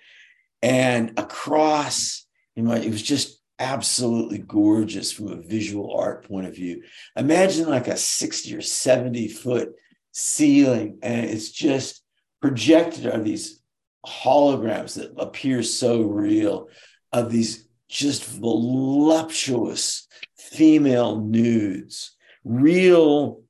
[0.61, 6.55] And across, you know, it was just absolutely gorgeous from a visual art point of
[6.55, 6.82] view.
[7.16, 9.70] Imagine like a 60 or 70 foot
[10.10, 12.02] ceiling, and it's just
[12.40, 13.62] projected are these
[14.05, 16.68] holograms that appear so real
[17.12, 23.43] of these just voluptuous female nudes, real,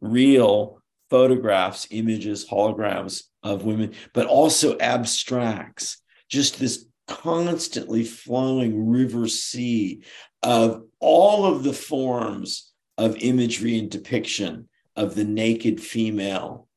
[0.00, 5.98] real photographs, images, holograms of women, but also abstracts,
[6.28, 10.02] just this constantly flowing river sea
[10.42, 16.68] of all of the forms of imagery and depiction of the naked female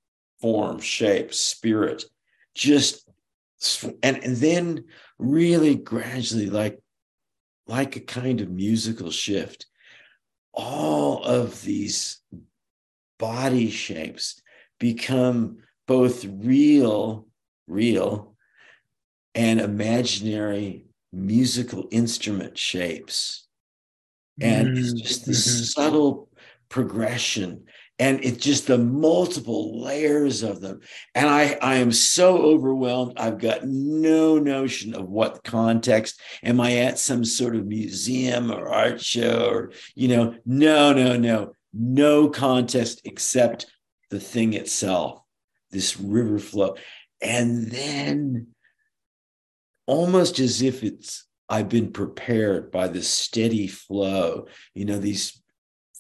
[0.42, 2.04] form, shape, spirit,
[2.54, 3.08] just
[4.04, 4.86] and, and then
[5.18, 6.80] really gradually like
[7.68, 9.66] like a kind of musical shift
[10.56, 12.22] all of these
[13.20, 14.42] body shapes
[14.80, 15.58] become
[15.88, 17.28] both real,
[17.68, 18.35] real,
[19.36, 23.48] and imaginary musical instrument shapes.
[24.42, 24.78] And mm-hmm.
[24.78, 25.64] it's just this mm-hmm.
[25.64, 26.30] subtle
[26.70, 27.66] progression
[27.98, 30.82] and it's just the multiple layers of them
[31.14, 36.78] and i i am so overwhelmed i've got no notion of what context am i
[36.78, 42.30] at some sort of museum or art show or you know no no no no
[42.30, 43.68] contest except
[44.10, 45.22] the thing itself,
[45.72, 46.76] this river flow.
[47.22, 48.48] And then
[49.88, 55.42] almost as if it's I've been prepared by this steady flow, you know, these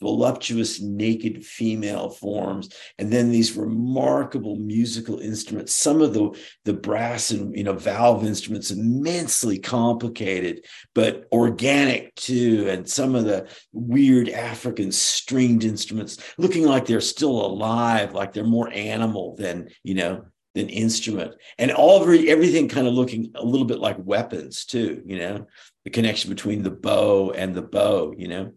[0.01, 7.31] voluptuous naked female forms and then these remarkable musical instruments some of the the brass
[7.31, 14.27] and you know valve instruments immensely complicated but organic too and some of the weird
[14.27, 20.25] african stringed instruments looking like they're still alive like they're more animal than you know
[20.55, 21.35] than instrument.
[21.59, 25.45] And all of everything kind of looking a little bit like weapons too you know?
[25.83, 28.53] The connection between the bow and the bow you know?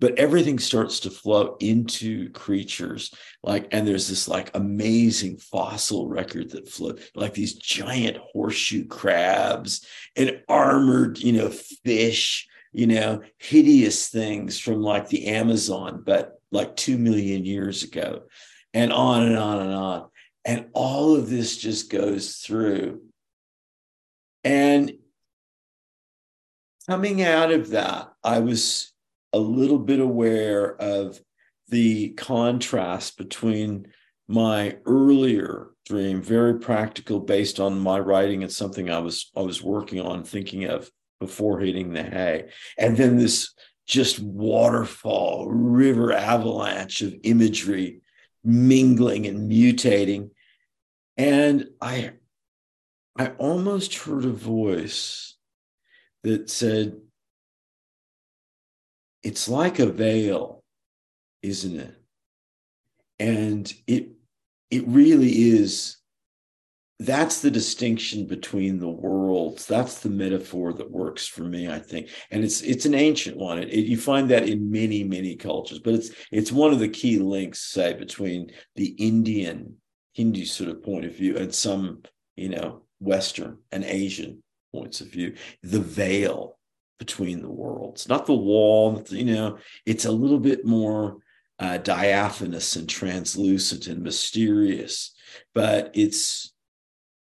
[0.00, 3.12] But everything starts to flow into creatures
[3.42, 9.84] like and there's this like amazing fossil record that flow like these giant horseshoe crabs
[10.14, 13.22] and armored you know fish you know?
[13.38, 18.24] Hideous things from like the amazon but like 2 million years ago
[18.74, 20.08] and on and on and on
[20.48, 23.02] and all of this just goes through.
[24.42, 24.92] And
[26.88, 28.92] coming out of that i was
[29.34, 31.20] a little bit aware of
[31.68, 33.86] the contrast between
[34.26, 39.62] my earlier dream very practical based on my writing and something i was i was
[39.62, 42.48] working on thinking of before hitting the hay.
[42.78, 43.52] And then this
[43.86, 48.00] just waterfall river avalanche of imagery
[48.44, 50.30] mingling and mutating
[51.18, 52.12] and i
[53.18, 55.36] i almost heard a voice
[56.22, 56.96] that said
[59.22, 60.62] it's like a veil,
[61.42, 61.94] isn't it?
[63.18, 64.10] And it
[64.70, 65.96] it really is
[67.00, 69.66] that's the distinction between the worlds.
[69.66, 72.10] That's the metaphor that works for me i think.
[72.30, 73.58] And it's it's an ancient one.
[73.58, 76.88] It, it, you find that in many many cultures but it's it's one of the
[76.88, 79.76] key links say between the indian
[80.18, 82.02] hindu sort of point of view and some
[82.36, 84.42] you know western and asian
[84.74, 86.58] points of view the veil
[86.98, 89.02] between the worlds, not the wall.
[89.08, 91.18] You know, it's a little bit more
[91.58, 95.14] uh, diaphanous and translucent and mysterious,
[95.54, 96.52] but it's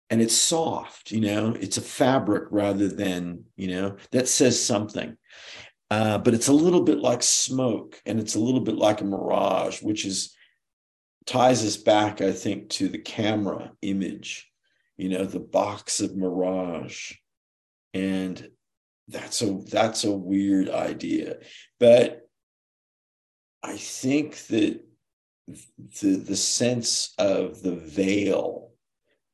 [0.10, 1.12] and it's soft.
[1.12, 5.18] You know, it's a fabric rather than you know that says something.
[5.90, 9.06] Uh, but it's a little bit like smoke, and it's a little bit like a
[9.06, 10.36] mirage, which is
[11.26, 14.50] ties us back, I think, to the camera image.
[14.98, 17.14] You know, the box of mirage,
[17.94, 18.48] and
[19.08, 21.38] that's a that's a weird idea
[21.80, 22.22] but
[23.62, 24.80] i think that
[26.02, 28.72] the the sense of the veil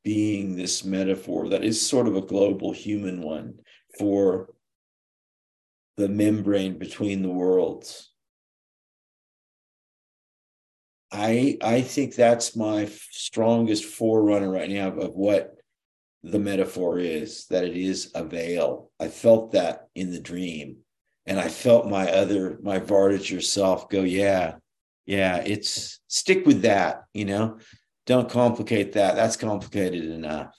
[0.04, 3.54] being this metaphor that is sort of a global human one
[4.00, 4.50] for
[5.98, 8.12] the membrane between the worlds
[11.12, 15.60] i i think that's my strongest forerunner right now of, what
[16.24, 18.92] the metaphor is that it is a veil.
[19.00, 20.78] I felt that in the dream.
[21.26, 24.56] And I felt my other, my Vardøger self go, yeah,
[25.06, 27.60] yeah, it's stick with that, you know,
[28.06, 29.16] don't complicate that.
[29.16, 30.56] That's complicated enough.